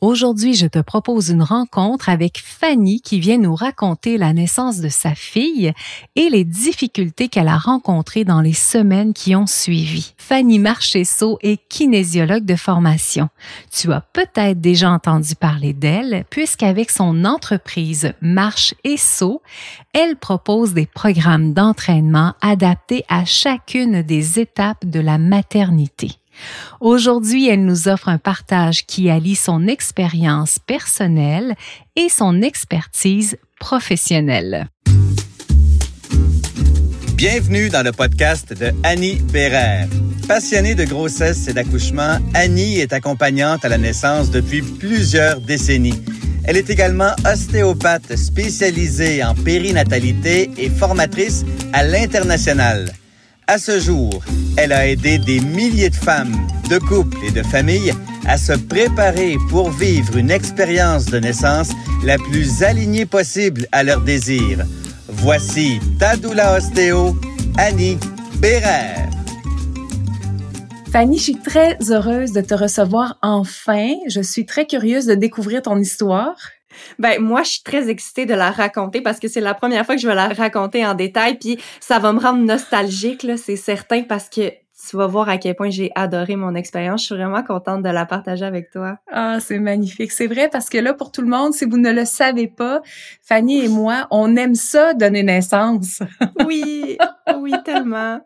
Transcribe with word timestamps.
Aujourd'hui, 0.00 0.54
je 0.54 0.66
te 0.66 0.78
propose 0.78 1.28
une 1.28 1.42
rencontre 1.42 2.08
avec 2.08 2.40
Fanny 2.42 3.02
qui 3.02 3.20
vient 3.20 3.36
nous 3.36 3.54
raconter 3.54 4.16
la 4.16 4.32
naissance 4.32 4.78
de 4.80 4.88
sa 4.88 5.14
fille 5.14 5.74
et 6.16 6.30
les 6.30 6.44
difficultés 6.44 7.28
qu'elle 7.28 7.48
a 7.48 7.58
rencontrées 7.58 8.24
dans 8.24 8.40
les 8.40 8.54
semaines 8.54 9.12
qui 9.12 9.36
ont 9.36 9.46
suivi. 9.46 10.14
Fanny 10.16 10.58
Marchesso 10.58 11.38
est 11.42 11.60
kinésiologue 11.68 12.46
de 12.46 12.56
formation. 12.56 13.28
Tu 13.70 13.92
as 13.92 14.00
peut-être 14.00 14.58
déjà 14.58 14.90
entendu 14.90 15.34
parler 15.34 15.74
d'elle 15.74 16.24
puisqu'avec 16.30 16.90
son 16.90 17.26
entreprise 17.26 18.14
Marche 18.22 18.74
et 18.84 18.96
Saut, 18.96 19.42
elle 19.92 20.16
propose 20.16 20.72
des 20.72 20.86
programmes 20.86 21.52
d'entraînement 21.52 22.32
adaptés 22.40 23.04
à 23.10 23.26
chacune 23.26 24.00
des 24.00 24.40
étapes 24.40 24.86
de 24.86 25.00
la 25.00 25.18
maternité. 25.18 26.19
Aujourd'hui, 26.80 27.48
elle 27.48 27.64
nous 27.64 27.88
offre 27.88 28.08
un 28.08 28.18
partage 28.18 28.86
qui 28.86 29.10
allie 29.10 29.36
son 29.36 29.66
expérience 29.66 30.58
personnelle 30.58 31.54
et 31.96 32.08
son 32.08 32.42
expertise 32.42 33.36
professionnelle. 33.58 34.68
Bienvenue 37.14 37.68
dans 37.68 37.82
le 37.82 37.92
podcast 37.92 38.52
de 38.58 38.72
Annie 38.82 39.16
Bérère. 39.30 39.86
Passionnée 40.26 40.74
de 40.74 40.84
grossesse 40.84 41.48
et 41.48 41.52
d'accouchement, 41.52 42.16
Annie 42.32 42.78
est 42.78 42.94
accompagnante 42.94 43.64
à 43.64 43.68
la 43.68 43.76
naissance 43.76 44.30
depuis 44.30 44.62
plusieurs 44.62 45.40
décennies. 45.40 46.02
Elle 46.44 46.56
est 46.56 46.70
également 46.70 47.12
ostéopathe 47.30 48.16
spécialisée 48.16 49.22
en 49.22 49.34
périnatalité 49.34 50.50
et 50.56 50.70
formatrice 50.70 51.44
à 51.72 51.82
l'international. 51.82 52.90
À 53.50 53.58
ce 53.58 53.80
jour, 53.80 54.12
elle 54.56 54.70
a 54.70 54.86
aidé 54.86 55.18
des 55.18 55.40
milliers 55.40 55.90
de 55.90 55.94
femmes, 55.96 56.36
de 56.70 56.78
couples 56.78 57.18
et 57.26 57.32
de 57.32 57.42
familles 57.42 57.92
à 58.24 58.38
se 58.38 58.52
préparer 58.52 59.38
pour 59.48 59.70
vivre 59.70 60.16
une 60.16 60.30
expérience 60.30 61.06
de 61.06 61.18
naissance 61.18 61.70
la 62.04 62.16
plus 62.16 62.62
alignée 62.62 63.06
possible 63.06 63.66
à 63.72 63.82
leurs 63.82 64.02
désirs. 64.02 64.64
Voici 65.08 65.80
Tadoula 65.98 66.58
Ostéo, 66.58 67.16
Annie 67.58 67.98
Bérère. 68.36 69.10
Fanny, 70.92 71.18
je 71.18 71.22
suis 71.24 71.40
très 71.40 71.76
heureuse 71.90 72.30
de 72.30 72.42
te 72.42 72.54
recevoir 72.54 73.18
enfin. 73.20 73.94
Je 74.06 74.20
suis 74.20 74.46
très 74.46 74.66
curieuse 74.68 75.06
de 75.06 75.16
découvrir 75.16 75.62
ton 75.62 75.76
histoire. 75.76 76.36
Ben 76.98 77.20
moi, 77.20 77.42
je 77.42 77.50
suis 77.50 77.62
très 77.62 77.88
excitée 77.88 78.26
de 78.26 78.34
la 78.34 78.50
raconter 78.50 79.00
parce 79.00 79.18
que 79.18 79.28
c'est 79.28 79.40
la 79.40 79.54
première 79.54 79.84
fois 79.86 79.94
que 79.96 80.00
je 80.00 80.08
vais 80.08 80.14
la 80.14 80.28
raconter 80.28 80.84
en 80.86 80.94
détail, 80.94 81.38
puis 81.38 81.58
ça 81.80 81.98
va 81.98 82.12
me 82.12 82.20
rendre 82.20 82.44
nostalgique 82.44 83.22
là, 83.22 83.36
c'est 83.36 83.56
certain 83.56 84.02
parce 84.02 84.28
que 84.28 84.52
tu 84.88 84.96
vas 84.96 85.06
voir 85.06 85.28
à 85.28 85.36
quel 85.38 85.54
point 85.54 85.70
j'ai 85.70 85.90
adoré 85.94 86.36
mon 86.36 86.54
expérience. 86.54 87.02
Je 87.02 87.06
suis 87.06 87.14
vraiment 87.14 87.42
contente 87.42 87.82
de 87.82 87.88
la 87.90 88.06
partager 88.06 88.44
avec 88.44 88.70
toi. 88.70 88.96
Ah, 89.12 89.38
c'est 89.40 89.58
magnifique. 89.58 90.10
C'est 90.12 90.26
vrai 90.26 90.48
parce 90.50 90.70
que 90.70 90.78
là, 90.78 90.94
pour 90.94 91.12
tout 91.12 91.20
le 91.20 91.28
monde, 91.28 91.52
si 91.52 91.66
vous 91.66 91.76
ne 91.76 91.92
le 91.92 92.04
savez 92.04 92.46
pas, 92.46 92.80
Fanny 93.22 93.64
et 93.64 93.68
moi, 93.68 94.06
on 94.10 94.36
aime 94.36 94.54
ça 94.54 94.94
donner 94.94 95.22
naissance. 95.22 96.02
oui, 96.46 96.96
oui, 97.36 97.52
tellement. 97.64 98.20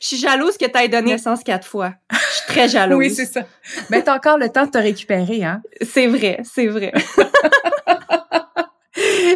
Je 0.00 0.08
suis 0.08 0.16
jalouse 0.16 0.56
que 0.58 0.66
tu 0.66 0.78
aies 0.78 0.88
donné 0.88 1.12
naissance 1.12 1.44
quatre 1.44 1.66
fois. 1.66 1.94
Très 2.48 2.68
jalouse. 2.68 2.98
oui, 2.98 3.10
c'est 3.10 3.26
ça. 3.26 3.42
Mais 3.90 4.02
t'as 4.02 4.16
encore 4.16 4.38
le 4.38 4.48
temps 4.48 4.66
de 4.66 4.70
te 4.70 4.78
récupérer, 4.78 5.44
hein? 5.44 5.62
C'est 5.82 6.06
vrai, 6.06 6.40
c'est 6.44 6.66
vrai. 6.66 6.92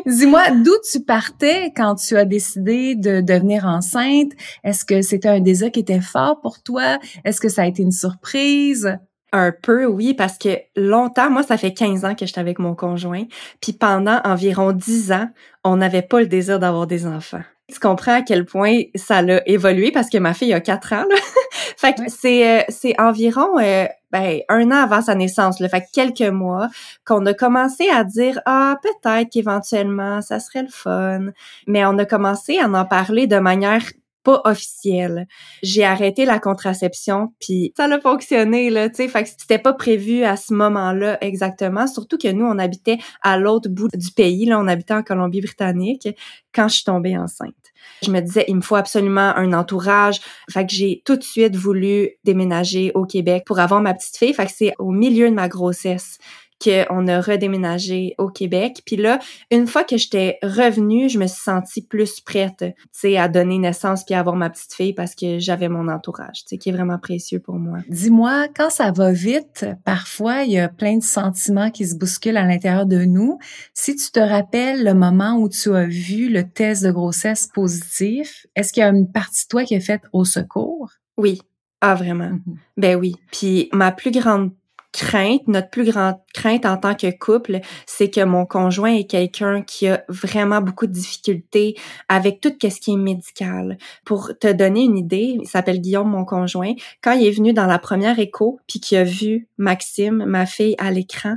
Dis-moi, 0.07 0.51
d'où 0.51 0.73
tu 0.91 1.01
partais 1.01 1.73
quand 1.77 1.95
tu 1.97 2.17
as 2.17 2.25
décidé 2.25 2.95
de 2.95 3.21
devenir 3.21 3.67
enceinte? 3.67 4.33
Est-ce 4.65 4.85
que 4.85 5.03
c'était 5.03 5.29
un 5.29 5.41
désir 5.41 5.71
qui 5.71 5.81
était 5.81 6.01
fort 6.01 6.41
pour 6.41 6.63
toi? 6.63 6.99
Est-ce 7.25 7.41
que 7.41 7.49
ça 7.49 7.63
a 7.63 7.67
été 7.67 7.83
une 7.83 7.93
surprise? 7.93 8.99
Un 9.33 9.53
peu, 9.53 9.87
oui, 9.87 10.15
parce 10.15 10.39
que 10.39 10.59
longtemps, 10.75 11.31
moi, 11.31 11.43
ça 11.43 11.57
fait 11.57 11.73
15 11.73 12.05
ans 12.05 12.15
que 12.15 12.27
j'étais 12.27 12.41
avec 12.41 12.59
mon 12.59 12.75
conjoint, 12.75 13.25
puis 13.61 13.73
pendant 13.73 14.21
environ 14.25 14.73
10 14.73 15.13
ans, 15.13 15.29
on 15.65 15.77
n'avait 15.77 16.03
pas 16.03 16.21
le 16.21 16.27
désir 16.27 16.59
d'avoir 16.59 16.87
des 16.87 17.07
enfants. 17.07 17.43
Tu 17.69 17.79
comprends 17.81 18.17
à 18.17 18.23
quel 18.23 18.45
point 18.45 18.83
ça 18.95 19.23
l'a 19.23 19.47
évolué 19.49 19.93
parce 19.93 20.11
que 20.11 20.19
ma 20.19 20.35
fille 20.35 20.53
a 20.53 20.61
4 20.61 20.93
ans. 20.93 21.05
Là. 21.09 21.17
fait 21.77 21.95
que 21.95 22.03
c'est 22.09 22.61
euh, 22.61 22.65
c'est 22.69 23.01
environ 23.01 23.59
euh, 23.59 23.87
ben, 24.11 24.41
un 24.49 24.71
an 24.71 24.83
avant 24.83 25.01
sa 25.01 25.15
naissance, 25.15 25.59
le 25.61 25.69
fait 25.69 25.85
quelques 25.93 26.21
mois, 26.21 26.69
qu'on 27.07 27.25
a 27.27 27.33
commencé 27.33 27.89
à 27.89 28.05
dire 28.05 28.41
ah 28.47 28.77
peut-être 28.83 29.31
qu'éventuellement 29.31 30.21
ça 30.21 30.39
serait 30.39 30.63
le 30.63 30.69
fun, 30.69 31.31
mais 31.67 31.87
on 31.87 31.97
a 31.99 32.05
commencé 32.05 32.59
à 32.59 32.69
en 32.69 32.85
parler 32.85 33.27
de 33.27 33.39
manière 33.39 33.83
pas 34.23 34.41
officielle. 34.45 35.27
J'ai 35.63 35.85
arrêté 35.85 36.25
la 36.25 36.39
contraception 36.39 37.33
puis 37.41 37.73
ça 37.77 37.85
a 37.85 38.01
fonctionné 38.01 38.71
là, 38.71 38.89
tu 38.89 38.97
sais, 38.97 39.09
fait 39.09 39.25
que 39.25 39.29
c'était 39.29 39.59
pas 39.59 39.73
prévu 39.73 40.25
à 40.25 40.37
ce 40.37 40.55
moment-là 40.55 41.19
exactement, 41.25 41.87
surtout 41.87 42.19
que 42.19 42.29
nous 42.29 42.47
on 42.47 42.59
habitait 42.59 42.99
à 43.23 43.39
l'autre 43.39 43.69
bout 43.69 43.89
du 43.93 44.11
pays 44.11 44.47
là, 44.47 44.59
on 44.59 44.69
habitait 44.69 44.95
en 44.95 45.03
Colombie-Britannique 45.03 46.09
quand 46.55 46.69
je 46.69 46.75
suis 46.77 46.85
tombée 46.85 47.17
enceinte. 47.17 47.55
Je 48.03 48.11
me 48.11 48.21
disais, 48.21 48.45
il 48.49 48.57
me 48.57 48.61
faut 48.61 48.77
absolument 48.77 49.33
un 49.37 49.53
entourage. 49.53 50.21
Fait 50.51 50.67
que 50.67 50.73
j'ai 50.73 51.03
tout 51.05 51.17
de 51.17 51.23
suite 51.23 51.57
voulu 51.57 52.11
déménager 52.25 52.93
au 52.95 53.05
Québec 53.05 53.45
pour 53.47 53.59
avoir 53.59 53.81
ma 53.81 53.95
petite 53.95 54.17
fille. 54.17 54.35
Fait 54.35 54.47
que 54.47 54.53
c'est 54.55 54.75
au 54.79 54.91
milieu 54.91 55.29
de 55.29 55.35
ma 55.35 55.49
grossesse 55.49 56.19
qu'on 56.63 57.09
a 57.09 57.21
redéménagé 57.21 58.15
au 58.19 58.29
Québec. 58.29 58.83
Puis 58.87 58.97
là, 58.97 59.19
une 59.51 59.67
fois 59.67 59.85
que 59.85 59.97
j'étais 59.97 60.39
revenue, 60.43 61.09
je 61.09 61.19
me 61.19 61.27
suis 61.27 61.43
sentie 61.43 61.83
plus 61.83 62.21
prête, 62.21 62.59
tu 62.59 62.75
sais, 62.93 63.17
à 63.17 63.29
donner 63.29 63.59
naissance 63.59 64.05
puis 64.05 64.15
à 64.15 64.21
avoir 64.21 64.37
ma 64.37 64.51
petite 64.51 64.73
fille 64.73 64.93
parce 64.93 65.15
que 65.15 65.39
j'avais 65.39 65.69
mon 65.69 65.89
entourage, 65.89 66.45
tu 66.45 66.49
sais, 66.51 66.59
qui 66.59 66.69
est 66.69 66.73
vraiment 66.73 66.99
précieux 66.99 67.41
pour 67.41 67.57
moi. 67.57 67.79
Dis-moi, 67.89 68.49
quand 68.55 68.71
ça 68.71 68.93
va 68.93 69.13
vite, 69.13 69.67
parfois, 69.85 70.43
il 70.43 70.53
y 70.53 70.59
a 70.59 70.69
plein 70.69 70.97
de 70.99 71.03
sentiments 71.03 71.71
qui 71.71 71.87
se 71.87 71.97
bousculent 71.97 72.37
à 72.37 72.47
l'intérieur 72.47 72.87
de 72.87 73.05
nous. 73.05 73.39
Si 73.75 73.97
tu 73.97 74.11
te 74.11 74.21
rappelles 74.21 74.85
le 74.85 74.95
moment 74.95 75.37
où 75.37 75.49
tu 75.49 75.75
as 75.75 75.87
vu 75.87 76.29
le 76.29 76.49
test 76.49 76.85
de 76.85 76.91
grossesse 76.91 77.49
positif, 77.53 78.47
est-ce 78.55 78.73
qu'il 78.73 78.83
y 78.83 78.85
a 78.85 78.91
une 78.91 79.11
partie 79.11 79.45
de 79.45 79.49
toi 79.49 79.65
qui 79.65 79.75
est 79.75 79.81
faite 79.81 80.03
au 80.13 80.25
secours? 80.25 80.91
Oui. 81.17 81.41
Ah, 81.81 81.95
vraiment. 81.95 82.31
Mm-hmm. 82.31 82.57
Ben 82.77 82.97
oui. 82.97 83.17
Puis 83.33 83.69
ma 83.73 83.91
plus 83.91 84.13
grande 84.13 84.53
crainte, 84.93 85.49
notre 85.49 85.71
plus 85.71 85.85
grande 85.85 86.17
crainte 86.35 86.67
en 86.67 86.77
tant 86.77 86.95
que 86.95 87.11
couple, 87.11 87.61
c'est 87.87 88.11
que 88.11 88.23
mon 88.23 88.45
conjoint 88.47 88.95
est 88.95 89.05
quelqu'un 89.05 89.63
qui 89.63 89.89
a 89.89 90.05
vraiment 90.09 90.61
beaucoup 90.61 90.87
de 90.87 90.93
difficultés 90.93 91.77
avec 92.09 92.41
tout 92.41 92.53
ce 92.63 92.81
qui 92.81 92.93
est 92.93 92.97
médical. 92.97 93.79
Pour 94.05 94.33
te 94.39 94.53
donner 94.53 94.83
une 94.83 94.99
idée, 94.99 95.39
il 95.41 95.49
s'appelle 95.49 95.81
Guillaume, 95.81 96.11
mon 96.11 96.25
conjoint. 96.25 96.75
Quand 97.03 97.13
il 97.13 97.27
est 97.27 97.31
venu 97.31 97.53
dans 97.53 97.67
la 97.67 97.79
première 97.79 98.19
écho, 98.19 98.61
puis 98.69 98.81
qu'il 98.81 98.99
a 98.99 99.05
vu 99.05 99.49
Maxime, 99.59 100.25
ma 100.27 100.47
fille, 100.47 100.77
à 100.79 100.91
l'écran, 100.91 101.37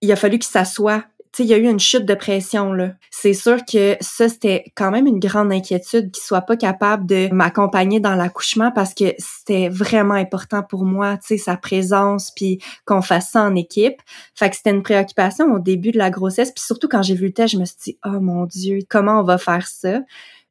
il 0.00 0.10
a 0.12 0.16
fallu 0.16 0.38
qu'il 0.38 0.50
s'assoie 0.50 1.04
il 1.38 1.46
y 1.46 1.54
a 1.54 1.56
eu 1.56 1.68
une 1.68 1.80
chute 1.80 2.04
de 2.04 2.14
pression 2.14 2.72
là. 2.72 2.92
C'est 3.10 3.32
sûr 3.32 3.58
que 3.64 3.96
ça 4.00 4.28
c'était 4.28 4.64
quand 4.74 4.90
même 4.90 5.06
une 5.06 5.18
grande 5.18 5.52
inquiétude 5.52 6.10
qu'il 6.10 6.22
soit 6.22 6.42
pas 6.42 6.56
capable 6.56 7.06
de 7.06 7.28
m'accompagner 7.32 8.00
dans 8.00 8.14
l'accouchement 8.14 8.70
parce 8.70 8.94
que 8.94 9.14
c'était 9.18 9.68
vraiment 9.68 10.14
important 10.14 10.62
pour 10.62 10.84
moi, 10.84 11.16
tu 11.16 11.28
sais 11.28 11.36
sa 11.38 11.56
présence 11.56 12.30
puis 12.30 12.60
qu'on 12.84 13.02
fasse 13.02 13.30
ça 13.30 13.42
en 13.42 13.54
équipe. 13.54 13.96
Fait 14.34 14.50
que 14.50 14.56
c'était 14.56 14.70
une 14.70 14.82
préoccupation 14.82 15.52
au 15.52 15.58
début 15.58 15.90
de 15.92 15.98
la 15.98 16.10
grossesse 16.10 16.50
puis 16.50 16.62
surtout 16.64 16.88
quand 16.88 17.02
j'ai 17.02 17.14
vu 17.14 17.26
le 17.26 17.32
test, 17.32 17.54
je 17.54 17.58
me 17.58 17.64
suis 17.64 17.76
dit 17.82 17.98
"Oh 18.04 18.20
mon 18.20 18.44
dieu, 18.46 18.80
comment 18.88 19.20
on 19.20 19.24
va 19.24 19.38
faire 19.38 19.66
ça 19.66 20.00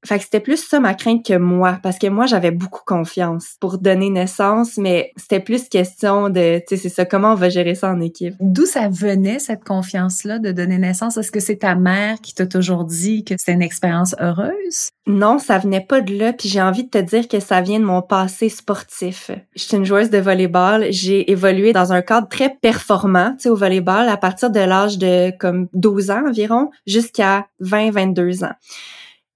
fait 0.05 0.17
que 0.17 0.23
c'était 0.23 0.39
plus 0.39 0.57
ça 0.57 0.79
ma 0.79 0.93
crainte 0.93 1.25
que 1.25 1.37
moi, 1.37 1.79
parce 1.83 1.99
que 1.99 2.07
moi, 2.07 2.25
j'avais 2.25 2.51
beaucoup 2.51 2.81
confiance 2.85 3.55
pour 3.59 3.77
donner 3.77 4.09
naissance, 4.09 4.77
mais 4.77 5.11
c'était 5.15 5.39
plus 5.39 5.69
question 5.69 6.29
de, 6.29 6.59
tu 6.59 6.63
sais, 6.69 6.77
c'est 6.77 6.89
ça, 6.89 7.05
comment 7.05 7.33
on 7.33 7.35
va 7.35 7.49
gérer 7.49 7.75
ça 7.75 7.91
en 7.91 7.99
équipe. 7.99 8.35
D'où 8.39 8.65
ça 8.65 8.89
venait, 8.89 9.39
cette 9.39 9.63
confiance-là 9.63 10.39
de 10.39 10.51
donner 10.51 10.79
naissance? 10.79 11.17
Est-ce 11.17 11.31
que 11.31 11.39
c'est 11.39 11.57
ta 11.57 11.75
mère 11.75 12.19
qui 12.21 12.33
t'a 12.33 12.47
toujours 12.47 12.85
dit 12.85 13.23
que 13.23 13.35
c'était 13.37 13.53
une 13.53 13.61
expérience 13.61 14.15
heureuse? 14.19 14.89
Non, 15.07 15.39
ça 15.39 15.57
venait 15.57 15.85
pas 15.85 16.01
de 16.01 16.17
là, 16.17 16.33
puis 16.33 16.49
j'ai 16.49 16.61
envie 16.61 16.83
de 16.83 16.89
te 16.89 16.97
dire 16.97 17.27
que 17.27 17.39
ça 17.39 17.61
vient 17.61 17.79
de 17.79 17.85
mon 17.85 18.01
passé 18.01 18.49
sportif. 18.49 19.29
Je 19.55 19.63
suis 19.63 19.77
une 19.77 19.85
joueuse 19.85 20.09
de 20.09 20.17
volleyball, 20.17 20.87
j'ai 20.89 21.31
évolué 21.31 21.73
dans 21.73 21.93
un 21.93 22.01
cadre 22.01 22.27
très 22.27 22.55
performant, 22.61 23.33
tu 23.33 23.43
sais, 23.43 23.49
au 23.49 23.55
volleyball 23.55 24.09
à 24.09 24.17
partir 24.17 24.49
de 24.49 24.59
l'âge 24.59 24.97
de 24.97 25.31
comme 25.37 25.67
12 25.73 26.11
ans 26.11 26.23
environ 26.27 26.69
jusqu'à 26.87 27.47
20-22 27.61 28.45
ans. 28.45 28.53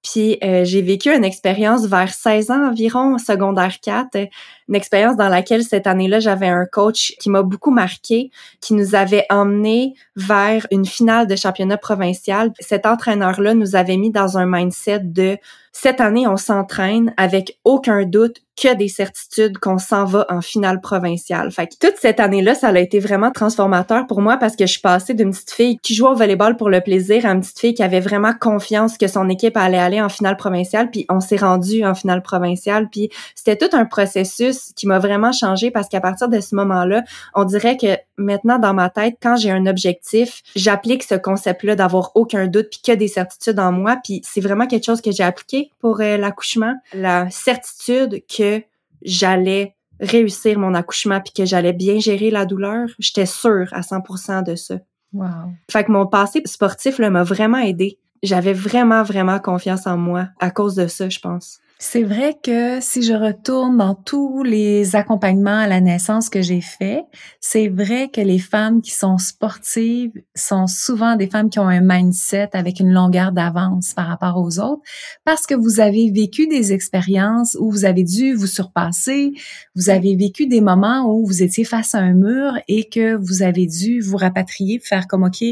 Puis 0.05 0.37
euh, 0.43 0.63
j'ai 0.65 0.83
vécu 0.83 1.09
une 1.09 1.25
expérience 1.25 1.85
vers 1.87 2.13
16 2.13 2.51
ans 2.51 2.69
environ, 2.69 3.17
secondaire 3.17 3.79
4, 3.81 4.27
une 4.67 4.75
expérience 4.75 5.15
dans 5.15 5.29
laquelle 5.29 5.63
cette 5.63 5.87
année-là, 5.87 6.19
j'avais 6.19 6.47
un 6.47 6.65
coach 6.65 7.13
qui 7.19 7.29
m'a 7.29 7.43
beaucoup 7.43 7.71
marqué, 7.71 8.31
qui 8.61 8.73
nous 8.73 8.95
avait 8.95 9.25
emmené 9.29 9.93
vers 10.15 10.65
une 10.71 10.85
finale 10.85 11.27
de 11.27 11.35
championnat 11.35 11.77
provincial. 11.77 12.51
Cet 12.59 12.85
entraîneur-là 12.85 13.53
nous 13.53 13.75
avait 13.75 13.97
mis 13.97 14.11
dans 14.11 14.37
un 14.37 14.45
mindset 14.45 14.99
de 14.99 15.37
cette 15.77 15.99
année, 15.99 16.25
on 16.25 16.37
s'entraîne 16.37 17.13
avec 17.17 17.59
aucun 17.65 18.05
doute 18.05 18.37
que 18.55 18.73
des 18.73 18.87
certitudes 18.87 19.57
qu'on 19.57 19.77
s'en 19.77 20.05
va 20.05 20.25
en 20.29 20.39
finale 20.39 20.79
provinciale. 20.79 21.51
Fait 21.51 21.67
que 21.67 21.75
toute 21.77 21.97
cette 21.97 22.21
année-là, 22.21 22.55
ça 22.55 22.69
a 22.69 22.79
été 22.79 22.99
vraiment 22.99 23.29
transformateur 23.29 24.07
pour 24.07 24.21
moi 24.21 24.37
parce 24.37 24.55
que 24.55 24.65
je 24.65 24.71
suis 24.71 24.81
passée 24.81 25.13
d'une 25.13 25.31
petite 25.31 25.51
fille 25.51 25.77
qui 25.79 25.93
jouait 25.93 26.11
au 26.11 26.15
volleyball 26.15 26.55
pour 26.55 26.69
le 26.69 26.79
plaisir 26.79 27.25
à 27.25 27.31
une 27.31 27.41
petite 27.41 27.59
fille 27.59 27.73
qui 27.73 27.83
avait 27.83 27.99
vraiment 27.99 28.31
confiance 28.39 28.97
que 28.97 29.07
son 29.07 29.27
équipe 29.27 29.57
allait 29.57 29.77
aller 29.77 30.01
en 30.01 30.07
finale 30.07 30.37
provinciale 30.37 30.89
puis 30.89 31.05
on 31.09 31.19
s'est 31.19 31.35
rendu 31.35 31.85
en 31.85 31.93
finale 31.93 32.21
provinciale 32.21 32.87
puis 32.89 33.09
c'était 33.35 33.57
tout 33.57 33.75
un 33.75 33.83
processus 33.83 34.54
processus 34.55 34.73
qui 34.73 34.87
m'a 34.87 34.99
vraiment 34.99 35.31
changé 35.31 35.71
parce 35.71 35.87
qu'à 35.89 36.01
partir 36.01 36.29
de 36.29 36.39
ce 36.39 36.55
moment-là, 36.55 37.03
on 37.33 37.43
dirait 37.43 37.77
que 37.77 37.97
maintenant 38.17 38.59
dans 38.59 38.73
ma 38.73 38.89
tête, 38.89 39.17
quand 39.21 39.37
j'ai 39.37 39.51
un 39.51 39.65
objectif, 39.65 40.41
j'applique 40.55 41.03
ce 41.03 41.15
concept-là 41.15 41.75
d'avoir 41.75 42.11
aucun 42.15 42.47
doute 42.47 42.67
puis 42.71 42.81
que 42.85 42.91
des 42.93 43.07
certitudes 43.07 43.59
en 43.59 43.71
moi. 43.71 43.97
Puis 44.03 44.21
c'est 44.23 44.41
vraiment 44.41 44.67
quelque 44.67 44.85
chose 44.85 45.01
que 45.01 45.11
j'ai 45.11 45.23
appliqué 45.23 45.71
pour 45.79 46.01
euh, 46.01 46.17
l'accouchement, 46.17 46.75
la 46.93 47.29
certitude 47.29 48.23
que 48.27 48.61
j'allais 49.01 49.75
réussir 49.99 50.59
mon 50.59 50.73
accouchement 50.73 51.21
puis 51.21 51.33
que 51.33 51.45
j'allais 51.45 51.73
bien 51.73 51.99
gérer 51.99 52.29
la 52.29 52.45
douleur. 52.45 52.87
J'étais 52.99 53.25
sûre 53.25 53.67
à 53.71 53.81
100% 53.81 54.43
de 54.43 54.55
ça. 54.55 54.75
Wow. 55.13 55.53
Fait 55.71 55.85
que 55.85 55.91
mon 55.91 56.07
passé 56.07 56.41
sportif 56.45 56.99
m'a 56.99 57.23
vraiment 57.23 57.59
aidé. 57.59 57.97
J'avais 58.21 58.53
vraiment, 58.53 59.03
vraiment 59.03 59.39
confiance 59.39 59.87
en 59.87 59.97
moi 59.97 60.27
à 60.39 60.49
cause 60.49 60.75
de 60.75 60.87
ça, 60.87 61.07
je 61.09 61.19
pense. 61.19 61.59
C'est 61.87 62.01
vrai 62.01 62.35
que 62.43 62.81
si 62.81 63.03
je 63.03 63.13
retourne 63.13 63.77
dans 63.77 63.93
tous 63.93 64.41
les 64.41 64.95
accompagnements 64.95 65.59
à 65.59 65.67
la 65.67 65.81
naissance 65.81 66.29
que 66.29 66.41
j'ai 66.41 66.59
faits, 66.59 67.05
c'est 67.39 67.67
vrai 67.67 68.09
que 68.09 68.19
les 68.21 68.39
femmes 68.39 68.81
qui 68.81 68.89
sont 68.89 69.19
sportives 69.19 70.11
sont 70.33 70.65
souvent 70.65 71.15
des 71.15 71.27
femmes 71.27 71.49
qui 71.51 71.59
ont 71.59 71.67
un 71.67 71.81
mindset 71.81 72.49
avec 72.53 72.79
une 72.79 72.91
longueur 72.91 73.31
d'avance 73.31 73.93
par 73.93 74.07
rapport 74.07 74.37
aux 74.37 74.59
autres 74.59 74.81
parce 75.25 75.45
que 75.45 75.53
vous 75.53 75.79
avez 75.79 76.09
vécu 76.09 76.47
des 76.47 76.73
expériences 76.73 77.55
où 77.59 77.69
vous 77.69 77.85
avez 77.85 78.03
dû 78.03 78.33
vous 78.33 78.47
surpasser, 78.47 79.33
vous 79.75 79.91
avez 79.91 80.15
vécu 80.15 80.47
des 80.47 80.61
moments 80.61 81.07
où 81.07 81.23
vous 81.23 81.43
étiez 81.43 81.65
face 81.65 81.93
à 81.93 81.99
un 81.99 82.13
mur 82.13 82.53
et 82.67 82.89
que 82.89 83.15
vous 83.15 83.43
avez 83.43 83.67
dû 83.67 84.01
vous 84.01 84.17
rapatrier, 84.17 84.79
faire 84.79 85.07
comme 85.07 85.23
OK, 85.23 85.43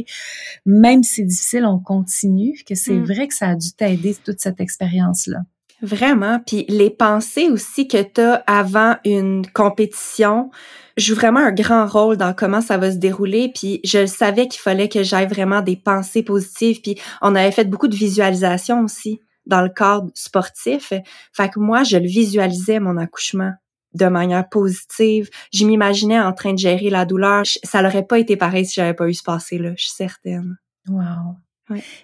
même 0.66 1.04
si 1.04 1.14
c'est 1.14 1.26
difficile, 1.26 1.66
on 1.66 1.80
continue, 1.80 2.64
que 2.68 2.74
c'est 2.74 2.96
mm. 2.96 3.06
vrai 3.06 3.28
que 3.28 3.36
ça 3.36 3.50
a 3.50 3.56
dû 3.56 3.72
t'aider 3.72 4.18
toute 4.26 4.40
cette 4.40 4.60
expérience-là. 4.60 5.44
Vraiment. 5.84 6.40
Puis 6.40 6.66
les 6.70 6.90
pensées 6.90 7.50
aussi 7.50 7.90
que 7.90 8.02
tu 8.02 8.22
as 8.22 8.36
avant 8.48 8.96
une 9.04 9.46
compétition 9.54 10.50
jouent 10.96 11.16
vraiment 11.16 11.42
un 11.42 11.52
grand 11.52 11.86
rôle 11.88 12.16
dans 12.16 12.34
comment 12.34 12.62
ça 12.62 12.78
va 12.78 12.90
se 12.90 12.98
dérouler. 12.98 13.52
Puis 13.54 13.82
je 13.84 14.06
savais 14.06 14.48
qu'il 14.48 14.62
fallait 14.62 14.88
que 14.88 15.04
j'aille 15.04 15.28
vraiment 15.28 15.62
des 15.62 15.76
pensées 15.76 16.24
positives. 16.24 16.80
Puis 16.82 16.96
on 17.22 17.36
avait 17.36 17.52
fait 17.52 17.66
beaucoup 17.66 17.90
de 17.90 17.98
visualisation 17.98 18.82
aussi 18.82 19.20
dans 19.46 19.62
le 19.62 19.68
cadre 19.68 20.10
sportif. 20.14 20.94
Fait 21.34 21.50
que 21.50 21.60
moi, 21.60 21.84
je 21.84 21.98
le 21.98 22.08
visualisais, 22.08 22.80
mon 22.80 22.96
accouchement 22.96 23.52
de 23.94 24.06
manière 24.06 24.48
positive. 24.48 25.30
Je 25.54 25.66
m'imaginais 25.66 26.20
en 26.20 26.32
train 26.32 26.54
de 26.54 26.60
gérer 26.60 26.90
la 26.90 27.04
douleur. 27.04 27.44
Ça 27.64 27.82
n'aurait 27.82 28.08
pas 28.08 28.20
été 28.20 28.38
pareil 28.38 28.66
si 28.66 28.76
j'avais 28.76 28.94
pas 28.94 29.10
eu 29.10 29.14
ce 29.14 29.24
passé-là, 29.24 29.74
je 29.76 29.84
suis 29.84 29.94
certaine. 29.94 30.56
Wow. 30.88 31.43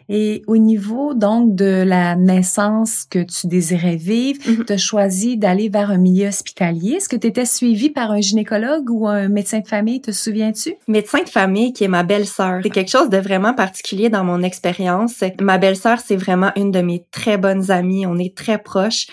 Et 0.07 0.41
au 0.47 0.57
niveau 0.57 1.13
donc 1.13 1.55
de 1.55 1.83
la 1.85 2.15
naissance 2.15 3.05
que 3.09 3.19
tu 3.19 3.47
désirais 3.47 3.97
vivre, 3.97 4.41
mm-hmm. 4.41 4.65
tu 4.65 4.73
as 4.73 4.77
choisi 4.77 5.37
d'aller 5.37 5.69
vers 5.69 5.91
un 5.91 5.97
milieu 5.97 6.27
hospitalier. 6.27 6.93
Est-ce 6.93 7.09
que 7.09 7.15
tu 7.15 7.27
étais 7.27 7.45
suivie 7.45 7.89
par 7.89 8.11
un 8.11 8.21
gynécologue 8.21 8.89
ou 8.89 9.07
un 9.07 9.27
médecin 9.27 9.59
de 9.59 9.67
famille, 9.67 10.01
te 10.01 10.11
souviens-tu? 10.11 10.75
Médecin 10.87 11.23
de 11.23 11.29
famille 11.29 11.73
qui 11.73 11.83
est 11.83 11.89
ma 11.89 12.03
belle-sœur. 12.03 12.61
C'est 12.63 12.69
quelque 12.69 12.91
chose 12.91 13.09
de 13.09 13.17
vraiment 13.17 13.53
particulier 13.53 14.09
dans 14.09 14.23
mon 14.23 14.43
expérience. 14.43 15.23
Ma 15.41 15.57
belle-sœur, 15.57 15.99
c'est 15.99 16.15
vraiment 16.15 16.51
une 16.55 16.71
de 16.71 16.81
mes 16.81 17.03
très 17.11 17.37
bonnes 17.37 17.71
amies. 17.71 18.05
On 18.05 18.17
est 18.17 18.35
très 18.35 18.57
proches. 18.57 19.07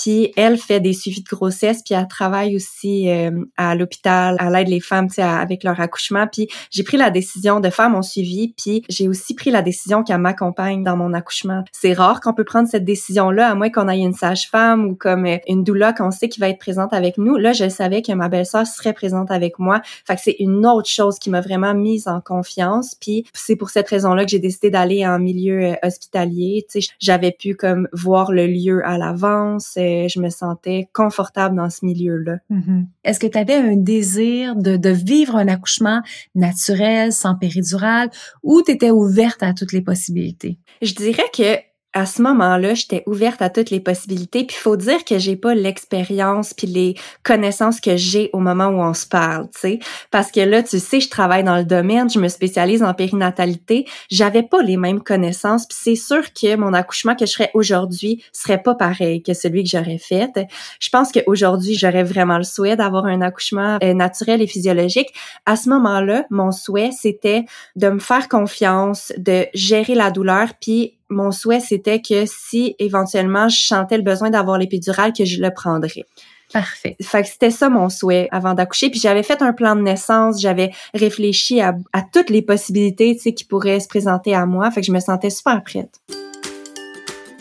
Puis 0.00 0.32
elle 0.36 0.58
fait 0.58 0.78
des 0.78 0.92
suivis 0.92 1.22
de 1.22 1.28
grossesse, 1.28 1.82
puis 1.84 1.94
elle 1.94 2.06
travaille 2.06 2.54
aussi 2.54 3.10
euh, 3.10 3.32
à 3.56 3.74
l'hôpital, 3.74 4.36
à 4.38 4.48
l'aide 4.48 4.68
les 4.68 4.80
femmes, 4.80 5.08
sais, 5.08 5.22
avec 5.22 5.64
leur 5.64 5.80
accouchement. 5.80 6.26
Puis 6.30 6.48
j'ai 6.70 6.84
pris 6.84 6.96
la 6.96 7.10
décision 7.10 7.58
de 7.58 7.68
faire 7.68 7.90
mon 7.90 8.02
suivi, 8.02 8.54
puis 8.56 8.84
j'ai 8.88 9.08
aussi 9.08 9.34
pris 9.34 9.50
la 9.50 9.60
décision 9.60 10.04
qu'elle 10.04 10.18
m'accompagne 10.18 10.84
dans 10.84 10.96
mon 10.96 11.12
accouchement. 11.14 11.64
C'est 11.72 11.94
rare 11.94 12.20
qu'on 12.20 12.32
peut 12.32 12.44
prendre 12.44 12.68
cette 12.68 12.84
décision-là, 12.84 13.50
à 13.50 13.54
moins 13.56 13.70
qu'on 13.70 13.88
aille 13.88 14.02
une 14.02 14.14
sage-femme 14.14 14.86
ou 14.86 14.94
comme 14.94 15.26
euh, 15.26 15.38
une 15.48 15.64
doula 15.64 15.92
qu'on 15.92 16.12
sait 16.12 16.28
qui 16.28 16.38
va 16.38 16.48
être 16.48 16.60
présente 16.60 16.92
avec 16.92 17.18
nous. 17.18 17.36
Là, 17.36 17.52
je 17.52 17.68
savais 17.68 18.00
que 18.02 18.12
ma 18.12 18.28
belle-sœur 18.28 18.66
serait 18.66 18.92
présente 18.92 19.32
avec 19.32 19.58
moi. 19.58 19.80
Fait 20.06 20.14
que 20.14 20.20
c'est 20.22 20.36
une 20.38 20.64
autre 20.64 20.88
chose 20.88 21.18
qui 21.18 21.28
m'a 21.28 21.40
vraiment 21.40 21.74
mise 21.74 22.06
en 22.06 22.20
confiance. 22.20 22.94
Puis 22.94 23.24
c'est 23.34 23.56
pour 23.56 23.70
cette 23.70 23.88
raison-là 23.88 24.24
que 24.24 24.30
j'ai 24.30 24.38
décidé 24.38 24.70
d'aller 24.70 25.04
en 25.04 25.18
milieu 25.18 25.72
euh, 25.72 25.74
hospitalier. 25.82 26.64
J'avais 27.00 27.32
pu 27.32 27.56
comme 27.56 27.88
voir 27.92 28.30
le 28.30 28.46
lieu 28.46 28.86
à 28.86 28.96
l'avance 28.96 29.76
je 30.08 30.20
me 30.20 30.28
sentais 30.28 30.88
confortable 30.92 31.56
dans 31.56 31.70
ce 31.70 31.84
milieu-là. 31.84 32.38
Mm-hmm. 32.50 32.86
Est-ce 33.04 33.20
que 33.20 33.26
tu 33.26 33.38
avais 33.38 33.54
un 33.54 33.76
désir 33.76 34.56
de, 34.56 34.76
de, 34.76 34.90
vivre 34.90 35.36
un 35.36 35.48
accouchement 35.48 36.02
naturel, 36.34 37.12
sans 37.12 37.34
péridurale, 37.34 38.10
ou 38.42 38.62
tu 38.62 38.72
étais 38.72 38.90
ouverte 38.90 39.42
à 39.42 39.54
toutes 39.54 39.72
les 39.72 39.82
possibilités? 39.82 40.58
Je 40.82 40.94
dirais 40.94 41.30
que 41.34 41.67
à 41.98 42.06
ce 42.06 42.22
moment-là, 42.22 42.74
j'étais 42.74 43.02
ouverte 43.06 43.42
à 43.42 43.50
toutes 43.50 43.70
les 43.70 43.80
possibilités. 43.80 44.44
Puis 44.44 44.56
faut 44.56 44.76
dire 44.76 45.04
que 45.04 45.18
j'ai 45.18 45.34
pas 45.34 45.54
l'expérience 45.54 46.54
puis 46.54 46.68
les 46.68 46.94
connaissances 47.24 47.80
que 47.80 47.96
j'ai 47.96 48.30
au 48.32 48.38
moment 48.38 48.66
où 48.66 48.80
on 48.80 48.94
se 48.94 49.04
parle, 49.04 49.48
tu 49.52 49.60
sais. 49.60 49.78
Parce 50.12 50.30
que 50.30 50.38
là, 50.40 50.62
tu 50.62 50.78
sais, 50.78 51.00
je 51.00 51.08
travaille 51.08 51.42
dans 51.42 51.56
le 51.56 51.64
domaine, 51.64 52.08
je 52.08 52.20
me 52.20 52.28
spécialise 52.28 52.84
en 52.84 52.94
périnatalité. 52.94 53.84
J'avais 54.10 54.44
pas 54.44 54.62
les 54.62 54.76
mêmes 54.76 55.00
connaissances. 55.02 55.66
Puis 55.66 55.76
c'est 55.80 55.96
sûr 55.96 56.32
que 56.32 56.54
mon 56.54 56.72
accouchement 56.72 57.16
que 57.16 57.26
je 57.26 57.32
ferais 57.32 57.50
aujourd'hui 57.54 58.22
serait 58.32 58.62
pas 58.62 58.76
pareil 58.76 59.20
que 59.20 59.34
celui 59.34 59.64
que 59.64 59.70
j'aurais 59.70 59.98
fait. 59.98 60.30
Je 60.78 60.90
pense 60.90 61.10
qu'aujourd'hui, 61.10 61.74
j'aurais 61.74 62.04
vraiment 62.04 62.38
le 62.38 62.44
souhait 62.44 62.76
d'avoir 62.76 63.06
un 63.06 63.22
accouchement 63.22 63.78
euh, 63.82 63.92
naturel 63.92 64.40
et 64.40 64.46
physiologique. 64.46 65.08
À 65.46 65.56
ce 65.56 65.68
moment-là, 65.70 66.26
mon 66.30 66.52
souhait, 66.52 66.90
c'était 66.92 67.44
de 67.74 67.88
me 67.88 67.98
faire 67.98 68.28
confiance, 68.28 69.12
de 69.18 69.46
gérer 69.52 69.96
la 69.96 70.12
douleur, 70.12 70.50
puis 70.60 70.97
mon 71.10 71.30
souhait, 71.30 71.60
c'était 71.60 72.00
que 72.00 72.24
si 72.26 72.74
éventuellement 72.78 73.48
je 73.48 73.66
sentais 73.66 73.96
le 73.96 74.02
besoin 74.02 74.30
d'avoir 74.30 74.58
l'épidurale, 74.58 75.12
que 75.12 75.24
je 75.24 75.40
le 75.40 75.50
prendrais. 75.50 76.04
Parfait. 76.52 76.96
Fait 77.02 77.22
que 77.22 77.28
c'était 77.28 77.50
ça 77.50 77.68
mon 77.68 77.88
souhait 77.88 78.28
avant 78.30 78.54
d'accoucher. 78.54 78.88
Puis 78.90 79.00
j'avais 79.00 79.22
fait 79.22 79.42
un 79.42 79.52
plan 79.52 79.76
de 79.76 79.82
naissance, 79.82 80.40
j'avais 80.40 80.70
réfléchi 80.94 81.60
à, 81.60 81.74
à 81.92 82.02
toutes 82.02 82.30
les 82.30 82.42
possibilités, 82.42 83.14
tu 83.16 83.22
sais, 83.22 83.34
qui 83.34 83.44
pourraient 83.44 83.80
se 83.80 83.88
présenter 83.88 84.34
à 84.34 84.46
moi. 84.46 84.70
Fait 84.70 84.80
que 84.80 84.86
je 84.86 84.92
me 84.92 85.00
sentais 85.00 85.30
super 85.30 85.62
prête. 85.62 86.00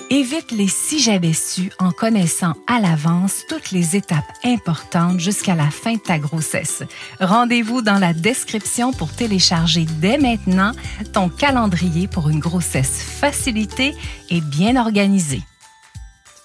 Évite 0.09 0.51
les 0.51 0.69
si 0.69 1.00
j'avais 1.00 1.33
su 1.33 1.69
en 1.80 1.92
connaissant 1.92 2.54
à 2.65 2.80
l'avance 2.80 3.44
toutes 3.50 3.71
les 3.71 3.98
étapes 3.98 4.31
importantes 4.45 5.19
jusqu'à 5.19 5.54
la 5.54 5.69
fin 5.69 5.95
de 5.95 6.00
ta 6.00 6.18
grossesse. 6.18 6.83
Rendez-vous 7.19 7.81
dans 7.81 8.00
la 8.00 8.13
description 8.13 8.94
pour 8.94 9.12
télécharger 9.12 9.86
dès 10.00 10.18
maintenant 10.18 10.71
ton 11.12 11.27
calendrier 11.27 12.07
pour 12.07 12.30
une 12.30 12.39
grossesse 12.39 13.04
facilitée 13.04 13.95
et 14.30 14.39
bien 14.39 14.77
organisée. 14.77 15.42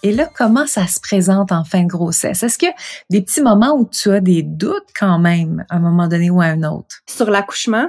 Et 0.02 0.10
là, 0.10 0.28
comment 0.34 0.66
ça 0.66 0.88
se 0.88 0.98
présente 0.98 1.52
en 1.52 1.62
fin 1.62 1.84
de 1.84 1.88
grossesse? 1.88 2.42
Est-ce 2.42 2.58
que 2.58 2.66
des 3.10 3.22
petits 3.22 3.42
moments 3.42 3.76
où 3.76 3.88
tu 3.88 4.10
as 4.10 4.20
des 4.20 4.42
doutes 4.42 4.88
quand 4.98 5.20
même 5.20 5.64
à 5.70 5.76
un 5.76 5.78
moment 5.78 6.08
donné 6.08 6.30
ou 6.30 6.40
à 6.40 6.46
un 6.46 6.64
autre? 6.64 6.96
Sur 7.08 7.30
l'accouchement, 7.30 7.88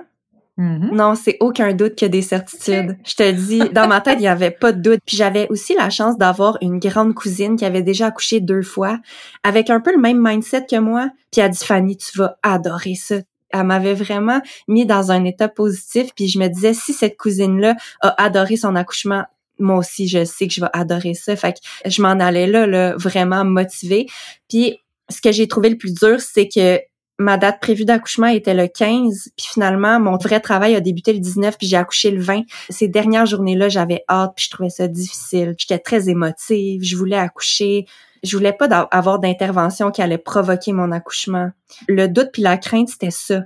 Mm-hmm. 0.57 0.91
Non, 0.93 1.15
c'est 1.15 1.37
aucun 1.39 1.73
doute 1.73 1.97
que 1.97 2.05
des 2.05 2.21
certitudes. 2.21 2.97
Je 3.03 3.15
te 3.15 3.31
dis, 3.31 3.59
dans 3.71 3.87
ma 3.87 4.01
tête, 4.01 4.17
il 4.19 4.23
y 4.23 4.27
avait 4.27 4.51
pas 4.51 4.71
de 4.71 4.81
doute. 4.81 4.99
Puis 5.05 5.17
j'avais 5.17 5.47
aussi 5.49 5.73
la 5.73 5.89
chance 5.89 6.17
d'avoir 6.17 6.57
une 6.61 6.79
grande 6.79 7.15
cousine 7.15 7.55
qui 7.55 7.65
avait 7.65 7.81
déjà 7.81 8.07
accouché 8.07 8.39
deux 8.39 8.61
fois, 8.61 8.99
avec 9.43 9.69
un 9.69 9.79
peu 9.79 9.91
le 9.91 9.99
même 9.99 10.21
mindset 10.21 10.65
que 10.69 10.77
moi. 10.77 11.09
Puis 11.31 11.41
elle 11.41 11.45
a 11.45 11.49
dit, 11.49 11.65
Fanny, 11.65 11.97
tu 11.97 12.17
vas 12.17 12.37
adorer 12.43 12.95
ça. 12.95 13.15
Elle 13.49 13.63
m'avait 13.63 13.93
vraiment 13.93 14.41
mis 14.67 14.85
dans 14.85 15.11
un 15.11 15.25
état 15.25 15.47
positif. 15.47 16.09
Puis 16.15 16.27
je 16.27 16.37
me 16.37 16.47
disais, 16.47 16.73
si 16.73 16.93
cette 16.93 17.17
cousine-là 17.17 17.75
a 18.01 18.23
adoré 18.23 18.55
son 18.55 18.75
accouchement, 18.75 19.25
moi 19.59 19.77
aussi, 19.77 20.07
je 20.07 20.25
sais 20.25 20.47
que 20.47 20.53
je 20.53 20.61
vais 20.61 20.69
adorer 20.73 21.13
ça. 21.13 21.35
Fait 21.35 21.53
que 21.53 21.59
je 21.89 22.01
m'en 22.01 22.09
allais 22.09 22.47
là, 22.47 22.67
là, 22.67 22.95
vraiment 22.95 23.43
motivée. 23.45 24.07
Puis 24.49 24.79
ce 25.09 25.21
que 25.21 25.31
j'ai 25.31 25.47
trouvé 25.47 25.69
le 25.69 25.77
plus 25.77 25.93
dur, 25.93 26.19
c'est 26.19 26.47
que 26.47 26.79
ma 27.23 27.37
date 27.37 27.59
prévue 27.59 27.85
d'accouchement 27.85 28.27
était 28.27 28.53
le 28.53 28.67
15, 28.67 29.29
puis 29.35 29.47
finalement, 29.51 29.99
mon 29.99 30.17
vrai 30.17 30.39
travail 30.39 30.75
a 30.75 30.81
débuté 30.81 31.13
le 31.13 31.19
19, 31.19 31.57
puis 31.57 31.67
j'ai 31.67 31.77
accouché 31.77 32.11
le 32.11 32.21
20. 32.21 32.41
Ces 32.69 32.87
dernières 32.87 33.25
journées-là, 33.25 33.69
j'avais 33.69 34.03
hâte, 34.09 34.33
puis 34.35 34.45
je 34.45 34.51
trouvais 34.51 34.69
ça 34.69 34.87
difficile. 34.87 35.55
J'étais 35.57 35.79
très 35.79 36.09
émotive, 36.09 36.83
je 36.83 36.95
voulais 36.95 37.17
accoucher. 37.17 37.85
Je 38.23 38.37
voulais 38.37 38.53
pas 38.53 38.67
avoir 38.91 39.19
d'intervention 39.19 39.91
qui 39.91 40.01
allait 40.01 40.17
provoquer 40.17 40.71
mon 40.71 40.93
accouchement. 40.93 41.49
Le 41.89 42.07
doute 42.07 42.29
puis 42.31 42.41
la 42.41 42.57
crainte, 42.57 42.87
c'était 42.87 43.11
ça 43.11 43.41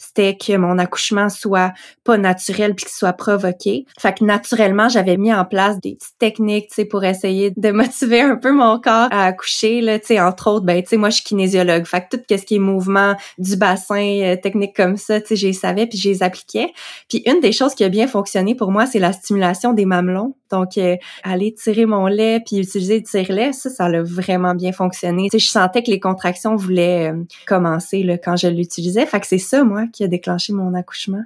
c'était 0.00 0.34
que 0.36 0.56
mon 0.56 0.78
accouchement 0.78 1.28
soit 1.28 1.72
pas 2.04 2.16
naturel 2.16 2.74
puis 2.74 2.86
qu'il 2.86 2.94
soit 2.94 3.12
provoqué. 3.12 3.84
Fait 3.98 4.16
que 4.16 4.24
naturellement, 4.24 4.88
j'avais 4.88 5.18
mis 5.18 5.32
en 5.32 5.44
place 5.44 5.78
des 5.80 5.96
petites 5.96 6.18
techniques, 6.18 6.68
tu 6.68 6.76
sais, 6.76 6.84
pour 6.86 7.04
essayer 7.04 7.52
de 7.54 7.70
motiver 7.70 8.22
un 8.22 8.36
peu 8.36 8.50
mon 8.50 8.80
corps 8.80 9.08
à 9.10 9.26
accoucher, 9.26 9.82
là, 9.82 9.98
tu 9.98 10.06
sais, 10.06 10.20
entre 10.20 10.48
autres, 10.50 10.64
ben, 10.64 10.82
tu 10.82 10.88
sais, 10.88 10.96
moi, 10.96 11.10
je 11.10 11.16
suis 11.16 11.24
kinésiologue. 11.24 11.84
Fait 11.84 12.00
que 12.00 12.16
tout 12.16 12.22
ce 12.30 12.44
qui 12.46 12.56
est 12.56 12.58
mouvement 12.58 13.14
du 13.38 13.56
bassin, 13.56 14.20
euh, 14.22 14.36
techniques 14.36 14.74
comme 14.74 14.96
ça, 14.96 15.20
tu 15.20 15.36
sais, 15.36 15.36
je 15.36 15.52
savais 15.52 15.86
puis 15.86 15.98
je 15.98 16.10
appliquais. 16.22 16.72
Puis 17.08 17.22
une 17.26 17.40
des 17.40 17.52
choses 17.52 17.74
qui 17.74 17.84
a 17.84 17.88
bien 17.88 18.06
fonctionné 18.06 18.54
pour 18.54 18.70
moi, 18.70 18.86
c'est 18.86 18.98
la 18.98 19.12
stimulation 19.12 19.72
des 19.72 19.84
mamelons. 19.84 20.34
Donc, 20.50 20.78
euh, 20.78 20.96
aller 21.22 21.54
tirer 21.54 21.86
mon 21.86 22.06
lait 22.06 22.40
puis 22.44 22.58
utiliser 22.58 22.98
le 22.98 23.04
tire-lait, 23.04 23.52
ça, 23.52 23.70
ça 23.70 23.86
a 23.86 24.02
vraiment 24.02 24.54
bien 24.54 24.72
fonctionné. 24.72 25.28
Tu 25.30 25.38
sais, 25.38 25.46
je 25.46 25.50
sentais 25.50 25.82
que 25.82 25.90
les 25.90 26.00
contractions 26.00 26.56
voulaient 26.56 27.12
euh, 27.12 27.24
commencer 27.46 28.02
là, 28.02 28.18
quand 28.18 28.36
je 28.36 28.48
l'utilisais. 28.48 29.06
Fait 29.06 29.20
que 29.20 29.26
c'est 29.26 29.38
ça, 29.38 29.64
moi, 29.64 29.86
qui 29.92 30.04
a 30.04 30.08
déclenché 30.08 30.52
mon 30.52 30.74
accouchement. 30.74 31.22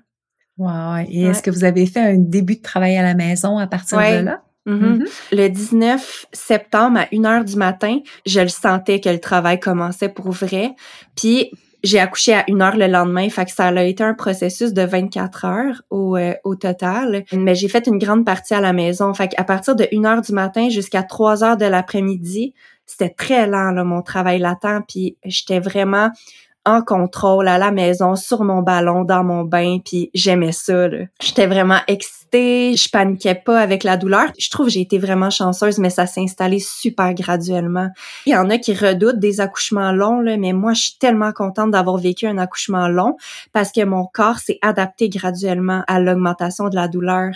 Wow. 0.58 1.04
Et 1.08 1.24
est-ce 1.24 1.42
que 1.42 1.50
vous 1.50 1.64
avez 1.64 1.86
fait 1.86 2.00
un 2.00 2.16
début 2.16 2.56
de 2.56 2.62
travail 2.62 2.96
à 2.96 3.02
la 3.02 3.14
maison 3.14 3.58
à 3.58 3.66
partir 3.66 3.98
de 3.98 4.24
là? 4.24 4.42
Mm-hmm. 4.66 4.98
Mm-hmm. 4.98 5.08
Le 5.32 5.48
19 5.48 6.26
septembre 6.32 7.00
à 7.00 7.06
1 7.12 7.24
heure 7.24 7.44
du 7.44 7.56
matin, 7.56 7.98
je 8.24 8.40
le 8.40 8.48
sentais 8.48 9.00
que 9.00 9.08
le 9.08 9.18
travail 9.18 9.60
commençait 9.60 10.08
pour 10.08 10.30
vrai. 10.30 10.74
Puis 11.16 11.50
j'ai 11.84 12.00
accouché 12.00 12.34
à 12.34 12.44
une 12.48 12.62
heure 12.62 12.76
le 12.76 12.86
lendemain, 12.86 13.28
fait 13.28 13.44
que 13.44 13.52
ça 13.52 13.66
a 13.68 13.82
été 13.82 14.02
un 14.02 14.14
processus 14.14 14.72
de 14.72 14.82
24 14.82 15.44
heures 15.44 15.82
au, 15.90 16.16
euh, 16.16 16.34
au 16.42 16.56
total. 16.56 17.24
Mais 17.32 17.54
j'ai 17.54 17.68
fait 17.68 17.86
une 17.86 17.98
grande 17.98 18.24
partie 18.24 18.54
à 18.54 18.60
la 18.60 18.72
maison, 18.72 19.12
fait 19.14 19.28
qu'à 19.28 19.44
partir 19.44 19.76
de 19.76 19.86
1 19.92 20.04
heure 20.04 20.22
du 20.22 20.32
matin 20.32 20.68
jusqu'à 20.70 21.02
3 21.02 21.44
heures 21.44 21.56
de 21.56 21.66
l'après-midi, 21.66 22.54
c'était 22.86 23.10
très 23.10 23.46
lent 23.46 23.70
là, 23.70 23.84
mon 23.84 24.02
travail 24.02 24.38
latent, 24.38 24.82
puis 24.88 25.16
j'étais 25.24 25.60
vraiment 25.60 26.10
en 26.66 26.82
contrôle 26.82 27.46
à 27.48 27.58
la 27.58 27.70
maison, 27.70 28.16
sur 28.16 28.42
mon 28.42 28.62
ballon, 28.62 29.04
dans 29.04 29.22
mon 29.22 29.44
bain, 29.44 29.78
puis 29.84 30.10
j'aimais 30.14 30.52
ça. 30.52 30.88
J'étais 31.20 31.46
vraiment 31.46 31.78
excitée, 31.88 32.23
je 32.34 32.88
paniquais 32.90 33.34
pas 33.34 33.60
avec 33.60 33.84
la 33.84 33.96
douleur. 33.96 34.32
Je 34.38 34.50
trouve 34.50 34.66
que 34.66 34.72
j'ai 34.72 34.80
été 34.80 34.98
vraiment 34.98 35.30
chanceuse, 35.30 35.78
mais 35.78 35.90
ça 35.90 36.06
s'est 36.06 36.20
installé 36.20 36.58
super 36.58 37.14
graduellement. 37.14 37.88
Il 38.26 38.32
y 38.32 38.36
en 38.36 38.50
a 38.50 38.58
qui 38.58 38.74
redoutent 38.74 39.18
des 39.18 39.40
accouchements 39.40 39.92
longs, 39.92 40.22
mais 40.22 40.52
moi, 40.52 40.72
je 40.72 40.82
suis 40.82 40.98
tellement 40.98 41.32
contente 41.32 41.70
d'avoir 41.70 41.98
vécu 41.98 42.26
un 42.26 42.38
accouchement 42.38 42.88
long 42.88 43.16
parce 43.52 43.72
que 43.72 43.84
mon 43.84 44.06
corps 44.06 44.38
s'est 44.38 44.58
adapté 44.62 45.08
graduellement 45.08 45.82
à 45.86 46.00
l'augmentation 46.00 46.68
de 46.68 46.74
la 46.74 46.88
douleur. 46.88 47.30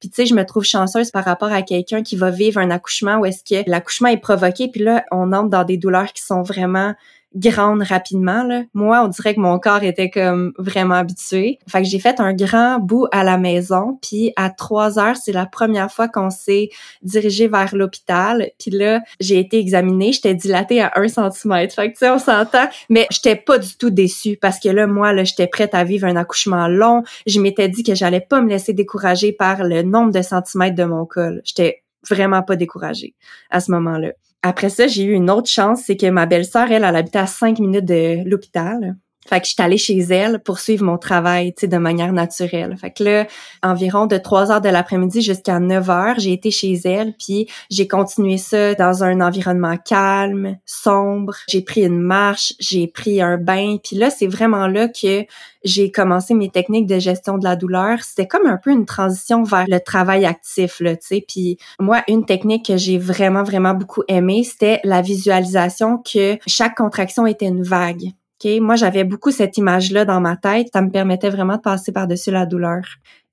Puis 0.00 0.08
tu 0.08 0.16
sais, 0.16 0.26
je 0.26 0.34
me 0.34 0.44
trouve 0.44 0.64
chanceuse 0.64 1.10
par 1.10 1.24
rapport 1.24 1.52
à 1.52 1.62
quelqu'un 1.62 2.02
qui 2.02 2.16
va 2.16 2.30
vivre 2.30 2.58
un 2.58 2.70
accouchement 2.70 3.18
où 3.18 3.26
est-ce 3.26 3.44
que 3.44 3.68
l'accouchement 3.68 4.08
est 4.08 4.16
provoqué, 4.16 4.68
puis 4.68 4.82
là, 4.82 5.04
on 5.10 5.32
entre 5.32 5.50
dans 5.50 5.64
des 5.64 5.76
douleurs 5.76 6.12
qui 6.12 6.22
sont 6.22 6.42
vraiment 6.42 6.94
grande 7.34 7.82
rapidement. 7.82 8.42
Là. 8.42 8.62
Moi, 8.74 9.02
on 9.04 9.08
dirait 9.08 9.34
que 9.34 9.40
mon 9.40 9.58
corps 9.58 9.82
était 9.82 10.10
comme 10.10 10.52
vraiment 10.58 10.96
habitué. 10.96 11.58
Fait 11.68 11.82
que 11.82 11.88
j'ai 11.88 11.98
fait 11.98 12.20
un 12.20 12.32
grand 12.32 12.78
bout 12.78 13.06
à 13.12 13.24
la 13.24 13.38
maison. 13.38 13.98
Puis 14.02 14.32
à 14.36 14.50
trois 14.50 14.98
heures, 14.98 15.16
c'est 15.16 15.32
la 15.32 15.46
première 15.46 15.90
fois 15.90 16.08
qu'on 16.08 16.30
s'est 16.30 16.70
dirigé 17.02 17.48
vers 17.48 17.74
l'hôpital. 17.74 18.50
Puis 18.58 18.70
là, 18.70 19.00
j'ai 19.20 19.38
été 19.38 19.58
examinée. 19.58 20.12
J'étais 20.12 20.34
dilatée 20.34 20.80
à 20.80 20.92
un 20.96 21.08
centimètre. 21.08 21.74
Fait 21.74 21.88
que 21.88 21.98
tu 21.98 21.98
sais, 22.00 22.10
on 22.10 22.18
s'entend. 22.18 22.68
Mais 22.88 23.06
j'étais 23.10 23.36
pas 23.36 23.58
du 23.58 23.76
tout 23.76 23.90
déçue 23.90 24.36
parce 24.36 24.58
que 24.58 24.68
là, 24.68 24.86
moi, 24.86 25.12
là, 25.12 25.24
j'étais 25.24 25.46
prête 25.46 25.74
à 25.74 25.84
vivre 25.84 26.06
un 26.06 26.16
accouchement 26.16 26.68
long. 26.68 27.02
Je 27.26 27.40
m'étais 27.40 27.68
dit 27.68 27.82
que 27.82 27.94
j'allais 27.94 28.20
pas 28.20 28.40
me 28.40 28.48
laisser 28.48 28.72
décourager 28.72 29.32
par 29.32 29.64
le 29.64 29.82
nombre 29.82 30.12
de 30.12 30.22
centimètres 30.22 30.76
de 30.76 30.84
mon 30.84 31.06
col. 31.06 31.42
J'étais 31.44 31.82
vraiment 32.08 32.42
pas 32.42 32.56
découragée 32.56 33.14
à 33.50 33.60
ce 33.60 33.70
moment-là. 33.72 34.12
Après 34.42 34.70
ça, 34.70 34.86
j'ai 34.86 35.04
eu 35.04 35.12
une 35.12 35.30
autre 35.30 35.48
chance, 35.48 35.82
c'est 35.84 35.96
que 35.96 36.06
ma 36.06 36.26
belle-sœur, 36.26 36.70
elle, 36.70 36.84
elle 36.84 36.96
habitait 36.96 37.18
à 37.18 37.26
cinq 37.26 37.58
minutes 37.58 37.84
de 37.84 38.28
l'hôpital. 38.28 38.96
Fait 39.30 39.40
que 39.40 39.46
j'étais 39.46 39.62
allée 39.62 39.78
chez 39.78 39.98
elle 39.98 40.40
pour 40.40 40.58
suivre 40.58 40.84
mon 40.84 40.98
travail, 40.98 41.54
tu 41.54 41.60
sais, 41.60 41.68
de 41.68 41.78
manière 41.78 42.12
naturelle. 42.12 42.76
Fait 42.76 42.90
que 42.90 43.04
là, 43.04 43.26
environ 43.62 44.06
de 44.06 44.16
3 44.16 44.50
heures 44.50 44.60
de 44.60 44.68
l'après-midi 44.68 45.22
jusqu'à 45.22 45.60
9 45.60 45.88
heures, 45.88 46.18
j'ai 46.18 46.32
été 46.32 46.50
chez 46.50 46.72
elle, 46.84 47.14
puis 47.16 47.46
j'ai 47.70 47.86
continué 47.86 48.38
ça 48.38 48.74
dans 48.74 49.04
un 49.04 49.20
environnement 49.20 49.76
calme, 49.76 50.56
sombre. 50.66 51.36
J'ai 51.48 51.62
pris 51.62 51.82
une 51.82 52.00
marche, 52.00 52.54
j'ai 52.58 52.88
pris 52.88 53.22
un 53.22 53.36
bain, 53.36 53.76
puis 53.82 53.94
là, 53.94 54.10
c'est 54.10 54.26
vraiment 54.26 54.66
là 54.66 54.88
que 54.88 55.24
j'ai 55.62 55.92
commencé 55.92 56.34
mes 56.34 56.50
techniques 56.50 56.86
de 56.86 56.98
gestion 56.98 57.38
de 57.38 57.44
la 57.44 57.54
douleur. 57.54 58.02
C'était 58.02 58.26
comme 58.26 58.46
un 58.46 58.56
peu 58.56 58.72
une 58.72 58.86
transition 58.86 59.44
vers 59.44 59.66
le 59.68 59.78
travail 59.78 60.24
actif, 60.24 60.80
là, 60.80 60.96
tu 60.96 61.06
sais. 61.06 61.24
Puis 61.28 61.56
moi, 61.78 62.02
une 62.08 62.24
technique 62.24 62.66
que 62.66 62.76
j'ai 62.76 62.98
vraiment, 62.98 63.44
vraiment 63.44 63.74
beaucoup 63.74 64.02
aimée, 64.08 64.42
c'était 64.42 64.80
la 64.82 65.02
visualisation 65.02 65.98
que 65.98 66.36
chaque 66.48 66.76
contraction 66.76 67.26
était 67.26 67.46
une 67.46 67.62
vague. 67.62 68.10
Moi, 68.44 68.76
j'avais 68.76 69.04
beaucoup 69.04 69.30
cette 69.30 69.56
image-là 69.56 70.04
dans 70.04 70.20
ma 70.20 70.36
tête. 70.36 70.68
Ça 70.72 70.82
me 70.82 70.90
permettait 70.90 71.30
vraiment 71.30 71.56
de 71.56 71.60
passer 71.60 71.92
par-dessus 71.92 72.30
la 72.30 72.46
douleur. 72.46 72.82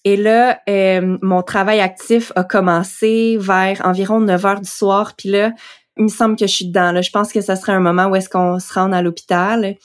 Et 0.03 0.15
là, 0.15 0.59
euh, 0.69 1.17
mon 1.21 1.41
travail 1.41 1.79
actif 1.79 2.31
a 2.35 2.43
commencé 2.43 3.37
vers 3.39 3.81
environ 3.85 4.19
9 4.19 4.45
heures 4.45 4.61
du 4.61 4.69
soir. 4.69 5.13
Puis 5.17 5.29
là, 5.29 5.51
il 5.97 6.03
me 6.03 6.09
semble 6.09 6.35
que 6.35 6.47
je 6.47 6.53
suis 6.53 6.67
dedans. 6.67 6.91
Là. 6.91 7.01
Je 7.01 7.09
pense 7.09 7.31
que 7.31 7.41
ça 7.41 7.55
serait 7.55 7.73
un 7.73 7.79
moment 7.79 8.07
où 8.07 8.15
est-ce 8.15 8.29
qu'on 8.29 8.59
se 8.59 8.73
rend 8.73 8.91
à 8.91 9.01
l'hôpital. 9.01 9.75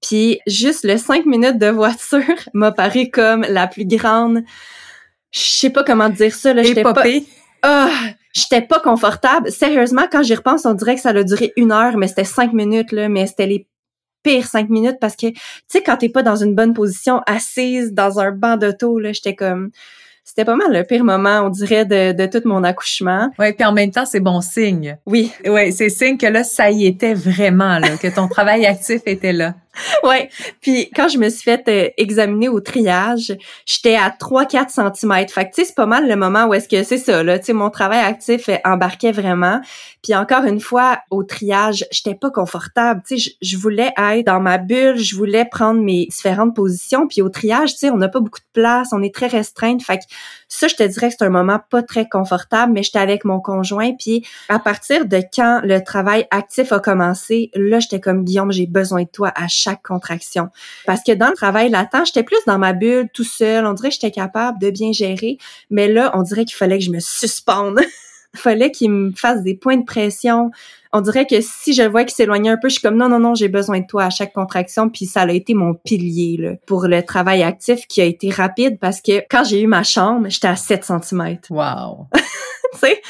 Puis 0.00 0.40
juste 0.46 0.84
le 0.84 0.96
5 0.96 1.26
minutes 1.26 1.58
de 1.58 1.68
voiture 1.68 2.22
m'a 2.54 2.72
paru 2.72 3.10
comme 3.10 3.44
la 3.48 3.66
plus 3.66 3.86
grande... 3.86 4.42
Je 5.32 5.40
sais 5.40 5.70
pas 5.70 5.84
comment 5.84 6.08
dire 6.08 6.34
ça. 6.34 6.54
Là. 6.54 6.62
J'étais 6.62 6.82
pas... 6.82 7.04
Ah, 7.62 7.90
j'étais 8.32 8.62
pas 8.62 8.80
confortable. 8.80 9.50
Sérieusement, 9.50 10.06
quand 10.10 10.22
j'y 10.22 10.34
repense, 10.34 10.64
on 10.64 10.72
dirait 10.72 10.94
que 10.94 11.00
ça 11.00 11.10
a 11.10 11.22
duré 11.24 11.52
une 11.56 11.72
heure, 11.72 11.96
mais 11.96 12.08
c'était 12.08 12.24
cinq 12.24 12.52
minutes, 12.52 12.92
là, 12.92 13.08
mais 13.08 13.26
c'était 13.26 13.46
les 13.46 13.66
pire 14.22 14.46
cinq 14.46 14.68
minutes 14.68 14.98
parce 15.00 15.16
que, 15.16 15.28
tu 15.28 15.40
sais, 15.68 15.82
quand 15.82 15.96
t'es 15.96 16.08
pas 16.08 16.22
dans 16.22 16.36
une 16.36 16.54
bonne 16.54 16.74
position, 16.74 17.20
assise 17.26 17.92
dans 17.92 18.18
un 18.18 18.32
banc 18.32 18.56
d'auto, 18.56 18.98
là, 18.98 19.12
j'étais 19.12 19.34
comme, 19.34 19.70
c'était 20.24 20.44
pas 20.44 20.56
mal 20.56 20.72
le 20.72 20.82
pire 20.82 21.04
moment, 21.04 21.42
on 21.44 21.48
dirait, 21.50 21.84
de, 21.84 22.12
de 22.12 22.26
tout 22.26 22.46
mon 22.46 22.64
accouchement. 22.64 23.30
Ouais, 23.38 23.52
puis 23.52 23.64
en 23.64 23.72
même 23.72 23.92
temps, 23.92 24.04
c'est 24.04 24.20
bon 24.20 24.40
signe. 24.40 24.98
Oui. 25.06 25.32
Ouais, 25.46 25.70
c'est 25.70 25.88
signe 25.88 26.18
que 26.18 26.26
là, 26.26 26.42
ça 26.42 26.70
y 26.70 26.86
était 26.86 27.14
vraiment, 27.14 27.78
là, 27.78 27.96
que 27.96 28.08
ton 28.12 28.26
travail 28.26 28.66
actif 28.66 29.02
était 29.06 29.32
là. 29.32 29.54
ouais. 30.04 30.30
Puis 30.60 30.90
quand 30.94 31.08
je 31.08 31.18
me 31.18 31.28
suis 31.28 31.42
fait 31.42 31.64
euh, 31.68 31.88
examiner 31.96 32.48
au 32.48 32.60
triage, 32.60 33.36
j'étais 33.64 33.96
à 33.96 34.10
3-4 34.10 34.68
cm. 34.70 35.28
Fait 35.28 35.44
que 35.44 35.54
tu 35.54 35.62
sais, 35.62 35.64
c'est 35.64 35.74
pas 35.74 35.86
mal 35.86 36.08
le 36.08 36.16
moment 36.16 36.46
où 36.46 36.54
est-ce 36.54 36.68
que 36.68 36.82
c'est 36.82 36.98
ça, 36.98 37.22
là. 37.22 37.38
Tu 37.38 37.46
sais, 37.46 37.52
mon 37.52 37.70
travail 37.70 38.00
actif 38.00 38.48
euh, 38.48 38.56
embarquait 38.64 39.12
vraiment. 39.12 39.60
Puis 40.02 40.14
encore 40.14 40.44
une 40.44 40.60
fois, 40.60 41.00
au 41.10 41.24
triage, 41.24 41.84
j'étais 41.90 42.14
pas 42.14 42.30
confortable. 42.30 43.02
Tu 43.06 43.18
sais, 43.18 43.36
je 43.40 43.56
voulais 43.56 43.92
être 43.96 44.26
dans 44.26 44.40
ma 44.40 44.58
bulle, 44.58 44.98
je 44.98 45.16
voulais 45.16 45.44
prendre 45.44 45.80
mes 45.80 46.06
différentes 46.06 46.54
positions. 46.54 47.06
Puis 47.08 47.22
au 47.22 47.28
triage, 47.28 47.72
tu 47.72 47.78
sais, 47.78 47.90
on 47.90 47.96
n'a 47.96 48.08
pas 48.08 48.20
beaucoup 48.20 48.40
de 48.40 48.60
place, 48.60 48.88
on 48.92 49.02
est 49.02 49.14
très 49.14 49.26
restreinte. 49.26 49.82
Fait 49.82 50.00
ça, 50.48 50.68
je 50.68 50.76
te 50.76 50.82
dirais 50.82 51.08
que 51.08 51.14
c'est 51.18 51.24
un 51.24 51.30
moment 51.30 51.60
pas 51.70 51.82
très 51.82 52.08
confortable, 52.08 52.72
mais 52.72 52.82
j'étais 52.82 52.98
avec 52.98 53.24
mon 53.24 53.40
conjoint. 53.40 53.92
Puis 53.98 54.24
à 54.48 54.58
partir 54.58 55.06
de 55.06 55.20
quand 55.34 55.60
le 55.64 55.82
travail 55.82 56.26
actif 56.30 56.72
a 56.72 56.78
commencé, 56.78 57.50
là, 57.54 57.80
j'étais 57.80 58.00
comme 58.00 58.24
Guillaume, 58.24 58.52
j'ai 58.52 58.66
besoin 58.66 59.02
de 59.02 59.08
toi 59.08 59.32
à 59.34 59.48
chaque 59.48 59.82
contraction. 59.82 60.50
Parce 60.86 61.02
que 61.02 61.12
dans 61.12 61.28
le 61.28 61.34
travail 61.34 61.70
latent, 61.70 62.06
j'étais 62.06 62.22
plus 62.22 62.38
dans 62.46 62.58
ma 62.58 62.72
bulle, 62.72 63.08
tout 63.12 63.24
seul. 63.24 63.66
On 63.66 63.72
dirait 63.72 63.88
que 63.88 63.94
j'étais 63.94 64.12
capable 64.12 64.58
de 64.60 64.70
bien 64.70 64.92
gérer. 64.92 65.38
Mais 65.70 65.88
là, 65.88 66.12
on 66.14 66.22
dirait 66.22 66.44
qu'il 66.44 66.56
fallait 66.56 66.78
que 66.78 66.84
je 66.84 66.90
me 66.90 67.00
suspende. 67.00 67.80
Il 68.36 68.40
fallait 68.40 68.70
qu'il 68.70 68.90
me 68.90 69.12
fasse 69.12 69.42
des 69.42 69.54
points 69.54 69.78
de 69.78 69.84
pression. 69.84 70.50
On 70.92 71.00
dirait 71.00 71.26
que 71.26 71.40
si 71.40 71.72
je 71.72 71.82
vois 71.82 72.04
qu'il 72.04 72.14
s'éloignait 72.14 72.50
un 72.50 72.56
peu, 72.56 72.68
je 72.68 72.74
suis 72.74 72.82
comme 72.82 72.96
non, 72.96 73.08
non, 73.08 73.18
non, 73.18 73.34
j'ai 73.34 73.48
besoin 73.48 73.80
de 73.80 73.86
toi 73.86 74.04
à 74.04 74.10
chaque 74.10 74.32
contraction. 74.32 74.88
Puis 74.88 75.06
ça 75.06 75.22
a 75.22 75.30
été 75.30 75.54
mon 75.54 75.74
pilier 75.74 76.36
là, 76.38 76.50
pour 76.66 76.86
le 76.86 77.02
travail 77.02 77.42
actif 77.42 77.86
qui 77.86 78.00
a 78.00 78.04
été 78.04 78.30
rapide 78.30 78.78
parce 78.78 79.00
que 79.00 79.22
quand 79.30 79.44
j'ai 79.44 79.62
eu 79.62 79.66
ma 79.66 79.82
chambre, 79.82 80.28
j'étais 80.28 80.48
à 80.48 80.56
7 80.56 80.84
cm. 80.84 81.38
Wow! 81.50 82.06
tu 82.14 82.78
sais? 82.78 83.00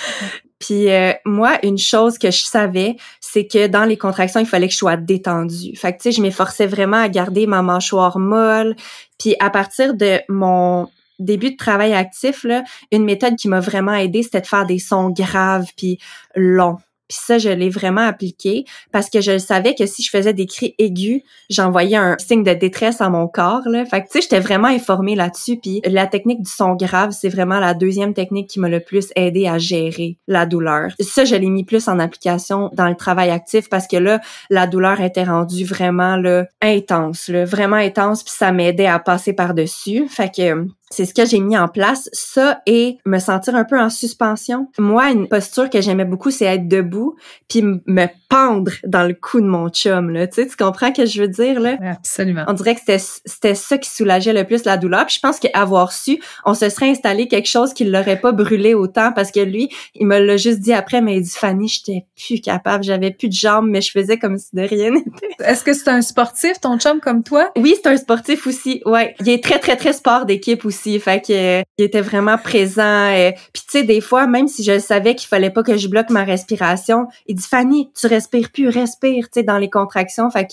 Puis 0.59 0.91
euh, 0.91 1.13
moi, 1.25 1.59
une 1.63 1.79
chose 1.79 2.19
que 2.19 2.31
je 2.31 2.45
savais, 2.45 2.97
c'est 3.21 3.47
que 3.47 3.67
dans 3.67 3.85
les 3.85 3.99
contractions, 3.99 4.41
il 4.41 4.47
fallait 4.47 4.69
que 4.69 4.73
je 4.73 4.79
sois 4.79 4.97
détendue. 4.97 5.77
Fait 5.77 5.93
que 5.93 5.99
tu 5.99 6.05
sais, 6.05 6.13
je 6.13 6.23
m'efforçais 6.23 6.67
vraiment 6.67 6.97
à 6.97 7.09
garder 7.09 7.47
ma 7.47 7.63
mâchoire 7.63 8.19
molle. 8.19 8.75
Puis 9.19 9.37
à 9.41 9.51
partir 9.51 9.95
de 9.95 10.21
mon 10.29 10.89
début 11.19 11.53
de 11.53 11.57
travail 11.57 11.95
actif, 11.95 12.45
là, 12.45 12.65
une 12.93 13.05
méthode 13.05 13.37
qui 13.37 13.49
m'a 13.49 13.61
vraiment 13.61 13.95
aidé, 13.95 14.23
c'était 14.23 14.41
de 14.41 14.47
faire 14.47 14.67
des 14.67 14.79
sons 14.79 15.11
graves 15.11 15.67
puis 15.77 15.99
longs. 16.35 16.79
Puis 17.09 17.19
ça, 17.21 17.39
je 17.39 17.49
l'ai 17.49 17.71
vraiment 17.71 18.01
appliqué 18.01 18.65
parce 18.91 19.11
que 19.11 19.21
je 19.21 19.39
savais 19.39 19.75
que 19.75 19.87
si 19.87 20.03
je 20.03 20.11
faisais 20.11 20.33
des 20.33 20.47
cris 20.47 20.75
aigus, 20.79 21.23
j'envoyais 21.49 21.97
un 21.97 22.17
signe 22.19 22.43
de 22.43 22.53
détresse 22.53 23.01
à 23.01 23.09
mon 23.09 23.29
corps. 23.29 23.63
Là. 23.67 23.85
Fait 23.85 24.01
que 24.01 24.07
tu 24.07 24.13
sais, 24.15 24.21
j'étais 24.23 24.41
vraiment 24.41 24.69
informée 24.69 25.15
là-dessus. 25.15 25.57
Puis 25.57 25.81
la 25.85 26.07
technique 26.07 26.43
du 26.43 26.51
son 26.51 26.75
grave, 26.75 27.13
c'est 27.13 27.29
vraiment 27.29 27.61
la 27.61 27.75
deuxième 27.75 28.13
technique 28.13 28.49
qui 28.49 28.59
m'a 28.59 28.69
le 28.69 28.81
plus 28.81 29.09
aidé 29.15 29.47
à 29.47 29.59
gérer 29.59 30.19
la 30.27 30.47
douleur. 30.47 30.91
Ça, 31.01 31.25
je 31.25 31.37
l'ai 31.37 31.49
mis 31.49 31.65
plus 31.65 31.87
en 31.87 32.01
application 32.01 32.71
dans 32.73 32.89
le 32.89 32.97
travail 32.97 33.31
actif 33.31 33.69
parce 33.69 33.87
que 33.87 33.97
là, 33.97 34.21
la 34.51 34.67
douleur 34.67 35.01
était 35.01 35.25
rendue 35.25 35.65
vraiment 35.65 36.17
là, 36.17 36.47
intense, 36.61 37.29
là, 37.29 37.45
vraiment 37.45 37.77
intense. 37.77 38.25
Puis 38.25 38.35
ça 38.37 38.51
m'aidait 38.51 38.87
à 38.87 38.99
passer 38.99 39.33
par-dessus. 39.33 40.09
Fait 40.09 40.35
que 40.35 40.67
c'est 40.91 41.05
ce 41.05 41.15
que 41.15 41.27
j'ai 41.27 41.41
mis 41.41 41.59
en 41.59 41.69
place, 41.69 42.09
ça 42.13 42.61
et 42.67 42.99
me 43.05 43.19
sentir 43.19 43.57
un 43.57 43.65
peu 43.65 43.79
en 43.79 43.91
suspension. 43.91 44.69
Moi, 44.79 45.11
une 45.11 45.29
posture 45.29 45.69
que 45.69 45.81
j'aimais 45.81 46.05
beaucoup, 46.05 46.31
c'est 46.31 46.45
être 46.45 46.69
debout 46.69 47.17
puis 47.49 47.63
me 47.63 48.07
pendre 48.29 48.73
dans 48.85 49.03
le 49.07 49.15
cou 49.15 49.41
de 49.41 49.47
mon 49.47 49.69
chum 49.69 50.11
là, 50.11 50.27
tu 50.27 50.43
sais, 50.43 50.49
tu 50.49 50.57
comprends 50.57 50.89
ce 50.95 51.03
que 51.03 51.07
je 51.07 51.23
veux 51.23 51.29
dire 51.29 51.61
là? 51.61 51.77
Absolument. 51.83 52.45
On 52.47 52.53
dirait 52.53 52.75
que 52.75 52.81
c'était 52.81 52.99
c'était 52.99 53.55
ça 53.55 53.79
qui 53.79 53.91
soulageait 53.91 54.33
le 54.33 54.45
plus 54.45 54.65
la 54.65 54.77
douleur. 54.77 55.07
Puis 55.07 55.17
je 55.17 55.21
pense 55.21 55.41
qu'avoir 55.41 55.93
su, 55.93 56.21
on 56.45 56.55
se 56.55 56.69
serait 56.69 56.91
installé 56.91 57.29
quelque 57.29 57.49
chose 57.49 57.75
qui 57.75 57.85
l'aurait 57.85 58.21
pas 58.21 58.33
brûlé 58.33 58.75
autant 58.75 59.13
parce 59.13 59.31
que 59.33 59.41
lui, 59.41 59.69
il 59.95 60.07
me 60.07 60.19
l'a 60.19 60.37
juste 60.37 60.61
dit 60.61 60.73
après 60.73 61.01
mais 61.01 61.17
il 61.17 61.23
dit 61.23 61.35
Fanny, 61.35 61.69
j'étais 61.69 62.07
plus 62.17 62.41
capable, 62.41 62.85
j'avais 62.85 63.11
plus 63.11 63.29
de 63.29 63.35
jambes 63.35 63.67
mais 63.69 63.81
je 63.81 63.91
faisais 63.91 64.19
comme 64.19 64.39
si 64.39 64.55
de 64.55 64.63
rien 64.63 64.91
n'était. 64.91 65.29
Est-ce 65.41 65.65
que 65.65 65.73
c'est 65.73 65.89
un 65.89 66.03
sportif 66.03 66.61
ton 66.61 66.79
chum 66.79 67.01
comme 67.01 67.25
toi? 67.25 67.51
Oui, 67.57 67.75
c'est 67.77 67.89
un 67.89 67.97
sportif 67.97 68.47
aussi. 68.47 68.83
Ouais, 68.87 69.17
il 69.21 69.29
est 69.29 69.43
très 69.43 69.59
très 69.59 69.77
très 69.77 69.93
sport 69.93 70.27
d'équipe 70.27 70.65
aussi 70.65 70.76
fait 71.01 71.21
que 71.27 71.61
il 71.79 71.85
était 71.85 72.01
vraiment 72.01 72.39
présent. 72.39 73.09
Et, 73.11 73.35
puis 73.53 73.63
tu 73.65 73.79
sais, 73.79 73.83
des 73.83 74.01
fois, 74.01 74.27
même 74.27 74.49
si 74.49 74.63
je 74.63 74.79
savais 74.79 75.15
qu'il 75.15 75.29
fallait 75.29 75.51
pas 75.51 75.63
que 75.63 75.77
je 75.77 75.89
bloque 75.89 76.11
ma 76.11 76.25
respiration, 76.25 77.09
il 77.27 77.37
dit 77.37 77.47
Fanny, 77.47 77.91
tu 77.99 78.07
respires 78.07 78.51
plus, 78.51 78.69
respire, 78.69 79.27
tu 79.27 79.41
sais, 79.41 79.43
dans 79.43 79.59
les 79.59 79.71
contractions. 79.71 80.31
Fait 80.31 80.47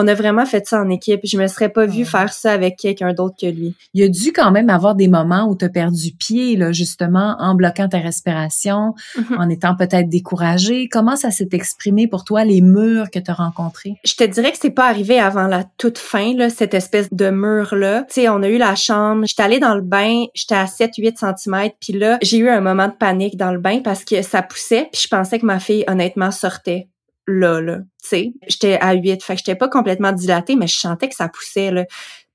On 0.00 0.06
a 0.06 0.14
vraiment 0.14 0.46
fait 0.46 0.64
ça 0.64 0.80
en 0.80 0.88
équipe. 0.90 1.22
Je 1.24 1.36
me 1.36 1.48
serais 1.48 1.70
pas 1.70 1.84
vue 1.84 2.04
faire 2.04 2.32
ça 2.32 2.52
avec 2.52 2.76
quelqu'un 2.76 3.12
d'autre 3.14 3.34
que 3.40 3.46
lui. 3.46 3.74
Il 3.94 4.00
y 4.00 4.04
a 4.04 4.08
dû 4.08 4.32
quand 4.32 4.52
même 4.52 4.70
avoir 4.70 4.94
des 4.94 5.08
moments 5.08 5.48
où 5.48 5.56
tu 5.56 5.64
as 5.64 5.68
perdu 5.68 6.12
pied, 6.12 6.54
là, 6.54 6.70
justement, 6.70 7.34
en 7.40 7.56
bloquant 7.56 7.88
ta 7.88 7.98
respiration, 7.98 8.94
Mhm. 9.16 9.36
en 9.38 9.48
étant 9.48 9.74
peut-être 9.74 10.08
découragé. 10.08 10.88
Comment 10.88 11.16
ça 11.16 11.32
s'est 11.32 11.48
exprimé 11.50 12.06
pour 12.06 12.22
toi, 12.24 12.44
les 12.44 12.60
murs 12.60 13.10
que 13.10 13.18
tu 13.18 13.28
as 13.28 13.34
rencontrés? 13.34 13.94
Je 14.04 14.14
te 14.14 14.22
dirais 14.22 14.52
que 14.52 14.58
c'est 14.60 14.70
pas 14.70 14.86
arrivé 14.86 15.18
avant 15.18 15.48
la 15.48 15.64
toute 15.78 15.98
fin, 15.98 16.32
là, 16.36 16.48
cette 16.48 16.74
espèce 16.74 17.08
de 17.12 17.30
mur-là. 17.30 18.02
Tu 18.02 18.20
sais, 18.20 18.28
on 18.28 18.42
a 18.44 18.48
eu 18.48 18.58
la 18.58 18.76
chambre, 18.76 19.24
j'étais 19.26 19.42
allée 19.42 19.58
dans 19.58 19.74
le 19.74 19.82
bain, 19.82 20.26
j'étais 20.32 20.54
à 20.54 20.66
7-8 20.66 21.18
cm, 21.18 21.70
puis 21.80 21.92
là, 21.92 22.18
j'ai 22.22 22.38
eu 22.38 22.48
un 22.48 22.60
moment 22.60 22.86
de 22.86 22.92
panique 22.92 23.36
dans 23.36 23.50
le 23.50 23.58
bain 23.58 23.80
parce 23.82 24.04
que 24.04 24.22
ça 24.22 24.42
poussait, 24.42 24.88
puis 24.92 25.02
je 25.02 25.08
pensais 25.08 25.40
que 25.40 25.46
ma 25.46 25.58
fille, 25.58 25.84
honnêtement, 25.88 26.30
sortait 26.30 26.86
là, 27.28 27.60
là, 27.60 27.78
tu 28.02 28.08
sais. 28.08 28.32
J'étais 28.48 28.78
à 28.80 28.94
8, 28.94 29.22
fait 29.22 29.34
que 29.34 29.38
j'étais 29.38 29.54
pas 29.54 29.68
complètement 29.68 30.12
dilatée, 30.12 30.56
mais 30.56 30.66
je 30.66 30.78
sentais 30.78 31.08
que 31.08 31.14
ça 31.14 31.28
poussait, 31.28 31.70
là. 31.70 31.84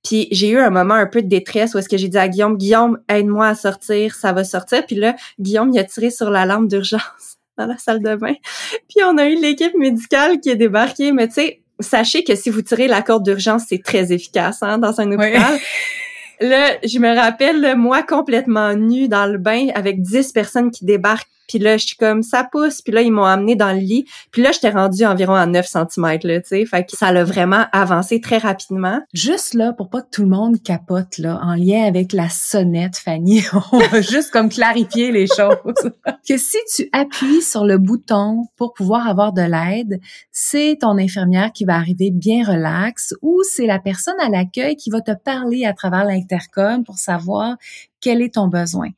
Puis 0.04 0.28
j'ai 0.32 0.50
eu 0.50 0.60
un 0.60 0.70
moment 0.70 0.94
un 0.94 1.06
peu 1.06 1.22
de 1.22 1.28
détresse 1.28 1.74
où 1.74 1.78
est-ce 1.78 1.90
que 1.90 1.98
j'ai 1.98 2.10
dit 2.10 2.18
à 2.18 2.28
Guillaume, 2.28 2.58
Guillaume, 2.58 3.00
aide-moi 3.08 3.48
à 3.48 3.56
sortir, 3.56 4.16
ça 4.16 4.34
va 4.34 4.44
sortir. 4.44 4.86
Puis 4.86 4.98
là, 4.98 5.16
Guillaume, 5.40 5.72
il 5.74 5.80
a 5.80 5.84
tiré 5.84 6.10
sur 6.10 6.30
la 6.30 6.46
lampe 6.46 6.68
d'urgence 6.68 7.02
dans 7.58 7.66
la 7.66 7.78
salle 7.78 8.02
de 8.02 8.16
bain. 8.16 8.34
Puis 8.90 9.04
on 9.06 9.18
a 9.18 9.28
eu 9.28 9.40
l'équipe 9.40 9.76
médicale 9.76 10.40
qui 10.42 10.50
est 10.50 10.56
débarquée. 10.56 11.14
Mais 11.14 11.28
tu 11.28 11.36
sais, 11.36 11.62
sachez 11.80 12.24
que 12.26 12.36
si 12.36 12.50
vous 12.50 12.62
tirez 12.62 12.88
la 12.88 13.02
corde 13.02 13.24
d'urgence, 13.24 13.64
c'est 13.70 13.82
très 13.82 14.12
efficace 14.12 14.62
hein, 14.62 14.78
dans 14.78 15.00
un 15.00 15.10
hôpital. 15.12 15.58
Là, 16.42 16.72
je 16.84 17.00
me 17.00 17.16
rappelle, 17.16 17.76
moi 17.78 18.04
complètement 18.04 18.74
nue 18.74 19.08
dans 19.08 19.28
le 19.28 19.38
bain 19.38 19.68
avec 19.76 20.02
10 20.02 20.34
personnes 20.34 20.72
qui 20.72 20.84
débarquent. 20.84 21.30
Puis 21.48 21.60
là, 21.60 21.78
je 21.78 21.88
suis 21.88 21.96
comme, 21.96 22.24
ça 22.24 22.48
pousse. 22.50 22.82
Puis 22.82 22.94
là, 22.94 23.02
ils 23.02 23.12
m'ont 23.12 23.26
amené 23.26 23.56
dans 23.56 23.72
le 23.72 23.80
lit. 23.80 24.06
Puis 24.32 24.42
là, 24.42 24.52
j'étais 24.52 24.70
rendue 24.70 25.06
environ 25.06 25.34
à 25.34 25.46
9 25.46 25.66
cm, 25.66 26.20
là, 26.24 26.42
tu 26.42 26.48
sais. 26.48 26.66
Fait 26.66 26.86
que 26.86 26.96
ça 26.98 27.12
l'a 27.12 27.24
vraiment 27.24 27.66
avancé 27.72 28.22
très 28.22 28.38
rapidement. 28.38 29.02
Juste 29.14 29.54
là, 29.54 29.74
pour 29.74 29.90
pas 29.90 30.02
que 30.02 30.10
tout 30.12 30.24
le 30.24 30.30
monde 30.30 30.62
capote, 30.62 31.18
là, 31.18 31.40
en 31.44 31.56
lien 31.56 31.86
avec 31.86 32.14
la 32.14 32.30
sonnette, 32.30 32.98
Fanny, 32.98 33.44
on 33.72 33.80
va 33.80 34.02
juste 34.02 34.32
comme 34.32 34.50
clarifier 34.50 35.12
les 35.12 35.28
choses. 35.28 35.92
que 36.28 36.38
si 36.38 36.58
tu 36.76 36.90
appuies 36.92 37.42
sur 37.42 37.66
le 37.66 37.78
bouton 37.78 38.46
pour 38.56 38.74
pouvoir 38.74 39.08
avoir 39.08 39.34
de 39.34 39.42
l'aide, 39.42 40.00
c'est 40.32 40.78
ton 40.80 40.98
infirmière 40.98 41.52
qui 41.52 41.66
va 41.66 41.76
arriver 41.76 42.12
bien 42.12 42.46
relax 42.46 43.14
ou 43.22 43.42
c'est 43.44 43.66
la 43.66 43.80
personne 43.80 44.20
à 44.20 44.30
l'accueil 44.30 44.76
qui 44.76 44.90
va 44.90 45.02
te 45.02 45.12
parler 45.12 45.66
à 45.66 45.74
travers 45.74 46.06
l'intercom 46.06 46.84
pour 46.84 46.98
savoir 46.98 47.58
quel 48.04 48.22
est 48.22 48.34
ton 48.34 48.48
besoin. 48.48 48.90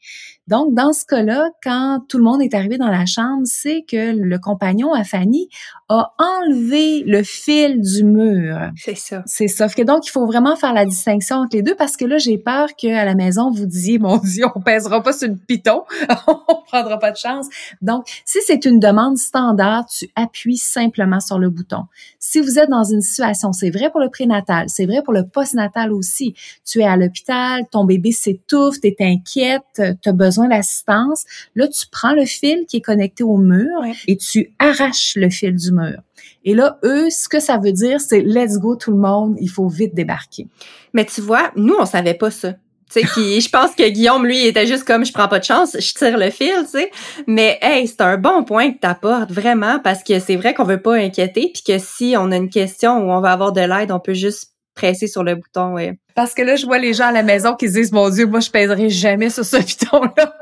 Donc, 0.47 0.75
dans 0.75 0.93
ce 0.93 1.05
cas-là, 1.05 1.49
quand 1.63 2.01
tout 2.07 2.19
le 2.19 2.23
monde 2.23 2.41
est 2.41 2.53
arrivé 2.53 2.77
dans 2.77 2.89
la 2.89 3.07
chambre, 3.07 3.41
c'est 3.45 3.83
que 3.89 4.15
le 4.15 4.37
compagnon 4.37 4.93
à 4.93 5.03
Fanny 5.03 5.49
a 5.89 6.13
enlevé 6.19 7.03
le 7.03 7.23
fil 7.23 7.81
du 7.81 8.03
mur. 8.03 8.71
C'est 8.75 8.95
ça. 8.95 9.23
C'est 9.25 9.47
ça. 9.47 9.67
Fait 9.67 9.81
que 9.81 9.87
donc, 9.87 10.05
il 10.05 10.11
faut 10.11 10.27
vraiment 10.27 10.55
faire 10.55 10.73
la 10.73 10.85
distinction 10.85 11.37
entre 11.37 11.55
les 11.55 11.63
deux 11.63 11.73
parce 11.73 11.97
que 11.97 12.05
là, 12.05 12.19
j'ai 12.19 12.37
peur 12.37 12.69
qu'à 12.75 13.05
la 13.05 13.15
maison, 13.15 13.49
vous 13.49 13.65
disiez, 13.65 13.97
mon 13.97 14.17
Dieu, 14.17 14.45
on 14.53 14.61
pèsera 14.61 15.01
pas 15.01 15.13
sur 15.13 15.29
le 15.29 15.35
piton, 15.35 15.83
on 16.27 16.61
prendra 16.67 16.99
pas 16.99 17.11
de 17.11 17.17
chance. 17.17 17.47
Donc, 17.81 18.05
si 18.23 18.39
c'est 18.45 18.65
une 18.65 18.79
demande 18.79 19.17
standard, 19.17 19.87
tu 19.87 20.09
appuies 20.15 20.57
simplement 20.57 21.19
sur 21.19 21.39
le 21.39 21.49
bouton. 21.49 21.85
Si 22.19 22.39
vous 22.39 22.59
êtes 22.59 22.69
dans 22.69 22.83
une 22.83 23.01
situation, 23.01 23.51
c'est 23.51 23.71
vrai 23.71 23.89
pour 23.89 23.99
le 23.99 24.09
prénatal, 24.09 24.65
c'est 24.69 24.85
vrai 24.85 25.01
pour 25.03 25.13
le 25.13 25.27
postnatal 25.27 25.91
aussi. 25.91 26.35
Tu 26.65 26.81
es 26.81 26.85
à 26.85 26.97
l'hôpital, 26.97 27.63
ton 27.71 27.83
bébé 27.83 28.11
s'étouffe, 28.11 28.79
t'es 28.79 28.94
inquiète, 29.01 29.61
t'as 30.01 30.11
besoin 30.11 30.47
d'assistance. 30.47 31.25
Là, 31.55 31.67
tu 31.67 31.85
prends 31.91 32.13
le 32.13 32.25
fil 32.25 32.65
qui 32.67 32.77
est 32.77 32.81
connecté 32.81 33.23
au 33.23 33.37
mur 33.37 33.79
Ouais. 33.81 33.93
et 34.07 34.17
tu 34.17 34.53
arraches 34.59 35.13
le 35.15 35.29
fil 35.29 35.55
du 35.55 35.71
mur. 35.71 35.99
Et 36.43 36.53
là, 36.53 36.77
eux, 36.83 37.09
ce 37.09 37.27
que 37.27 37.39
ça 37.39 37.57
veut 37.57 37.71
dire, 37.71 37.99
c'est 37.99 38.21
let's 38.21 38.59
go 38.59 38.75
tout 38.75 38.91
le 38.91 38.97
monde, 38.97 39.35
il 39.41 39.49
faut 39.49 39.67
vite 39.67 39.95
débarquer. 39.95 40.47
Mais 40.93 41.05
tu 41.05 41.21
vois, 41.21 41.51
nous, 41.55 41.75
on 41.79 41.85
savait 41.85 42.13
pas 42.13 42.31
ça. 42.31 42.53
Tu 42.93 43.01
sais, 43.01 43.07
puis 43.07 43.41
je 43.41 43.49
pense 43.49 43.73
que 43.73 43.89
Guillaume, 43.89 44.27
lui, 44.27 44.45
était 44.45 44.67
juste 44.67 44.83
comme, 44.83 45.03
je 45.05 45.11
prends 45.11 45.27
pas 45.27 45.39
de 45.39 45.43
chance, 45.43 45.75
je 45.79 45.93
tire 45.95 46.19
le 46.19 46.29
fil, 46.29 46.53
tu 46.65 46.77
sais. 46.77 46.91
Mais, 47.25 47.57
hey, 47.63 47.87
c'est 47.87 48.01
un 48.01 48.17
bon 48.17 48.43
point 48.43 48.71
que 48.71 48.77
t'apportes, 48.77 49.31
vraiment, 49.31 49.79
parce 49.79 50.03
que 50.03 50.19
c'est 50.19 50.35
vrai 50.35 50.53
qu'on 50.53 50.65
veut 50.65 50.81
pas 50.81 50.93
inquiéter, 50.93 51.51
puis 51.51 51.63
que 51.65 51.79
si 51.79 52.13
on 52.15 52.31
a 52.31 52.35
une 52.35 52.49
question 52.51 52.97
où 52.99 53.11
on 53.11 53.21
va 53.21 53.31
avoir 53.31 53.53
de 53.53 53.61
l'aide, 53.61 53.91
on 53.91 53.99
peut 53.99 54.13
juste 54.13 54.51
presser 54.75 55.07
sur 55.07 55.23
le 55.23 55.35
bouton, 55.35 55.73
ouais. 55.73 55.97
Parce 56.13 56.33
que 56.33 56.41
là, 56.41 56.55
je 56.55 56.65
vois 56.65 56.77
les 56.77 56.93
gens 56.93 57.07
à 57.07 57.11
la 57.11 57.23
maison 57.23 57.55
qui 57.55 57.67
se 57.67 57.73
disent, 57.73 57.91
mon 57.91 58.09
Dieu, 58.09 58.25
moi, 58.27 58.39
je 58.41 58.49
pèserai 58.51 58.89
jamais 58.89 59.29
sur 59.29 59.43
ce 59.45 59.57
piton-là. 59.63 60.33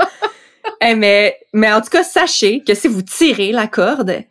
Hey, 0.81 0.95
mais, 0.95 1.37
mais 1.53 1.71
en 1.71 1.81
tout 1.81 1.89
cas, 1.89 2.03
sachez 2.03 2.61
que 2.63 2.73
si 2.73 2.87
vous 2.87 3.01
tirez 3.01 3.51
la 3.51 3.67
corde, 3.67 4.21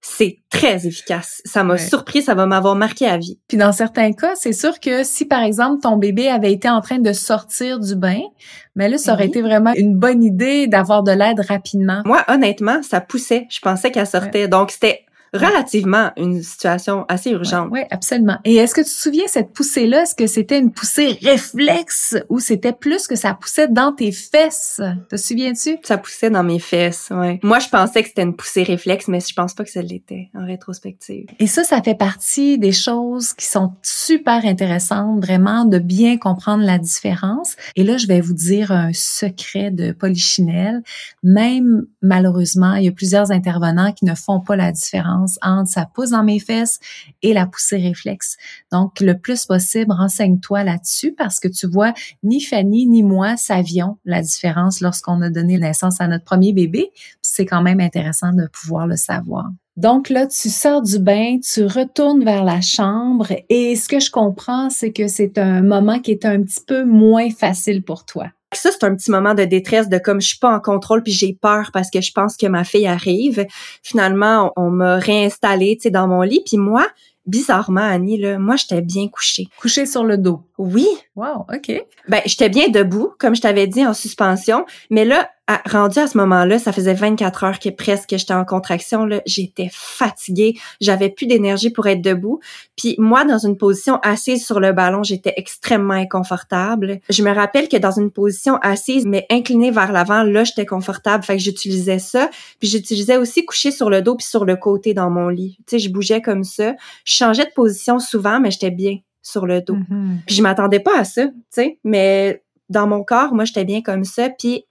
c'est 0.00 0.38
très 0.50 0.86
efficace. 0.86 1.42
Ça 1.44 1.64
m'a 1.64 1.74
Ouais. 1.74 1.78
surpris, 1.80 2.22
ça 2.22 2.34
va 2.34 2.46
m'avoir 2.46 2.76
marqué 2.76 3.06
à 3.06 3.16
vie. 3.18 3.40
Puis 3.48 3.56
dans 3.56 3.72
certains 3.72 4.12
cas, 4.12 4.34
c'est 4.36 4.52
sûr 4.52 4.78
que 4.78 5.02
si, 5.02 5.24
par 5.24 5.42
exemple, 5.42 5.82
ton 5.82 5.96
bébé 5.96 6.28
avait 6.28 6.52
été 6.52 6.68
en 6.68 6.80
train 6.80 6.98
de 6.98 7.12
sortir 7.12 7.80
du 7.80 7.96
bain, 7.96 8.20
mais 8.76 8.88
là, 8.88 8.98
ça 8.98 9.14
aurait 9.14 9.24
Oui. 9.24 9.30
été 9.30 9.42
vraiment 9.42 9.72
une 9.74 9.96
bonne 9.96 10.22
idée 10.22 10.68
d'avoir 10.68 11.02
de 11.02 11.10
l'aide 11.10 11.40
rapidement. 11.40 12.02
Moi, 12.04 12.24
honnêtement, 12.28 12.82
ça 12.82 13.00
poussait. 13.00 13.46
Je 13.50 13.58
pensais 13.60 13.90
qu'elle 13.90 14.06
sortait. 14.06 14.46
Donc, 14.48 14.70
c'était 14.70 15.05
relativement 15.32 16.12
une 16.16 16.42
situation 16.42 17.04
assez 17.08 17.30
urgente. 17.30 17.68
Oui, 17.70 17.80
absolument. 17.90 18.38
Et 18.44 18.56
est-ce 18.56 18.74
que 18.74 18.80
tu 18.80 18.86
te 18.86 19.00
souviens 19.00 19.26
cette 19.26 19.52
poussée-là? 19.52 20.02
Est-ce 20.02 20.14
que 20.14 20.26
c'était 20.26 20.58
une 20.58 20.72
poussée 20.72 21.18
réflexe 21.22 22.16
ou 22.28 22.40
c'était 22.40 22.72
plus 22.72 23.06
que 23.06 23.16
ça 23.16 23.34
poussait 23.34 23.68
dans 23.68 23.92
tes 23.92 24.12
fesses? 24.12 24.80
Te 25.08 25.16
souviens-tu? 25.16 25.78
Ça 25.82 25.98
poussait 25.98 26.30
dans 26.30 26.44
mes 26.44 26.58
fesses, 26.58 27.08
ouais. 27.10 27.40
Moi, 27.42 27.58
je 27.58 27.68
pensais 27.68 28.02
que 28.02 28.08
c'était 28.08 28.22
une 28.22 28.36
poussée 28.36 28.62
réflexe, 28.62 29.08
mais 29.08 29.20
je 29.20 29.34
pense 29.34 29.54
pas 29.54 29.64
que 29.64 29.70
ça 29.70 29.82
l'était 29.82 30.30
en 30.34 30.46
rétrospective. 30.46 31.26
Et 31.38 31.46
ça, 31.46 31.64
ça 31.64 31.82
fait 31.82 31.94
partie 31.94 32.58
des 32.58 32.72
choses 32.72 33.32
qui 33.32 33.46
sont 33.46 33.72
super 33.82 34.44
intéressantes, 34.44 35.20
vraiment, 35.24 35.64
de 35.64 35.78
bien 35.78 36.18
comprendre 36.18 36.64
la 36.64 36.78
différence. 36.78 37.56
Et 37.76 37.84
là, 37.84 37.96
je 37.96 38.06
vais 38.06 38.20
vous 38.20 38.34
dire 38.34 38.72
un 38.72 38.92
secret 38.92 39.70
de 39.70 39.92
Polichinelle. 39.92 40.82
Même, 41.22 41.86
malheureusement, 42.02 42.74
il 42.74 42.84
y 42.84 42.88
a 42.88 42.92
plusieurs 42.92 43.30
intervenants 43.30 43.92
qui 43.92 44.04
ne 44.04 44.14
font 44.14 44.40
pas 44.40 44.56
la 44.56 44.72
différence 44.72 45.15
entre 45.42 45.68
ça 45.68 45.88
pousse 45.92 46.10
dans 46.10 46.24
mes 46.24 46.38
fesses 46.38 46.78
et 47.22 47.32
la 47.32 47.46
poussée 47.46 47.78
réflexe. 47.78 48.36
Donc, 48.72 49.00
le 49.00 49.18
plus 49.18 49.46
possible, 49.46 49.92
renseigne-toi 49.92 50.64
là-dessus 50.64 51.12
parce 51.12 51.40
que 51.40 51.48
tu 51.48 51.66
vois, 51.66 51.92
ni 52.22 52.40
Fanny 52.40 52.86
ni 52.86 53.02
moi 53.02 53.36
savions 53.36 53.98
la 54.04 54.22
différence 54.22 54.80
lorsqu'on 54.80 55.20
a 55.22 55.30
donné 55.30 55.58
naissance 55.58 56.00
à 56.00 56.08
notre 56.08 56.24
premier 56.24 56.52
bébé. 56.52 56.90
C'est 57.22 57.46
quand 57.46 57.62
même 57.62 57.80
intéressant 57.80 58.32
de 58.32 58.46
pouvoir 58.46 58.86
le 58.86 58.96
savoir. 58.96 59.50
Donc 59.76 60.08
là, 60.08 60.26
tu 60.26 60.48
sors 60.48 60.80
du 60.80 60.98
bain, 60.98 61.38
tu 61.38 61.66
retournes 61.66 62.24
vers 62.24 62.44
la 62.44 62.62
chambre 62.62 63.28
et 63.50 63.76
ce 63.76 63.88
que 63.88 64.00
je 64.00 64.10
comprends, 64.10 64.70
c'est 64.70 64.90
que 64.90 65.06
c'est 65.06 65.36
un 65.36 65.60
moment 65.60 65.98
qui 65.98 66.12
est 66.12 66.24
un 66.24 66.42
petit 66.42 66.62
peu 66.66 66.84
moins 66.84 67.28
facile 67.30 67.82
pour 67.82 68.06
toi. 68.06 68.28
Ça, 68.56 68.70
c'est 68.72 68.84
un 68.84 68.94
petit 68.94 69.10
moment 69.10 69.34
de 69.34 69.44
détresse 69.44 69.88
de 69.88 69.98
comme 69.98 70.20
je 70.20 70.28
suis 70.28 70.38
pas 70.38 70.54
en 70.54 70.60
contrôle 70.60 71.02
puis 71.02 71.12
j'ai 71.12 71.32
peur 71.40 71.70
parce 71.72 71.90
que 71.90 72.00
je 72.00 72.12
pense 72.12 72.36
que 72.36 72.46
ma 72.46 72.64
fille 72.64 72.86
arrive. 72.86 73.46
Finalement, 73.82 74.52
on, 74.56 74.66
on 74.66 74.70
m'a 74.70 74.96
réinstallée, 74.96 75.76
tu 75.76 75.84
sais, 75.84 75.90
dans 75.90 76.08
mon 76.08 76.22
lit. 76.22 76.42
Puis 76.46 76.56
moi, 76.56 76.86
bizarrement, 77.26 77.80
Annie, 77.80 78.18
là, 78.18 78.38
moi, 78.38 78.56
j'étais 78.56 78.80
bien 78.82 79.08
couchée. 79.08 79.48
Couché 79.60 79.86
sur 79.86 80.04
le 80.04 80.18
dos. 80.18 80.42
Oui, 80.58 80.86
Wow, 81.16 81.46
OK. 81.52 81.72
ben, 82.08 82.20
j'étais 82.26 82.48
bien 82.48 82.68
debout, 82.68 83.12
comme 83.18 83.34
je 83.34 83.40
t'avais 83.40 83.66
dit, 83.66 83.84
en 83.86 83.94
suspension. 83.94 84.64
Mais 84.90 85.04
là, 85.04 85.28
à, 85.48 85.62
rendu 85.66 85.98
à 85.98 86.06
ce 86.08 86.18
moment-là, 86.18 86.58
ça 86.58 86.72
faisait 86.72 86.94
24 86.94 87.44
heures 87.44 87.58
que 87.60 87.68
presque 87.68 88.16
j'étais 88.16 88.34
en 88.34 88.44
contraction. 88.44 89.04
Là, 89.04 89.22
j'étais 89.26 89.68
fatiguée, 89.72 90.58
j'avais 90.80 91.08
plus 91.08 91.26
d'énergie 91.26 91.70
pour 91.70 91.86
être 91.86 92.02
debout. 92.02 92.40
Puis 92.76 92.96
moi, 92.98 93.24
dans 93.24 93.38
une 93.38 93.56
position 93.56 93.98
assise 94.02 94.44
sur 94.44 94.58
le 94.58 94.72
ballon, 94.72 95.02
j'étais 95.02 95.34
extrêmement 95.36 95.94
inconfortable. 95.94 97.00
Je 97.08 97.22
me 97.22 97.32
rappelle 97.32 97.68
que 97.68 97.76
dans 97.76 97.92
une 97.92 98.10
position 98.10 98.56
assise, 98.56 99.06
mais 99.06 99.24
inclinée 99.30 99.70
vers 99.70 99.92
l'avant, 99.92 100.24
là, 100.24 100.44
j'étais 100.44 100.66
confortable. 100.66 101.22
Fait 101.22 101.36
que 101.36 101.42
j'utilisais 101.42 102.00
ça. 102.00 102.28
Puis 102.58 102.68
j'utilisais 102.68 103.16
aussi 103.16 103.44
coucher 103.44 103.70
sur 103.70 103.88
le 103.88 104.02
dos 104.02 104.16
puis 104.16 104.26
sur 104.26 104.44
le 104.44 104.56
côté 104.56 104.94
dans 104.94 105.10
mon 105.10 105.28
lit. 105.28 105.58
Tu 105.66 105.76
sais, 105.76 105.78
je 105.78 105.90
bougeais 105.92 106.22
comme 106.22 106.42
ça. 106.42 106.74
Je 107.04 107.12
changeais 107.12 107.44
de 107.44 107.52
position 107.54 108.00
souvent, 108.00 108.40
mais 108.40 108.50
j'étais 108.50 108.72
bien 108.72 108.98
sur 109.22 109.46
le 109.46 109.60
dos. 109.60 109.76
Puis 110.26 110.36
je 110.36 110.42
m'attendais 110.42 110.80
pas 110.80 110.98
à 110.98 111.04
ça, 111.04 111.26
tu 111.26 111.32
sais, 111.50 111.78
mais 111.84 112.42
dans 112.68 112.86
mon 112.86 113.02
corps, 113.02 113.34
moi, 113.34 113.44
j'étais 113.44 113.64
bien 113.64 113.82
comme 113.82 114.04
ça. 114.04 114.28
Puis 114.30 114.64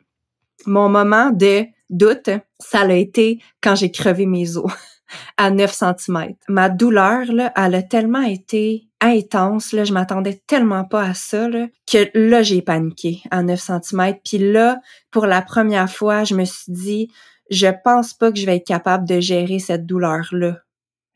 mon 0.65 0.89
moment 0.89 1.31
de 1.31 1.65
doute, 1.89 2.29
ça 2.59 2.85
l'a 2.85 2.95
été 2.95 3.39
quand 3.61 3.75
j'ai 3.75 3.91
crevé 3.91 4.25
mes 4.25 4.57
os 4.57 4.71
à 5.37 5.51
9 5.51 5.71
cm. 5.71 6.35
Ma 6.47 6.69
douleur, 6.69 7.31
là, 7.31 7.51
elle 7.55 7.75
a 7.75 7.83
tellement 7.83 8.21
été 8.21 8.87
intense, 9.01 9.71
là, 9.71 9.83
je 9.83 9.93
m'attendais 9.93 10.41
tellement 10.47 10.83
pas 10.83 11.03
à 11.03 11.13
ça, 11.13 11.47
là, 11.47 11.67
que 11.85 12.09
là, 12.15 12.41
j'ai 12.41 12.61
paniqué 12.61 13.21
à 13.29 13.43
9 13.43 13.59
cm. 13.59 14.15
Puis 14.23 14.37
là, 14.39 14.79
pour 15.11 15.27
la 15.27 15.41
première 15.41 15.91
fois, 15.91 16.23
je 16.23 16.35
me 16.35 16.45
suis 16.45 16.71
dit, 16.71 17.11
je 17.49 17.67
pense 17.83 18.13
pas 18.13 18.31
que 18.31 18.39
je 18.39 18.45
vais 18.45 18.57
être 18.57 18.67
capable 18.67 19.07
de 19.07 19.19
gérer 19.19 19.59
cette 19.59 19.85
douleur-là 19.85 20.57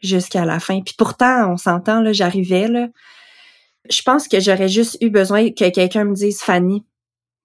jusqu'à 0.01 0.45
la 0.45 0.59
fin. 0.59 0.81
Puis 0.81 0.95
pourtant, 0.97 1.51
on 1.51 1.57
s'entend, 1.57 2.01
là, 2.01 2.13
j'arrivais, 2.13 2.67
là, 2.67 2.87
je 3.89 4.01
pense 4.03 4.27
que 4.27 4.39
j'aurais 4.39 4.69
juste 4.69 4.97
eu 5.01 5.09
besoin 5.09 5.49
que 5.49 5.69
quelqu'un 5.69 6.03
me 6.03 6.13
dise 6.13 6.41
Fanny, 6.41 6.85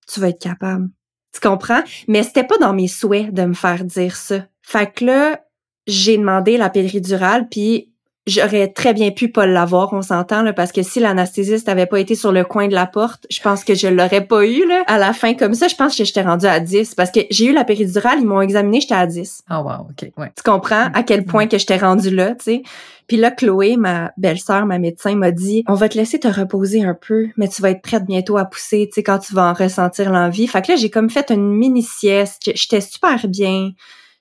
tu 0.07 0.21
vas 0.21 0.29
être 0.29 0.43
capable. 0.43 0.91
Tu 1.35 1.41
comprends? 1.41 1.83
Mais 2.07 2.23
c'était 2.23 2.45
pas 2.45 2.59
dans 2.59 2.73
mes 2.73 2.87
souhaits 2.87 3.35
de 3.35 3.45
me 3.45 3.55
faire 3.55 3.85
dire 3.85 4.15
ça. 4.15 4.47
Fait 4.63 4.91
que 4.91 5.05
là, 5.05 5.41
j'ai 5.89 6.17
demandé 6.17 6.57
la 6.57 6.71
péridurale, 6.71 7.49
puis 7.49 7.93
j'aurais 8.27 8.69
très 8.69 8.95
bien 8.95 9.11
pu 9.11 9.29
pas 9.29 9.47
l'avoir, 9.47 9.93
on 9.93 10.03
s'entend 10.03 10.43
là, 10.43 10.53
parce 10.53 10.73
que 10.73 10.83
si 10.83 11.01
l'anesthésiste 11.01 11.69
avait 11.69 11.87
pas 11.87 12.01
été 12.01 12.15
sur 12.15 12.33
le 12.33 12.45
coin 12.45 12.69
de 12.69 12.75
la 12.75 12.87
porte, 12.87 13.27
je 13.31 13.41
pense 13.41 13.65
que 13.65 13.75
je 13.75 13.89
l'aurais 13.89 14.27
pas 14.27 14.47
eu 14.47 14.67
là. 14.67 14.83
À 14.87 14.99
la 14.99 15.13
fin 15.13 15.35
comme 15.35 15.55
ça, 15.55 15.69
je 15.69 15.75
pense 15.75 15.97
que 15.97 16.05
j'étais 16.05 16.23
rendue 16.23 16.47
à 16.47 16.61
10 16.61 16.95
parce 16.95 17.11
que 17.11 17.21
j'ai 17.31 17.47
eu 17.47 17.53
la 17.53 17.65
péridurale, 17.65 18.19
ils 18.21 18.27
m'ont 18.27 18.41
examiné, 18.41 18.81
j'étais 18.81 18.95
à 18.95 19.07
10. 19.07 19.43
Ah 19.49 19.61
oh, 19.61 19.69
wow, 19.69 19.87
OK, 19.91 20.11
ouais. 20.17 20.33
Tu 20.37 20.43
comprends 20.43 20.91
à 20.93 21.03
quel 21.03 21.25
point 21.25 21.47
que 21.47 21.59
j'étais 21.59 21.77
rendue 21.77 22.15
là, 22.15 22.35
tu 22.35 22.45
sais? 22.45 22.63
Puis 23.07 23.19
là 23.19 23.31
Chloé, 23.31 23.77
ma 23.77 24.13
belle-sœur, 24.17 24.65
ma 24.65 24.79
médecin 24.79 25.15
m'a 25.15 25.31
dit 25.31 25.63
"On 25.69 25.75
va 25.75 25.91
te 25.91 25.99
laisser 25.99 26.19
te 26.19 26.29
reposer 26.29 26.83
un 26.83 26.95
peu, 26.95 27.29
mais 27.37 27.49
tu 27.49 27.61
vas 27.61 27.71
être 27.71 27.83
prête 27.83 28.07
bientôt 28.07 28.39
à 28.39 28.47
pousser, 28.47 28.89
tu 28.89 28.95
sais 28.95 29.03
quand 29.03 29.19
tu 29.19 29.35
vas 29.35 29.51
en 29.51 29.53
ressentir 29.53 30.11
l'envie." 30.11 30.47
Fait 30.47 30.63
que 30.63 30.73
là, 30.73 30.77
j'ai 30.77 30.89
comme 30.89 31.11
fait 31.11 31.31
une 31.31 31.51
mini 31.51 31.83
sieste, 31.83 32.51
j'étais 32.55 32.81
super 32.81 33.29
bien. 33.29 33.73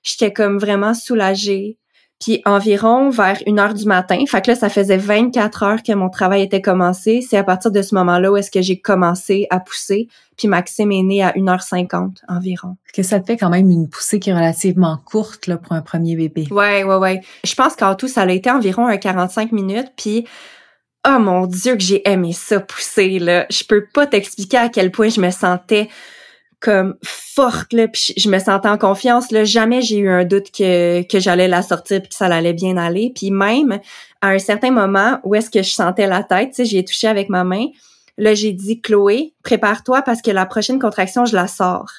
J'étais 0.02 0.34
comme 0.34 0.58
vraiment 0.58 0.92
soulagée. 0.92 1.78
Puis 2.24 2.40
environ 2.46 3.10
vers 3.10 3.38
une 3.46 3.58
heure 3.58 3.74
du 3.74 3.84
matin, 3.84 4.16
fait 4.26 4.40
que 4.40 4.52
là, 4.52 4.56
ça 4.56 4.70
faisait 4.70 4.96
24 4.96 5.62
heures 5.62 5.82
que 5.82 5.92
mon 5.92 6.08
travail 6.08 6.40
était 6.40 6.62
commencé. 6.62 7.20
C'est 7.20 7.36
à 7.36 7.44
partir 7.44 7.70
de 7.70 7.82
ce 7.82 7.94
moment-là 7.96 8.32
où 8.32 8.36
est-ce 8.38 8.50
que 8.50 8.62
j'ai 8.62 8.80
commencé 8.80 9.46
à 9.50 9.60
pousser. 9.60 10.08
Puis 10.38 10.48
Maxime 10.48 10.90
est 10.90 11.02
né 11.02 11.22
à 11.22 11.32
1h50 11.32 12.22
environ. 12.26 12.78
Que 12.94 13.02
ça 13.02 13.20
te 13.20 13.26
fait 13.26 13.36
quand 13.36 13.50
même 13.50 13.68
une 13.68 13.90
poussée 13.90 14.20
qui 14.20 14.30
est 14.30 14.34
relativement 14.34 14.98
courte 15.04 15.48
là, 15.48 15.58
pour 15.58 15.72
un 15.72 15.82
premier 15.82 16.16
bébé. 16.16 16.48
Ouais, 16.50 16.82
ouais, 16.82 16.96
ouais. 16.96 17.20
Je 17.44 17.54
pense 17.54 17.76
qu'en 17.76 17.94
tout, 17.94 18.08
ça 18.08 18.22
a 18.22 18.30
été 18.30 18.50
environ 18.50 18.86
un 18.86 18.96
45 18.96 19.52
minutes. 19.52 19.92
Puis 19.94 20.24
oh 21.06 21.18
mon 21.18 21.46
Dieu 21.46 21.74
que 21.76 21.82
j'ai 21.82 22.08
aimé 22.08 22.32
ça 22.32 22.58
pousser 22.58 23.18
là. 23.18 23.44
Je 23.50 23.64
peux 23.64 23.84
pas 23.92 24.06
t'expliquer 24.06 24.56
à 24.56 24.68
quel 24.70 24.90
point 24.90 25.10
je 25.10 25.20
me 25.20 25.30
sentais 25.30 25.90
comme 26.64 26.96
forte 27.04 27.74
là, 27.74 27.86
puis 27.88 28.14
je 28.16 28.28
me 28.30 28.38
sentais 28.38 28.68
en 28.68 28.78
confiance 28.78 29.30
là, 29.30 29.44
jamais 29.44 29.82
j'ai 29.82 29.98
eu 29.98 30.08
un 30.08 30.24
doute 30.24 30.50
que 30.50 31.02
que 31.02 31.20
j'allais 31.20 31.46
la 31.46 31.60
sortir 31.60 32.00
puis 32.00 32.08
que 32.08 32.14
ça 32.14 32.24
allait 32.24 32.54
bien 32.54 32.78
aller, 32.78 33.12
puis 33.14 33.30
même 33.30 33.78
à 34.22 34.28
un 34.28 34.38
certain 34.38 34.70
moment 34.70 35.20
où 35.24 35.34
est-ce 35.34 35.50
que 35.50 35.62
je 35.62 35.70
sentais 35.70 36.06
la 36.06 36.22
tête, 36.22 36.50
tu 36.50 36.56
sais, 36.56 36.64
j'ai 36.64 36.82
touché 36.82 37.06
avec 37.06 37.28
ma 37.28 37.44
main, 37.44 37.66
là 38.16 38.32
j'ai 38.32 38.52
dit 38.52 38.80
Chloé, 38.80 39.34
prépare-toi 39.42 40.00
parce 40.02 40.22
que 40.22 40.30
la 40.30 40.46
prochaine 40.46 40.78
contraction 40.78 41.26
je 41.26 41.36
la 41.36 41.48
sors. 41.48 41.90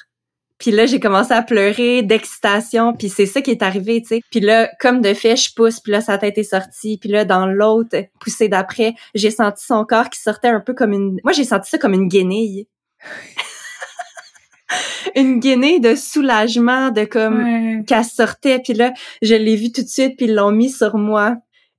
Puis 0.58 0.70
là, 0.70 0.86
j'ai 0.86 1.00
commencé 1.00 1.34
à 1.34 1.42
pleurer 1.42 2.02
d'excitation, 2.02 2.94
puis 2.94 3.10
c'est 3.10 3.26
ça 3.26 3.42
qui 3.42 3.50
est 3.50 3.62
arrivé, 3.62 4.00
tu 4.00 4.08
sais. 4.08 4.20
Puis 4.30 4.40
là, 4.40 4.70
comme 4.80 5.02
de 5.02 5.12
fait, 5.12 5.36
je 5.36 5.52
pousse, 5.52 5.80
puis 5.80 5.92
là, 5.92 6.00
sa 6.00 6.16
tête 6.16 6.38
est 6.38 6.44
sortie. 6.44 6.96
Puis 6.96 7.10
là, 7.10 7.26
dans 7.26 7.46
l'autre 7.46 7.94
poussée 8.20 8.48
d'après, 8.48 8.94
j'ai 9.14 9.30
senti 9.30 9.66
son 9.66 9.84
corps 9.84 10.08
qui 10.08 10.18
sortait 10.18 10.48
un 10.48 10.60
peu 10.60 10.72
comme 10.72 10.94
une... 10.94 11.20
Moi, 11.24 11.34
j'ai 11.34 11.44
senti 11.44 11.68
ça 11.68 11.76
comme 11.76 11.92
une 11.92 12.08
guenille. 12.08 12.68
une 15.16 15.38
guinée 15.38 15.80
de 15.80 15.94
soulagement, 15.94 16.90
de 16.90 17.04
comme 17.04 17.84
qu'elle 17.84 18.04
sortait. 18.04 18.60
Puis 18.60 18.74
là, 18.74 18.92
je 19.22 19.34
l'ai 19.34 19.56
vue 19.56 19.72
tout 19.72 19.82
de 19.82 19.88
suite, 19.88 20.16
puis 20.16 20.26
ils 20.26 20.34
l'ont 20.34 20.52
mis 20.52 20.70
sur 20.70 20.96
moi. 20.96 21.36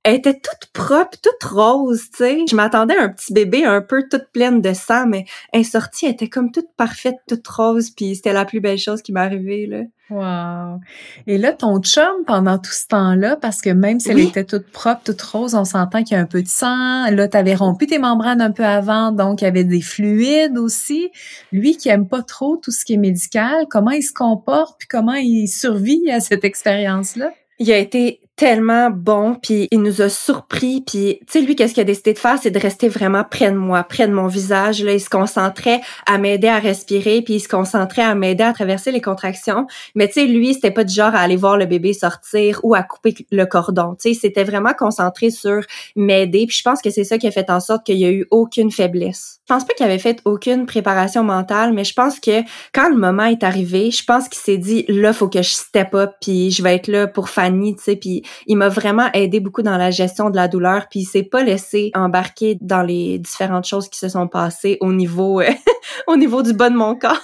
Elle 0.08 0.14
était 0.14 0.40
toute 0.40 0.70
propre, 0.72 1.18
toute 1.22 1.44
rose, 1.44 2.04
tu 2.10 2.16
sais. 2.16 2.38
Je 2.48 2.56
m'attendais 2.56 2.96
à 2.96 3.02
un 3.02 3.08
petit 3.10 3.30
bébé 3.30 3.66
un 3.66 3.82
peu 3.82 4.04
toute 4.10 4.28
pleine 4.32 4.62
de 4.62 4.72
sang, 4.72 5.06
mais 5.06 5.26
elle 5.52 5.60
est 5.60 5.64
sortie, 5.64 6.06
elle 6.06 6.12
était 6.12 6.30
comme 6.30 6.50
toute 6.50 6.72
parfaite, 6.78 7.16
toute 7.28 7.46
rose, 7.46 7.90
puis 7.90 8.16
c'était 8.16 8.32
la 8.32 8.46
plus 8.46 8.60
belle 8.60 8.78
chose 8.78 9.02
qui 9.02 9.12
m'est 9.12 9.20
arrivée, 9.20 9.66
là. 9.66 9.82
Wow. 10.08 10.80
Et 11.26 11.36
là, 11.36 11.52
ton 11.52 11.82
chum, 11.82 12.24
pendant 12.26 12.56
tout 12.56 12.72
ce 12.72 12.86
temps-là, 12.86 13.36
parce 13.36 13.60
que 13.60 13.68
même 13.68 14.00
si 14.00 14.08
elle 14.08 14.20
était 14.20 14.44
toute 14.44 14.70
propre, 14.70 15.02
toute 15.04 15.20
rose, 15.20 15.54
on 15.54 15.66
s'entend 15.66 16.02
qu'il 16.02 16.16
y 16.16 16.18
a 16.18 16.22
un 16.22 16.26
peu 16.26 16.42
de 16.42 16.48
sang. 16.48 17.10
Là, 17.10 17.28
t'avais 17.28 17.54
rompu 17.54 17.86
tes 17.86 17.98
membranes 17.98 18.40
un 18.40 18.50
peu 18.50 18.64
avant, 18.64 19.12
donc 19.12 19.42
il 19.42 19.44
y 19.44 19.48
avait 19.48 19.64
des 19.64 19.82
fluides 19.82 20.56
aussi. 20.56 21.10
Lui 21.52 21.76
qui 21.76 21.90
aime 21.90 22.08
pas 22.08 22.22
trop 22.22 22.56
tout 22.56 22.70
ce 22.70 22.86
qui 22.86 22.94
est 22.94 22.98
médical, 22.98 23.66
comment 23.68 23.90
il 23.90 24.02
se 24.02 24.14
comporte, 24.14 24.78
puis 24.78 24.88
comment 24.88 25.16
il 25.16 25.48
survit 25.48 26.10
à 26.10 26.20
cette 26.20 26.44
expérience-là? 26.44 27.30
Il 27.58 27.70
a 27.70 27.76
été 27.76 28.22
tellement 28.38 28.88
bon, 28.88 29.34
puis 29.34 29.66
il 29.72 29.82
nous 29.82 30.00
a 30.00 30.08
surpris, 30.08 30.80
puis 30.80 31.18
tu 31.26 31.26
sais 31.28 31.40
lui 31.40 31.56
qu'est-ce 31.56 31.74
qu'il 31.74 31.80
a 31.80 31.84
décidé 31.84 32.12
de 32.12 32.20
faire, 32.20 32.38
c'est 32.40 32.52
de 32.52 32.58
rester 32.58 32.88
vraiment 32.88 33.24
près 33.28 33.50
de 33.50 33.56
moi, 33.56 33.82
près 33.82 34.06
de 34.06 34.12
mon 34.12 34.28
visage 34.28 34.80
là, 34.82 34.92
il 34.92 35.00
se 35.00 35.10
concentrait 35.10 35.80
à 36.06 36.18
m'aider 36.18 36.46
à 36.46 36.60
respirer, 36.60 37.20
puis 37.20 37.34
il 37.34 37.40
se 37.40 37.48
concentrait 37.48 38.02
à 38.02 38.14
m'aider 38.14 38.44
à 38.44 38.52
traverser 38.52 38.92
les 38.92 39.00
contractions, 39.00 39.66
mais 39.96 40.06
tu 40.06 40.14
sais 40.14 40.26
lui 40.26 40.54
c'était 40.54 40.70
pas 40.70 40.84
du 40.84 40.94
genre 40.94 41.16
à 41.16 41.18
aller 41.18 41.34
voir 41.34 41.56
le 41.56 41.66
bébé 41.66 41.92
sortir 41.92 42.60
ou 42.62 42.76
à 42.76 42.84
couper 42.84 43.12
le 43.32 43.44
cordon, 43.44 43.96
tu 44.00 44.14
sais. 44.14 44.20
C'était 44.20 44.44
vraiment 44.44 44.72
concentré 44.72 45.30
sur 45.30 45.60
m'aider, 45.96 46.46
puis 46.46 46.56
je 46.56 46.62
pense 46.62 46.80
que 46.80 46.90
c'est 46.90 47.04
ça 47.04 47.18
qui 47.18 47.26
a 47.26 47.32
fait 47.32 47.50
en 47.50 47.58
sorte 47.58 47.84
qu'il 47.84 47.98
y 47.98 48.04
a 48.04 48.10
eu 48.10 48.24
aucune 48.30 48.70
faiblesse. 48.70 49.37
Je 49.48 49.54
pense 49.54 49.64
pas 49.64 49.72
qu'il 49.72 49.86
avait 49.86 49.98
fait 49.98 50.20
aucune 50.26 50.66
préparation 50.66 51.24
mentale, 51.24 51.72
mais 51.72 51.82
je 51.82 51.94
pense 51.94 52.20
que 52.20 52.42
quand 52.74 52.90
le 52.90 52.96
moment 52.96 53.24
est 53.24 53.42
arrivé, 53.42 53.90
je 53.90 54.04
pense 54.04 54.28
qu'il 54.28 54.42
s'est 54.42 54.58
dit 54.58 54.84
là 54.88 55.14
faut 55.14 55.30
que 55.30 55.40
je 55.40 55.48
step 55.48 55.94
up 55.94 56.10
puis 56.20 56.50
je 56.50 56.62
vais 56.62 56.74
être 56.74 56.86
là 56.86 57.06
pour 57.06 57.30
Fanny, 57.30 57.74
tu 57.74 57.82
sais, 57.82 57.96
puis 57.96 58.22
il 58.46 58.58
m'a 58.58 58.68
vraiment 58.68 59.10
aidé 59.14 59.40
beaucoup 59.40 59.62
dans 59.62 59.78
la 59.78 59.90
gestion 59.90 60.28
de 60.28 60.36
la 60.36 60.48
douleur, 60.48 60.88
puis 60.90 61.00
il 61.00 61.06
s'est 61.06 61.22
pas 61.22 61.42
laissé 61.42 61.90
embarquer 61.94 62.58
dans 62.60 62.82
les 62.82 63.18
différentes 63.18 63.64
choses 63.64 63.88
qui 63.88 63.98
se 63.98 64.10
sont 64.10 64.28
passées 64.28 64.76
au 64.82 64.92
niveau 64.92 65.40
au 66.06 66.16
niveau 66.16 66.42
du 66.42 66.52
bas 66.52 66.68
de 66.68 66.76
mon 66.76 66.94
corps. 66.94 67.22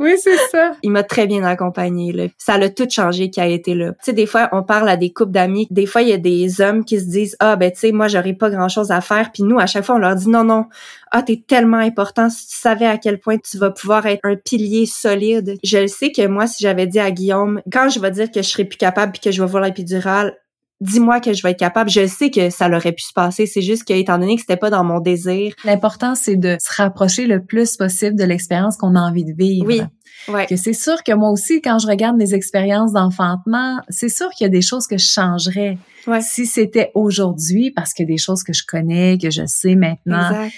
Oui, 0.00 0.14
c'est 0.16 0.38
ça. 0.50 0.72
Il 0.82 0.90
m'a 0.90 1.02
très 1.02 1.26
bien 1.26 1.44
accompagné. 1.44 2.12
Là. 2.12 2.24
Ça 2.38 2.56
l'a 2.56 2.70
tout 2.70 2.88
changé 2.88 3.28
qui 3.28 3.38
a 3.38 3.46
été 3.46 3.74
là. 3.74 3.90
Tu 3.92 3.96
sais, 4.00 4.12
des 4.14 4.24
fois, 4.24 4.48
on 4.52 4.62
parle 4.62 4.88
à 4.88 4.96
des 4.96 5.10
couples 5.10 5.32
d'amis. 5.32 5.66
Des 5.70 5.84
fois, 5.84 6.00
il 6.00 6.08
y 6.08 6.12
a 6.14 6.16
des 6.16 6.62
hommes 6.62 6.86
qui 6.86 6.98
se 6.98 7.04
disent 7.04 7.36
ah 7.38 7.56
ben 7.56 7.70
tu 7.70 7.80
sais, 7.80 7.92
moi 7.92 8.08
j'aurais 8.08 8.32
pas 8.32 8.48
grand 8.48 8.70
chose 8.70 8.90
à 8.90 9.02
faire. 9.02 9.30
Puis 9.30 9.42
nous, 9.42 9.58
à 9.58 9.66
chaque 9.66 9.84
fois, 9.84 9.96
on 9.96 9.98
leur 9.98 10.16
dit 10.16 10.30
non 10.30 10.42
non. 10.42 10.64
Ah 11.10 11.22
t'es 11.22 11.42
tellement 11.46 11.76
important. 11.76 12.30
Si 12.30 12.48
tu 12.48 12.56
savais 12.56 12.86
à 12.86 12.96
quel 12.96 13.20
point 13.20 13.36
tu 13.36 13.58
vas 13.58 13.70
pouvoir 13.70 14.06
être 14.06 14.20
un 14.24 14.36
pilier 14.36 14.86
solide. 14.86 15.58
Je 15.62 15.86
sais 15.86 16.12
que 16.12 16.26
moi, 16.26 16.46
si 16.46 16.62
j'avais 16.62 16.86
dit 16.86 16.98
à 16.98 17.10
Guillaume, 17.10 17.60
quand 17.70 17.90
je 17.90 18.00
vais 18.00 18.10
dire 18.10 18.30
que 18.30 18.40
je 18.40 18.48
serais 18.48 18.64
plus 18.64 18.78
capable 18.78 19.12
puis 19.12 19.20
que 19.20 19.30
je 19.30 19.42
vais 19.42 19.48
voir 19.50 19.62
l'épidurale, 19.62 20.34
dis-moi 20.80 21.20
que 21.20 21.32
je 21.32 21.42
vais 21.42 21.50
être 21.50 21.58
capable. 21.58 21.90
Je 21.90 22.06
sais 22.06 22.30
que 22.30 22.50
ça 22.50 22.68
l'aurait 22.68 22.92
pu 22.92 23.02
se 23.02 23.12
passer. 23.12 23.46
C'est 23.46 23.62
juste 23.62 23.84
que, 23.84 23.92
étant 23.92 24.18
donné 24.18 24.36
que 24.36 24.40
c'était 24.40 24.56
pas 24.56 24.70
dans 24.70 24.84
mon 24.84 25.00
désir. 25.00 25.54
L'important, 25.64 26.14
c'est 26.14 26.36
de 26.36 26.56
se 26.60 26.74
rapprocher 26.74 27.26
le 27.26 27.44
plus 27.44 27.76
possible 27.76 28.16
de 28.16 28.24
l'expérience 28.24 28.76
qu'on 28.76 28.94
a 28.94 29.00
envie 29.00 29.24
de 29.24 29.32
vivre. 29.32 29.66
Oui. 29.66 29.82
Ouais. 30.28 30.46
Que 30.46 30.56
c'est 30.56 30.74
sûr 30.74 31.02
que 31.02 31.12
moi 31.12 31.30
aussi, 31.30 31.62
quand 31.62 31.78
je 31.78 31.86
regarde 31.86 32.16
mes 32.16 32.34
expériences 32.34 32.92
d'enfantement, 32.92 33.80
c'est 33.88 34.10
sûr 34.10 34.28
qu'il 34.30 34.44
y 34.44 34.48
a 34.48 34.50
des 34.50 34.62
choses 34.62 34.86
que 34.86 34.98
je 34.98 35.06
changerais. 35.06 35.78
Ouais. 36.06 36.20
Si 36.20 36.46
c'était 36.46 36.90
aujourd'hui, 36.94 37.70
parce 37.70 37.94
que 37.94 38.02
des 38.02 38.18
choses 38.18 38.42
que 38.42 38.52
je 38.52 38.64
connais, 38.66 39.16
que 39.16 39.30
je 39.30 39.46
sais 39.46 39.76
maintenant. 39.76 40.30
Exact. 40.30 40.54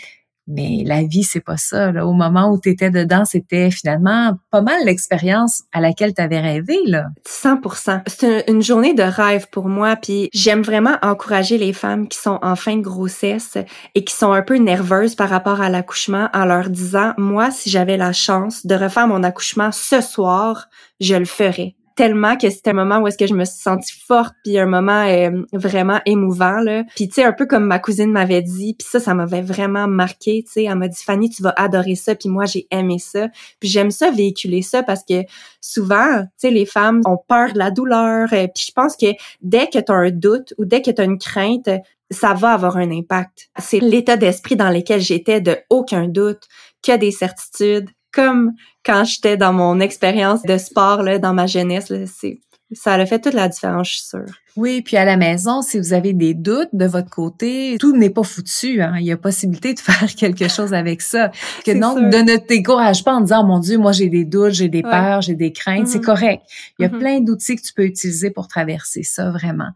Mais 0.49 0.83
la 0.85 1.05
vie, 1.05 1.23
c'est 1.23 1.41
pas 1.41 1.57
ça. 1.57 1.93
Là. 1.93 2.07
Au 2.07 2.13
moment 2.13 2.51
où 2.51 2.59
tu 2.61 2.75
dedans, 2.75 3.25
c'était 3.25 3.71
finalement 3.71 4.37
pas 4.51 4.61
mal 4.61 4.85
l'expérience 4.85 5.63
à 5.73 5.81
laquelle 5.81 6.15
tu 6.15 6.21
avais 6.21 6.41
rêvé. 6.41 6.79
Là. 6.87 7.07
100 7.27 7.61
C'est 8.09 8.45
une, 8.49 8.63
journée 8.63 8.95
de 8.95 9.03
rêve 9.03 9.47
pour 9.51 9.69
moi. 9.69 9.97
Puis 9.97 10.29
j'aime 10.33 10.63
vraiment 10.63 10.97
encourager 11.03 11.59
les 11.59 11.73
femmes 11.73 12.09
qui 12.09 12.19
sont 12.19 12.39
en 12.43 12.57
fin 12.57 12.77
de 12.77 12.83
grossesse 12.83 13.57
et 13.95 14.05
qui 14.05 14.15
sont 14.15 14.33
un 14.33 14.43
peu 14.43 14.57
nerveuses 14.57 15.15
par 15.15 15.29
rapport 15.29 15.61
à 15.61 15.69
l'accouchement 15.69 16.29
en 16.35 16.45
leur 16.45 16.71
disant, 16.71 17.13
moi, 17.19 17.51
si 17.51 17.71
j'avais 17.71 17.97
la 17.97 18.13
chance 18.13 18.67
de 18.67 18.75
refaire 18.75 19.07
mon 19.07 19.23
accouchement 19.23 19.71
ce 19.71 20.01
soir, 20.01 20.69
je 21.01 21.15
le 21.15 21.25
ferais 21.25 21.77
tellement 21.97 22.37
que 22.37 22.51
c'était 22.51 22.71
un 22.71 22.75
moment 22.75 22.99
où 22.99 23.07
est-ce 23.07 23.19
que 23.19 23.27
je 23.27 23.35
me 23.35 23.45
suis 23.45 23.61
sentie 23.61 23.95
forte 24.07 24.35
puis 24.45 24.59
un 24.59 24.67
moment 24.67 25.05
euh, 25.07 25.43
vraiment 25.53 26.01
émouvant 26.07 26.61
là. 26.61 26.85
Puis 26.95 27.09
tu 27.09 27.15
sais 27.15 27.25
un 27.25 27.33
peu 27.33 27.47
comme 27.47 27.65
ma 27.65 27.79
cousine 27.79 28.11
m'avait 28.11 28.43
dit 28.43 28.75
puis 28.79 28.87
ça 28.89 29.01
ça 29.01 29.15
m'avait 29.15 29.43
vraiment 29.43 29.89
marqué 29.89 30.43
tu 30.45 30.53
sais. 30.53 30.65
Elle 30.65 30.77
m'a 30.77 30.89
dit 30.89 31.03
Fanny 31.03 31.31
tu 31.31 31.43
vas 31.43 31.55
adorer 31.57 31.95
ça 31.95 32.15
puis 32.15 32.29
moi 32.29 32.45
j'ai 32.47 32.67
aimé 32.71 32.99
ça. 32.99 33.29
Puis 33.61 33.69
j'aime 33.69 33.91
ça 33.91 34.11
véhiculer 34.11 34.63
ça 34.63 34.83
parce 34.83 35.05
que 35.05 35.23
souvent 35.61 36.23
tu 36.23 36.29
sais 36.37 36.51
les 36.51 36.67
femmes 36.67 37.01
ont 37.07 37.19
peur 37.29 37.53
de 37.53 37.59
la 37.59 37.71
douleur 37.71 38.29
euh, 38.33 38.47
puis 38.55 38.65
je 38.67 38.73
pense 38.73 38.97
que 38.97 39.07
dès 39.41 39.67
que 39.67 39.79
tu 39.79 39.93
as 39.93 39.95
un 39.95 40.11
doute 40.11 40.55
ou 40.59 40.65
dès 40.65 40.83
que 40.83 40.91
tu 40.91 41.01
as 41.01 41.05
une 41.05 41.19
crainte 41.19 41.69
ça 42.13 42.35
va 42.35 42.53
avoir 42.53 42.77
un 42.77 42.91
impact. 42.91 43.49
C'est 43.59 43.81
l'état 43.81 44.17
d'esprit 44.17 44.57
dans 44.57 44.71
lequel 44.71 45.01
j'étais 45.01 45.41
de 45.41 45.59
aucun 45.71 46.09
doute, 46.09 46.43
que 46.83 46.97
des 46.97 47.11
certitudes, 47.11 47.89
comme 48.13 48.53
quand 48.85 49.05
j'étais 49.05 49.37
dans 49.37 49.53
mon 49.53 49.81
expérience 49.81 50.43
de 50.43 50.59
sport 50.59 51.03
là, 51.03 51.19
dans 51.19 51.35
ma 51.35 51.47
jeunesse. 51.47 51.89
Là, 51.89 52.07
c'est 52.07 52.41
ça 52.75 52.95
a 52.95 53.07
fait 53.07 53.21
toute 53.21 53.35
la 53.35 53.49
différence, 53.49 53.89
je 53.89 53.95
suis 53.95 54.05
sûre. 54.05 54.35
Oui, 54.57 54.83
puis 54.83 54.97
à 54.97 55.05
la 55.05 55.17
maison, 55.17 55.63
si 55.63 55.79
vous 55.79 55.95
avez 55.95 56.13
des 56.13 56.35
doutes 56.35 56.69
de 56.73 56.85
votre 56.85 57.09
côté, 57.09 57.77
tout 57.79 57.97
n'est 57.97 58.11
pas 58.11 58.23
foutu. 58.23 58.83
Hein. 58.83 58.95
Il 58.99 59.07
y 59.07 59.13
a 59.13 59.17
possibilité 59.17 59.73
de 59.73 59.81
faire 59.81 60.07
quelque 60.15 60.49
chose 60.49 60.75
avec 60.75 61.01
ça. 61.01 61.31
Que 61.65 61.73
non, 61.73 61.97
sûr. 61.97 62.11
de 62.11 62.19
ne 62.19 62.47
décourage 62.47 63.05
pas 63.05 63.15
en 63.15 63.21
disant, 63.21 63.43
oh, 63.43 63.47
mon 63.47 63.59
Dieu, 63.59 63.79
moi 63.79 63.93
j'ai 63.93 64.09
des 64.09 64.25
doutes, 64.25 64.53
j'ai 64.53 64.69
des 64.69 64.83
peurs, 64.83 65.23
j'ai 65.23 65.35
des 65.35 65.53
craintes. 65.53 65.89
C'est 65.89 65.99
mm-hmm. 65.99 66.05
correct. 66.05 66.43
Il 66.79 66.83
y 66.83 66.85
a 66.85 66.89
mm-hmm. 66.89 66.99
plein 66.99 67.21
d'outils 67.21 67.57
que 67.57 67.63
tu 67.63 67.73
peux 67.73 67.85
utiliser 67.85 68.31
pour 68.31 68.49
traverser 68.49 69.03
ça, 69.03 69.31
vraiment. 69.31 69.71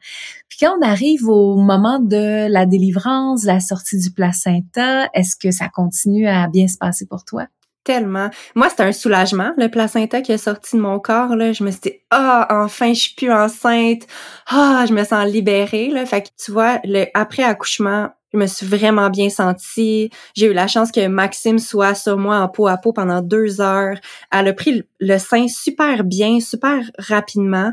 Puis 0.49 0.59
quand 0.61 0.75
on 0.79 0.87
arrive 0.87 1.29
au 1.29 1.57
moment 1.57 1.99
de 1.99 2.51
la 2.51 2.67
délivrance, 2.67 3.45
la 3.45 3.61
sortie 3.61 3.99
du 3.99 4.11
placenta, 4.11 5.09
est-ce 5.15 5.37
que 5.37 5.51
ça 5.51 5.69
continue 5.69 6.29
à 6.29 6.49
bien 6.49 6.69
se 6.69 6.77
passer 6.77 7.07
pour 7.07 7.25
toi? 7.25 7.47
Tellement. 7.87 8.29
Moi, 8.55 8.69
c'était 8.69 8.83
un 8.83 8.93
soulagement, 8.93 9.53
le 9.57 9.69
placenta 9.69 10.21
qui 10.21 10.33
est 10.33 10.39
sorti 10.39 10.77
de 10.77 10.83
mon 10.83 10.99
corps. 10.99 11.37
Là. 11.37 11.53
Je 11.53 11.65
me 11.65 11.71
suis 11.71 11.81
dit, 11.81 11.93
ah, 12.11 12.47
enfin, 12.51 12.93
je 12.93 13.01
suis 13.01 13.15
plus 13.15 13.33
enceinte. 13.33 14.03
Ah, 14.49 14.85
je 14.87 14.93
me 14.93 15.05
sens 15.05 15.27
libérée. 15.27 15.89
Là. 15.89 16.05
Fait 16.05 16.23
que, 16.23 16.29
tu 16.45 16.51
vois, 16.51 16.81
le 16.85 17.07
après 17.15 17.45
accouchement, 17.45 18.11
je 18.35 18.39
me 18.39 18.47
suis 18.47 18.67
vraiment 18.67 19.09
bien 19.09 19.31
sentie. 19.31 20.11
J'ai 20.35 20.47
eu 20.47 20.53
la 20.53 20.67
chance 20.67 20.91
que 20.91 21.07
Maxime 21.07 21.59
soit 21.59 21.95
sur 21.95 22.19
moi 22.19 22.39
en 22.39 22.49
peau 22.49 22.67
à 22.67 22.77
peau 22.77 22.93
pendant 22.93 23.23
deux 23.23 23.61
heures. 23.61 23.97
Elle 24.33 24.49
a 24.49 24.53
pris 24.53 24.83
le 24.99 25.19
sein 25.19 25.47
super 25.49 26.03
bien, 26.03 26.41
super 26.41 26.81
rapidement. 26.99 27.73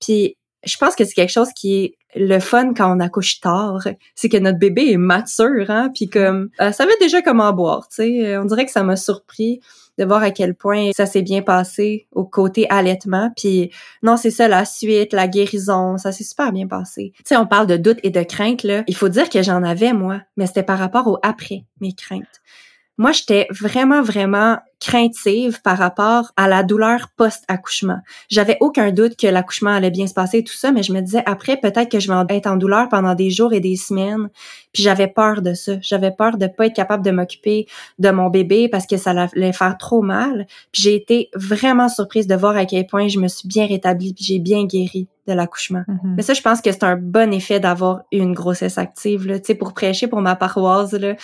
Puis 0.00 0.36
je 0.64 0.76
pense 0.76 0.94
que 0.94 1.04
c'est 1.04 1.14
quelque 1.14 1.32
chose 1.32 1.50
qui 1.54 1.84
est 1.84 1.97
le 2.14 2.38
fun 2.38 2.72
quand 2.74 2.96
on 2.96 3.00
accouche 3.00 3.40
tard, 3.40 3.86
c'est 4.14 4.28
que 4.28 4.36
notre 4.38 4.58
bébé 4.58 4.92
est 4.92 4.96
mature, 4.96 5.70
hein, 5.70 5.90
puis 5.94 6.08
comme 6.08 6.50
ça 6.58 6.72
savait 6.72 6.96
déjà 7.00 7.22
comment 7.22 7.52
boire, 7.52 7.88
tu 7.88 7.96
sais. 7.96 8.38
On 8.38 8.44
dirait 8.44 8.64
que 8.64 8.72
ça 8.72 8.82
m'a 8.82 8.96
surpris 8.96 9.60
de 9.98 10.04
voir 10.04 10.22
à 10.22 10.30
quel 10.30 10.54
point 10.54 10.90
ça 10.96 11.06
s'est 11.06 11.22
bien 11.22 11.42
passé 11.42 12.06
au 12.12 12.24
côté 12.24 12.66
allaitement. 12.70 13.32
Puis 13.36 13.72
non, 14.02 14.16
c'est 14.16 14.30
ça, 14.30 14.46
la 14.46 14.64
suite, 14.64 15.12
la 15.12 15.26
guérison, 15.26 15.98
ça 15.98 16.12
s'est 16.12 16.24
super 16.24 16.52
bien 16.52 16.68
passé. 16.68 17.12
Tu 17.16 17.22
sais, 17.26 17.36
on 17.36 17.46
parle 17.46 17.66
de 17.66 17.76
doute 17.76 17.98
et 18.04 18.10
de 18.10 18.22
crainte, 18.22 18.62
là. 18.62 18.84
Il 18.86 18.94
faut 18.94 19.08
dire 19.08 19.28
que 19.28 19.42
j'en 19.42 19.62
avais, 19.64 19.92
moi, 19.92 20.20
mais 20.36 20.46
c'était 20.46 20.62
par 20.62 20.78
rapport 20.78 21.08
au 21.08 21.18
après, 21.22 21.64
mes 21.80 21.92
craintes. 21.92 22.40
Moi, 22.96 23.12
j'étais 23.12 23.48
vraiment, 23.50 24.02
vraiment 24.02 24.58
craintive 24.80 25.60
par 25.62 25.78
rapport 25.78 26.32
à 26.36 26.48
la 26.48 26.62
douleur 26.62 27.08
post-accouchement. 27.16 27.98
J'avais 28.28 28.56
aucun 28.60 28.92
doute 28.92 29.16
que 29.16 29.26
l'accouchement 29.26 29.70
allait 29.70 29.90
bien 29.90 30.06
se 30.06 30.14
passer 30.14 30.38
et 30.38 30.44
tout 30.44 30.54
ça, 30.54 30.72
mais 30.72 30.82
je 30.82 30.92
me 30.92 31.00
disais 31.00 31.22
après 31.26 31.56
peut-être 31.56 31.90
que 31.90 32.00
je 32.00 32.12
vais 32.12 32.36
être 32.36 32.46
en 32.46 32.56
douleur 32.56 32.88
pendant 32.88 33.14
des 33.14 33.30
jours 33.30 33.52
et 33.52 33.60
des 33.60 33.76
semaines. 33.76 34.28
Puis 34.72 34.82
j'avais 34.82 35.08
peur 35.08 35.42
de 35.42 35.54
ça. 35.54 35.72
J'avais 35.80 36.12
peur 36.12 36.36
de 36.36 36.46
pas 36.46 36.66
être 36.66 36.76
capable 36.76 37.04
de 37.04 37.10
m'occuper 37.10 37.66
de 37.98 38.10
mon 38.10 38.28
bébé 38.28 38.68
parce 38.68 38.86
que 38.86 38.96
ça 38.96 39.10
allait 39.10 39.52
faire 39.52 39.76
trop 39.78 40.02
mal. 40.02 40.46
Puis 40.72 40.82
j'ai 40.82 40.94
été 40.94 41.30
vraiment 41.34 41.88
surprise 41.88 42.26
de 42.26 42.34
voir 42.34 42.56
à 42.56 42.64
quel 42.64 42.86
point 42.86 43.08
je 43.08 43.18
me 43.18 43.28
suis 43.28 43.48
bien 43.48 43.66
rétablie 43.66 44.14
puis 44.14 44.24
j'ai 44.24 44.38
bien 44.38 44.64
guéri 44.64 45.08
de 45.26 45.34
l'accouchement. 45.34 45.84
Mm-hmm. 45.86 46.14
Mais 46.16 46.22
ça, 46.22 46.34
je 46.34 46.40
pense 46.40 46.60
que 46.60 46.72
c'est 46.72 46.84
un 46.84 46.96
bon 46.96 47.32
effet 47.32 47.60
d'avoir 47.60 48.02
une 48.10 48.32
grossesse 48.32 48.78
active. 48.78 49.26
Là. 49.26 49.38
Tu 49.38 49.46
sais, 49.46 49.54
pour 49.54 49.74
prêcher 49.74 50.08
pour 50.08 50.20
ma 50.20 50.34
paroisse, 50.34 50.92
là, 50.92 51.14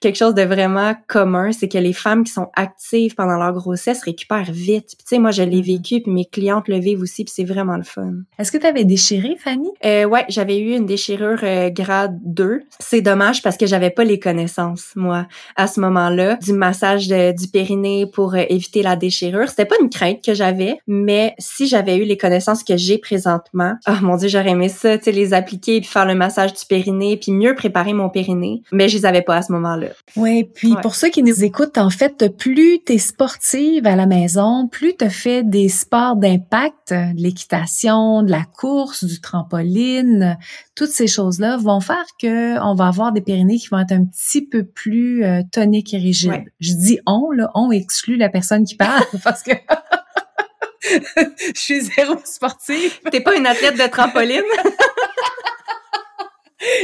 quelque 0.00 0.16
chose 0.16 0.34
de 0.34 0.42
vraiment 0.42 0.94
commun, 1.06 1.52
c'est 1.52 1.68
que 1.68 1.78
les 1.78 1.92
femmes 1.92 2.24
qui 2.24 2.32
sont 2.32 2.50
actives 2.54 3.01
pendant 3.10 3.36
leur 3.36 3.52
grossesse 3.52 4.02
récupèrent 4.02 4.50
vite. 4.50 4.94
Puis, 4.96 5.04
tu 5.04 5.04
sais, 5.06 5.18
moi, 5.18 5.30
je 5.30 5.42
l'ai 5.42 5.60
mm-hmm. 5.60 5.76
vécu, 5.76 6.00
puis 6.00 6.12
mes 6.12 6.24
clientes 6.24 6.68
le 6.68 6.78
vivent 6.78 7.00
aussi, 7.00 7.24
puis 7.24 7.32
c'est 7.34 7.44
vraiment 7.44 7.76
le 7.76 7.82
fun. 7.82 8.12
Est-ce 8.38 8.52
que 8.52 8.58
tu 8.58 8.66
avais 8.66 8.84
déchiré, 8.84 9.36
Fanny? 9.38 9.68
Euh, 9.84 10.04
ouais, 10.04 10.24
j'avais 10.28 10.58
eu 10.58 10.76
une 10.76 10.86
déchirure 10.86 11.40
euh, 11.42 11.70
grade 11.70 12.18
2. 12.24 12.62
C'est 12.78 13.00
dommage 13.00 13.42
parce 13.42 13.56
que 13.56 13.66
j'avais 13.66 13.90
pas 13.90 14.04
les 14.04 14.18
connaissances, 14.18 14.92
moi, 14.96 15.26
à 15.56 15.66
ce 15.66 15.80
moment-là, 15.80 16.36
du 16.36 16.52
massage 16.52 17.08
du 17.08 17.48
périnée 17.48 18.06
pour 18.06 18.34
euh, 18.34 18.44
éviter 18.48 18.82
la 18.82 18.96
déchirure. 18.96 19.48
C'était 19.48 19.64
pas 19.64 19.76
une 19.80 19.90
crainte 19.90 20.24
que 20.24 20.34
j'avais, 20.34 20.78
mais 20.86 21.34
si 21.38 21.66
j'avais 21.66 21.96
eu 21.96 22.04
les 22.04 22.16
connaissances 22.16 22.64
que 22.64 22.76
j'ai 22.76 22.98
présentement, 22.98 23.74
oh 23.88 23.92
mon 24.02 24.16
dieu, 24.16 24.28
j'aurais 24.28 24.50
aimé 24.50 24.68
ça, 24.68 24.98
tu 24.98 25.04
sais, 25.04 25.12
les 25.12 25.34
appliquer, 25.34 25.80
puis 25.80 25.88
faire 25.88 26.06
le 26.06 26.14
massage 26.14 26.52
du 26.52 26.64
périnée, 26.68 27.16
puis 27.16 27.32
mieux 27.32 27.54
préparer 27.54 27.92
mon 27.92 28.08
périnée, 28.08 28.62
mais 28.72 28.88
je 28.88 28.96
les 28.98 29.06
avais 29.06 29.22
pas 29.22 29.36
à 29.36 29.42
ce 29.42 29.52
moment-là. 29.52 29.88
Oui, 30.16 30.44
puis 30.44 30.74
pour 30.82 30.94
ceux 30.94 31.08
qui 31.08 31.22
nous 31.22 31.44
écoutent, 31.44 31.78
en 31.78 31.90
fait, 31.90 32.36
plus 32.36 32.80
tu 32.92 32.96
es 32.96 32.98
sportive 32.98 33.86
à 33.86 33.96
la 33.96 34.04
maison, 34.04 34.68
plus 34.68 34.94
tu 34.94 35.08
fais 35.08 35.42
des 35.42 35.70
sports 35.70 36.16
d'impact, 36.16 36.92
de 36.92 37.22
l'équitation, 37.22 38.22
de 38.22 38.30
la 38.30 38.44
course, 38.44 39.04
du 39.04 39.18
trampoline, 39.18 40.36
toutes 40.74 40.90
ces 40.90 41.06
choses-là 41.06 41.56
vont 41.56 41.80
faire 41.80 42.04
que 42.20 42.60
on 42.60 42.74
va 42.74 42.88
avoir 42.88 43.12
des 43.12 43.22
périnées 43.22 43.56
qui 43.56 43.68
vont 43.68 43.78
être 43.78 43.92
un 43.92 44.04
petit 44.04 44.46
peu 44.46 44.64
plus 44.64 45.24
euh, 45.24 45.40
toniques 45.50 45.94
et 45.94 45.98
rigides. 45.98 46.44
Je 46.60 46.74
dis 46.74 46.98
on, 47.06 47.30
là, 47.30 47.50
on 47.54 47.70
exclut 47.70 48.16
la 48.16 48.28
personne 48.28 48.64
qui 48.64 48.76
parle 48.76 49.04
parce 49.24 49.42
que 49.42 49.52
je 50.82 51.52
suis 51.54 51.80
zéro 51.80 52.16
sportive. 52.24 53.00
T'es 53.10 53.20
pas 53.20 53.36
une 53.36 53.46
athlète 53.46 53.78
de 53.78 53.90
trampoline? 53.90 54.42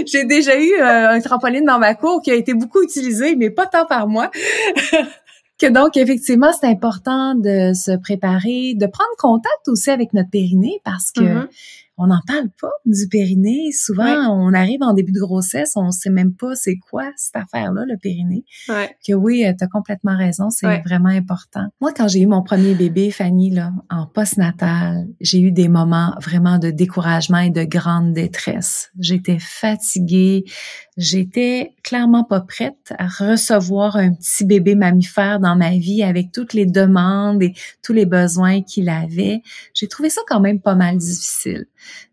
J'ai 0.07 0.25
déjà 0.25 0.59
eu 0.59 0.73
euh, 0.75 1.11
un 1.11 1.21
trampoline 1.21 1.65
dans 1.65 1.79
ma 1.79 1.95
cour 1.95 2.21
qui 2.23 2.31
a 2.31 2.35
été 2.35 2.55
beaucoup 2.55 2.83
utilisé, 2.83 3.37
mais 3.37 3.51
pas 3.51 3.67
tant 3.67 3.87
par 3.87 4.09
moi. 4.09 4.31
Que 5.59 5.71
donc, 5.73 5.97
effectivement, 5.97 6.53
c'est 6.53 6.69
important 6.69 7.35
de 7.35 7.73
se 7.75 7.97
préparer, 7.99 8.75
de 8.75 8.87
prendre 8.87 9.11
contact 9.19 9.69
aussi 9.69 9.91
avec 9.91 10.13
notre 10.13 10.31
périnée 10.31 10.81
parce 10.85 11.11
que 11.11 11.21
mm-hmm 11.21 11.49
on 11.99 12.07
n'en 12.07 12.21
parle 12.27 12.49
pas 12.61 12.71
du 12.87 13.09
périnée. 13.09 13.73
Souvent, 13.73 14.31
on 14.31 14.55
arrive 14.55 14.83
en 14.83 14.95
début 14.95 15.11
de 15.11 15.19
grossesse, 15.19 15.73
on 15.75 15.91
sait 15.91 16.11
même 16.11 16.33
pas 16.33 16.55
c'est 16.55 16.77
quoi 16.77 17.11
cette 17.17 17.37
affaire-là, 17.37 17.85
le 17.87 17.97
périnée. 17.99 18.45
Que 18.69 19.13
oui, 19.15 19.45
tu 19.59 19.65
as 19.65 19.67
complètement 19.67 20.17
raison, 20.17 20.49
c'est 20.49 20.81
vraiment 20.87 21.09
important. 21.09 21.67
Moi, 21.81 21.93
quand 21.93 22.07
j'ai 22.07 22.21
eu 22.21 22.27
mon 22.27 22.43
premier 22.43 22.75
bébé, 22.75 23.11
Fanny, 23.11 23.51
là, 23.51 23.73
en 23.91 24.07
postnatal, 24.07 25.09
j'ai 25.21 25.41
eu 25.41 25.51
des 25.51 25.69
moments 25.69 26.15
vraiment 26.23 26.59
de 26.59 26.71
découragement 26.71 27.39
et 27.39 27.51
de 27.51 27.65
grande 27.65 28.13
détresse. 28.13 28.91
J'étais 29.01 29.39
fatiguée, 29.41 30.45
j'étais 30.99 31.75
clairement 31.85 32.25
pas 32.25 32.41
prête 32.41 32.93
à 32.99 33.07
recevoir 33.07 33.97
un 33.97 34.13
petit 34.13 34.45
bébé 34.45 34.75
mammifère 34.75 35.39
dans 35.39 35.57
ma 35.57 35.71
vie 35.71 36.03
avec 36.03 36.33
toutes 36.33 36.53
les 36.53 36.67
demandes 36.67 37.43
et 37.43 37.55
tous 37.83 37.93
les 37.93 38.05
besoins 38.05 38.63
qu'il 38.63 38.89
avait. 38.89 39.43
J'ai 39.75 39.87
trouvé 39.87 40.11
ça 40.11 40.21
quand 40.27 40.41
même 40.41 40.61
pas 40.61 40.75
mal 40.75 40.99
difficile. 40.99 41.67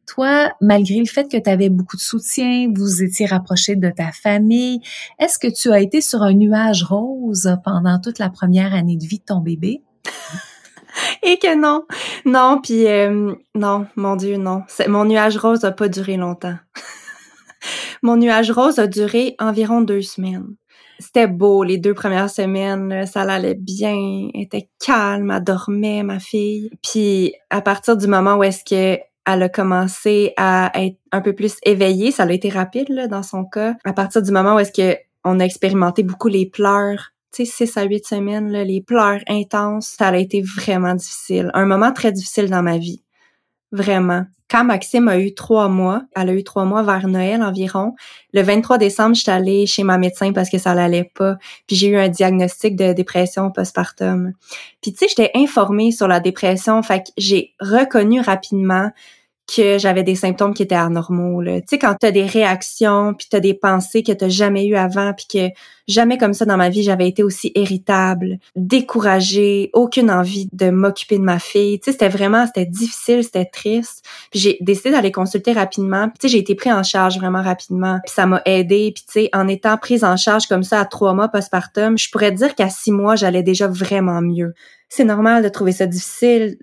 Toi, 0.06 0.52
malgré 0.62 1.00
le 1.00 1.06
fait 1.06 1.30
que 1.30 1.38
tu 1.38 1.50
avais 1.50 1.70
beaucoup 1.70 1.98
de 1.98 2.02
soutien, 2.02 2.72
vous 2.74 3.02
étiez 3.02 3.26
rapproché 3.26 3.76
de 3.76 3.90
ta 3.90 4.12
famille, 4.12 4.82
est-ce 5.18 5.40
que 5.40 5.48
tu 5.48 5.72
as 5.72 5.80
été 5.80 6.00
sur 6.00 6.22
un 6.22 6.34
nuage 6.34 6.84
rose 6.84 7.58
pendant 7.64 8.00
toute 8.00 8.20
la 8.20 8.30
première 8.30 8.76
année 8.76 8.98
de 8.98 9.06
vie 9.06 9.18
de 9.18 9.26
ton 9.26 9.40
bébé? 9.40 9.82
Et 11.24 11.40
que 11.40 11.60
non, 11.60 11.86
non, 12.24 12.62
puis 12.62 12.88
euh, 12.88 13.34
non, 13.56 13.88
mon 13.96 14.16
Dieu, 14.16 14.38
non. 14.38 14.64
Mon 14.88 15.06
nuage 15.06 15.38
rose 15.38 15.64
n'a 15.64 15.72
pas 15.72 15.90
duré 15.90 16.18
longtemps. 16.18 16.56
mon 18.06 18.18
nuage 18.18 18.52
rose 18.52 18.80
a 18.80 18.88
duré 18.88 19.36
environ 19.40 19.82
deux 19.82 20.02
semaines. 20.02 20.56
C'était 21.00 21.28
beau 21.28 21.64
les 21.64 21.78
deux 21.78 21.94
premières 21.94 22.30
semaines, 22.30 23.06
ça 23.06 23.24
allait 23.24 23.56
bien, 23.56 24.30
était 24.34 24.70
calme, 24.80 25.32
elle 25.32 25.44
dormait 25.44 26.04
ma 26.04 26.20
fille. 26.20 26.70
Puis 26.82 27.34
à 27.50 27.62
partir 27.62 27.98
du 27.98 28.08
moment 28.08 28.36
où 28.36 28.44
est-ce 28.44 28.64
que 28.64 29.02
elle 29.28 29.42
a 29.42 29.50
commencé 29.50 30.34
à 30.38 30.72
être 30.76 30.98
un 31.12 31.20
peu 31.20 31.34
plus 31.34 31.56
éveillée. 31.64 32.12
Ça 32.12 32.24
a 32.24 32.32
été 32.32 32.50
rapide 32.50 32.90
là, 32.90 33.08
dans 33.08 33.24
son 33.24 33.44
cas. 33.44 33.74
À 33.84 33.92
partir 33.92 34.22
du 34.22 34.32
moment 34.32 34.56
où 34.56 34.60
est-ce 34.60 34.72
que 34.72 34.98
on 35.24 35.40
a 35.40 35.44
expérimenté 35.44 36.04
beaucoup 36.04 36.28
les 36.28 36.46
pleurs, 36.46 37.10
tu 37.34 37.46
sais, 37.46 37.66
6 37.66 37.78
à 37.78 37.84
8 37.84 38.06
semaines, 38.06 38.52
les 38.52 38.82
pleurs 38.82 39.22
intenses, 39.28 39.96
ça 39.98 40.10
a 40.10 40.18
été 40.18 40.44
vraiment 40.44 40.94
difficile. 40.94 41.50
Un 41.56 41.66
moment 41.66 41.92
très 41.92 42.12
difficile 42.12 42.52
dans 42.52 42.62
ma 42.62 42.78
vie. 42.78 43.02
Vraiment. 43.76 44.24
Quand 44.50 44.64
Maxime 44.64 45.10
a 45.10 45.20
eu 45.20 45.34
trois 45.34 45.68
mois, 45.68 46.04
elle 46.16 46.30
a 46.30 46.34
eu 46.34 46.46
trois 46.46 46.64
mois 46.64 46.82
vers 46.82 47.10
Noël 47.10 47.44
environ, 47.44 47.94
le 48.32 48.42
23 48.42 48.78
décembre, 48.78 49.14
j'étais 49.14 49.32
allée 49.32 49.66
chez 49.66 49.84
ma 49.84 49.98
médecin 49.98 50.32
parce 50.32 50.50
que 50.50 50.58
ça 50.58 50.74
l'allait 50.74 51.12
pas. 51.14 51.36
Puis 51.68 51.76
j'ai 51.76 51.88
eu 51.88 51.98
un 51.98 52.08
diagnostic 52.08 52.78
de 52.78 52.94
dépression 52.94 53.52
postpartum. 53.52 54.32
Puis 54.82 54.94
tu 54.94 55.00
sais, 55.00 55.08
j'étais 55.10 55.32
informée 55.36 55.92
sur 55.92 56.08
la 56.08 56.22
dépression, 56.22 56.82
fait 56.84 57.00
que 57.00 57.10
j'ai 57.18 57.54
reconnu 57.60 58.22
rapidement 58.22 58.92
que 59.48 59.78
j'avais 59.78 60.04
des 60.04 60.16
symptômes 60.16 60.54
qui 60.54 60.64
étaient 60.64 60.76
anormaux. 60.76 61.44
Tu 61.44 61.62
sais, 61.68 61.78
quand 61.78 61.96
tu 62.00 62.08
as 62.08 62.12
des 62.12 62.26
réactions, 62.26 63.14
puis 63.14 63.28
tu 63.30 63.36
as 63.36 63.40
des 63.40 63.54
pensées 63.54 64.02
que 64.02 64.12
tu 64.12 64.30
jamais 64.30 64.66
eu 64.66 64.76
avant, 64.76 65.14
puis 65.14 65.28
que 65.32 65.54
jamais 65.88 66.18
comme 66.18 66.34
ça 66.34 66.46
dans 66.46 66.58
ma 66.58 66.70
vie, 66.70 66.82
j'avais 66.82 67.08
été 67.08 67.22
aussi 67.22 67.52
irritable, 67.54 68.40
découragée, 68.56 69.70
aucune 69.74 70.10
envie 70.10 70.50
de 70.52 70.72
m'occuper 70.72 71.18
de 71.18 71.24
ma 71.24 71.38
fille. 71.38 71.80
Tu 71.80 71.86
sais, 71.86 71.92
c'était 71.92 72.10
vraiment, 72.10 72.48
c'était 72.48 72.66
difficile, 72.66 73.24
c'était 73.24 73.46
triste. 73.46 74.04
Puis 74.32 74.40
j'ai 74.40 74.58
décidé 74.62 74.92
d'aller 74.92 75.12
consulter 75.12 75.54
rapidement. 75.54 76.08
tu 76.08 76.14
sais, 76.22 76.28
j'ai 76.30 76.40
été 76.40 76.56
prise 76.56 76.74
en 76.74 76.84
charge 76.84 77.20
vraiment 77.20 77.44
rapidement. 77.44 78.00
Puis 78.04 78.14
ça 78.14 78.26
m'a 78.26 78.42
aidé. 78.46 78.92
Puis 78.96 79.04
tu 79.06 79.22
sais, 79.22 79.30
en 79.34 79.48
étant 79.48 79.78
prise 79.78 80.04
en 80.04 80.18
charge 80.18 80.48
comme 80.48 80.64
ça 80.64 80.80
à 80.80 80.86
trois 80.86 81.14
mois 81.14 81.28
postpartum, 81.28 81.98
je 81.98 82.10
pourrais 82.10 82.32
dire 82.32 82.56
qu'à 82.56 82.70
six 82.70 82.92
mois, 82.92 83.16
j'allais 83.16 83.44
déjà 83.44 83.68
vraiment 83.68 84.22
mieux. 84.22 84.54
C'est 84.90 85.04
normal 85.04 85.44
de 85.44 85.50
trouver 85.50 85.72
ça 85.72 85.86
difficile 85.86 86.58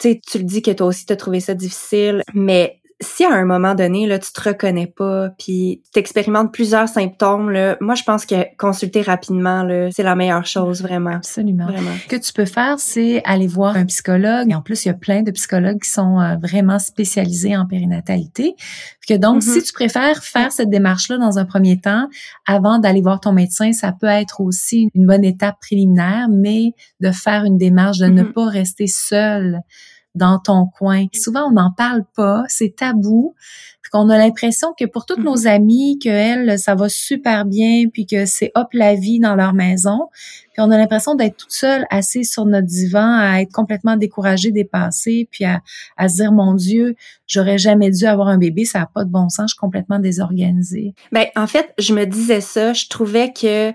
tu 0.00 0.20
tu 0.20 0.38
le 0.38 0.44
dis 0.44 0.62
que 0.62 0.70
toi 0.72 0.86
aussi 0.88 1.06
t'as 1.06 1.16
trouvé 1.16 1.40
ça 1.40 1.54
difficile, 1.54 2.22
mais 2.34 2.79
si 3.02 3.24
à 3.24 3.32
un 3.32 3.46
moment 3.46 3.74
donné 3.74 4.06
là 4.06 4.18
tu 4.18 4.30
te 4.30 4.48
reconnais 4.48 4.86
pas 4.86 5.30
puis 5.38 5.82
tu 5.92 5.98
expérimentes 5.98 6.52
plusieurs 6.52 6.88
symptômes 6.88 7.50
là, 7.50 7.78
moi 7.80 7.94
je 7.94 8.02
pense 8.02 8.26
que 8.26 8.34
consulter 8.58 9.00
rapidement 9.00 9.62
là, 9.62 9.90
c'est 9.90 10.02
la 10.02 10.14
meilleure 10.14 10.44
chose 10.44 10.82
vraiment. 10.82 11.10
Absolument. 11.10 11.66
Vraiment. 11.66 11.92
Ce 12.02 12.08
que 12.08 12.16
tu 12.16 12.32
peux 12.32 12.44
faire 12.44 12.78
c'est 12.78 13.22
aller 13.24 13.46
voir 13.46 13.76
un 13.76 13.86
psychologue. 13.86 14.50
Et 14.50 14.54
en 14.54 14.60
plus 14.60 14.84
il 14.84 14.88
y 14.88 14.90
a 14.90 14.94
plein 14.94 15.22
de 15.22 15.30
psychologues 15.30 15.80
qui 15.80 15.88
sont 15.88 16.20
euh, 16.20 16.36
vraiment 16.42 16.78
spécialisés 16.78 17.56
en 17.56 17.66
périnatalité. 17.66 18.54
Que 19.08 19.14
donc 19.14 19.42
mm-hmm. 19.42 19.52
si 19.54 19.62
tu 19.62 19.72
préfères 19.72 20.22
faire 20.22 20.52
cette 20.52 20.70
démarche 20.70 21.08
là 21.08 21.16
dans 21.16 21.38
un 21.38 21.46
premier 21.46 21.80
temps 21.80 22.06
avant 22.46 22.78
d'aller 22.78 23.00
voir 23.00 23.20
ton 23.20 23.32
médecin, 23.32 23.72
ça 23.72 23.92
peut 23.92 24.06
être 24.06 24.42
aussi 24.42 24.88
une 24.94 25.06
bonne 25.06 25.24
étape 25.24 25.56
préliminaire 25.60 26.28
mais 26.30 26.74
de 27.00 27.10
faire 27.10 27.44
une 27.44 27.56
démarche 27.56 27.98
de 27.98 28.06
ne 28.06 28.22
mm-hmm. 28.22 28.32
pas 28.32 28.46
rester 28.46 28.86
seul 28.86 29.62
dans 30.14 30.38
ton 30.38 30.66
coin. 30.66 31.06
Souvent, 31.14 31.48
on 31.48 31.52
n'en 31.52 31.72
parle 31.72 32.04
pas, 32.16 32.42
c'est 32.48 32.74
tabou. 32.76 33.34
qu'on 33.92 34.08
a 34.08 34.18
l'impression 34.18 34.68
que 34.78 34.84
pour 34.84 35.04
toutes 35.04 35.24
nos 35.24 35.36
mm-hmm. 35.36 35.54
amies, 35.54 35.98
que 35.98 36.08
elles, 36.08 36.58
ça 36.60 36.76
va 36.76 36.88
super 36.88 37.44
bien, 37.44 37.88
puis 37.92 38.06
que 38.06 38.24
c'est 38.24 38.52
hop 38.54 38.68
la 38.72 38.94
vie 38.94 39.18
dans 39.18 39.34
leur 39.34 39.52
maison. 39.52 40.08
Puis 40.52 40.60
on 40.60 40.70
a 40.70 40.78
l'impression 40.78 41.16
d'être 41.16 41.36
toute 41.36 41.50
seule, 41.50 41.86
assise 41.90 42.30
sur 42.30 42.46
notre 42.46 42.68
divan, 42.68 43.18
à 43.18 43.40
être 43.40 43.52
complètement 43.52 43.96
découragée, 43.96 44.52
dépassée, 44.52 45.28
puis 45.32 45.44
à, 45.44 45.60
à 45.96 46.08
se 46.08 46.16
dire 46.16 46.30
mon 46.30 46.54
Dieu, 46.54 46.94
j'aurais 47.26 47.58
jamais 47.58 47.90
dû 47.90 48.04
avoir 48.04 48.28
un 48.28 48.38
bébé, 48.38 48.64
ça 48.64 48.80
n'a 48.80 48.86
pas 48.86 49.04
de 49.04 49.10
bon 49.10 49.28
sens, 49.28 49.50
je 49.50 49.54
suis 49.54 49.58
complètement 49.58 49.98
désorganisée. 49.98 50.94
Ben 51.10 51.26
en 51.34 51.48
fait, 51.48 51.74
je 51.78 51.92
me 51.92 52.04
disais 52.04 52.40
ça, 52.40 52.72
je 52.72 52.86
trouvais 52.88 53.32
que 53.32 53.72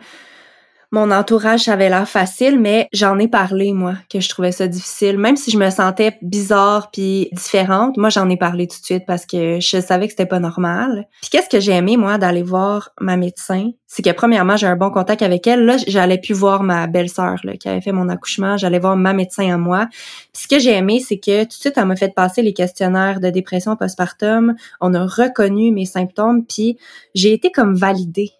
mon 0.92 1.12
entourage 1.12 1.68
avait 1.68 1.90
l'air 1.90 2.08
facile, 2.08 2.60
mais 2.60 2.88
j'en 2.94 3.18
ai 3.20 3.28
parlé, 3.28 3.74
moi, 3.74 3.96
que 4.10 4.20
je 4.20 4.30
trouvais 4.30 4.52
ça 4.52 4.68
difficile. 4.68 5.18
Même 5.18 5.36
si 5.36 5.52
je 5.52 5.58
me 5.58 5.70
sentais 5.70 6.18
bizarre 6.22 6.90
puis 6.92 7.30
différente, 7.34 7.98
moi, 7.98 8.10
j'en 8.10 8.30
ai 8.30 8.38
parlé 8.38 8.68
tout 8.68 8.80
de 8.80 8.86
suite 8.86 9.06
parce 9.06 9.26
que 9.26 9.60
je 9.60 9.82
savais 9.82 10.08
que 10.08 10.12
c'était 10.12 10.26
pas 10.26 10.40
normal. 10.40 11.08
Puis 11.22 11.30
qu'est-ce 11.32 11.50
que 11.50 11.60
j'ai 11.60 11.74
aimé, 11.74 11.98
moi, 11.98 12.18
d'aller 12.18 12.44
voir 12.44 12.92
ma 13.00 13.18
médecin? 13.18 13.72
C'est 13.88 14.04
que 14.04 14.12
premièrement, 14.12 14.58
j'ai 14.58 14.68
un 14.68 14.76
bon 14.76 14.90
contact 14.90 15.22
avec 15.22 15.48
elle. 15.48 15.66
Là, 15.66 15.78
j'allais 15.88 16.18
plus 16.18 16.34
voir 16.34 16.64
ma 16.64 16.88
belle-sœur 16.88 17.40
qui 17.60 17.70
avait 17.70 17.82
fait 17.82 17.92
mon 17.92 18.10
accouchement. 18.10 18.58
J'allais 18.58 18.80
voir 18.80 18.98
ma 18.98 19.14
médecin 19.14 19.54
à 19.54 19.58
moi. 19.58 19.88
Puis 20.34 20.44
ce 20.44 20.48
que 20.48 20.60
j'ai 20.60 20.74
aimé, 20.74 21.00
c'est 21.00 21.18
que 21.18 21.44
tout 21.44 21.50
de 21.50 21.54
suite, 21.54 21.74
elle 21.78 21.86
m'a 21.86 21.96
fait 21.96 22.14
passer 22.14 22.42
les 22.42 22.54
questionnaires 22.54 23.20
de 23.20 23.30
dépression 23.30 23.76
postpartum. 23.76 24.56
On 24.82 24.94
a 24.94 25.06
reconnu 25.06 25.72
mes 25.72 25.86
symptômes, 25.86 26.46
puis 26.46 26.78
j'ai 27.14 27.34
été 27.34 27.52
comme 27.52 27.76
validée 27.76 28.34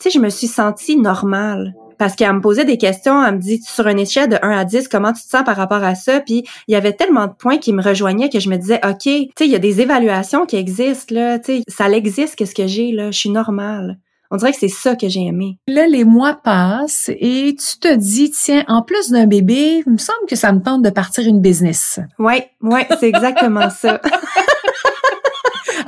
tu 0.00 0.10
sais, 0.10 0.18
je 0.18 0.22
me 0.22 0.30
suis 0.30 0.46
sentie 0.46 0.96
normale 0.96 1.74
parce 1.98 2.16
qu'elle 2.16 2.32
me 2.32 2.40
posait 2.40 2.64
des 2.64 2.78
questions, 2.78 3.22
elle 3.22 3.34
me 3.34 3.40
dit 3.40 3.60
sur 3.62 3.86
une 3.86 3.98
échelle 3.98 4.30
de 4.30 4.38
1 4.40 4.50
à 4.50 4.64
10, 4.64 4.88
comment 4.88 5.12
tu 5.12 5.22
te 5.22 5.28
sens 5.28 5.44
par 5.44 5.54
rapport 5.54 5.84
à 5.84 5.94
ça? 5.94 6.20
Puis 6.20 6.44
il 6.66 6.72
y 6.72 6.74
avait 6.74 6.94
tellement 6.94 7.26
de 7.26 7.32
points 7.32 7.58
qui 7.58 7.74
me 7.74 7.82
rejoignaient 7.82 8.30
que 8.30 8.40
je 8.40 8.48
me 8.48 8.56
disais 8.56 8.80
OK, 8.82 9.02
tu 9.02 9.28
sais, 9.36 9.44
il 9.44 9.50
y 9.50 9.54
a 9.54 9.58
des 9.58 9.82
évaluations 9.82 10.46
qui 10.46 10.56
existent 10.56 11.14
là, 11.14 11.38
tu 11.38 11.58
sais, 11.58 11.62
ça 11.68 11.90
existe 11.90 12.36
qu'est-ce 12.36 12.54
que 12.54 12.66
j'ai 12.66 12.92
là, 12.92 13.10
je 13.10 13.18
suis 13.18 13.30
normale. 13.30 13.98
On 14.30 14.36
dirait 14.36 14.52
que 14.52 14.58
c'est 14.58 14.68
ça 14.68 14.94
que 14.94 15.08
j'ai 15.08 15.26
aimé. 15.26 15.58
Là, 15.66 15.86
les 15.88 16.04
mois 16.04 16.34
passent 16.34 17.10
et 17.18 17.54
tu 17.56 17.80
te 17.80 17.92
dis, 17.96 18.30
tiens, 18.30 18.64
en 18.68 18.82
plus 18.82 19.10
d'un 19.10 19.26
bébé, 19.26 19.82
il 19.84 19.92
me 19.92 19.98
semble 19.98 20.24
que 20.28 20.36
ça 20.36 20.52
me 20.52 20.62
tente 20.62 20.82
de 20.82 20.90
partir 20.90 21.26
une 21.26 21.40
business. 21.40 21.98
Ouais, 22.18 22.48
ouais, 22.62 22.86
c'est 23.00 23.08
exactement 23.08 23.68
ça. 23.70 24.00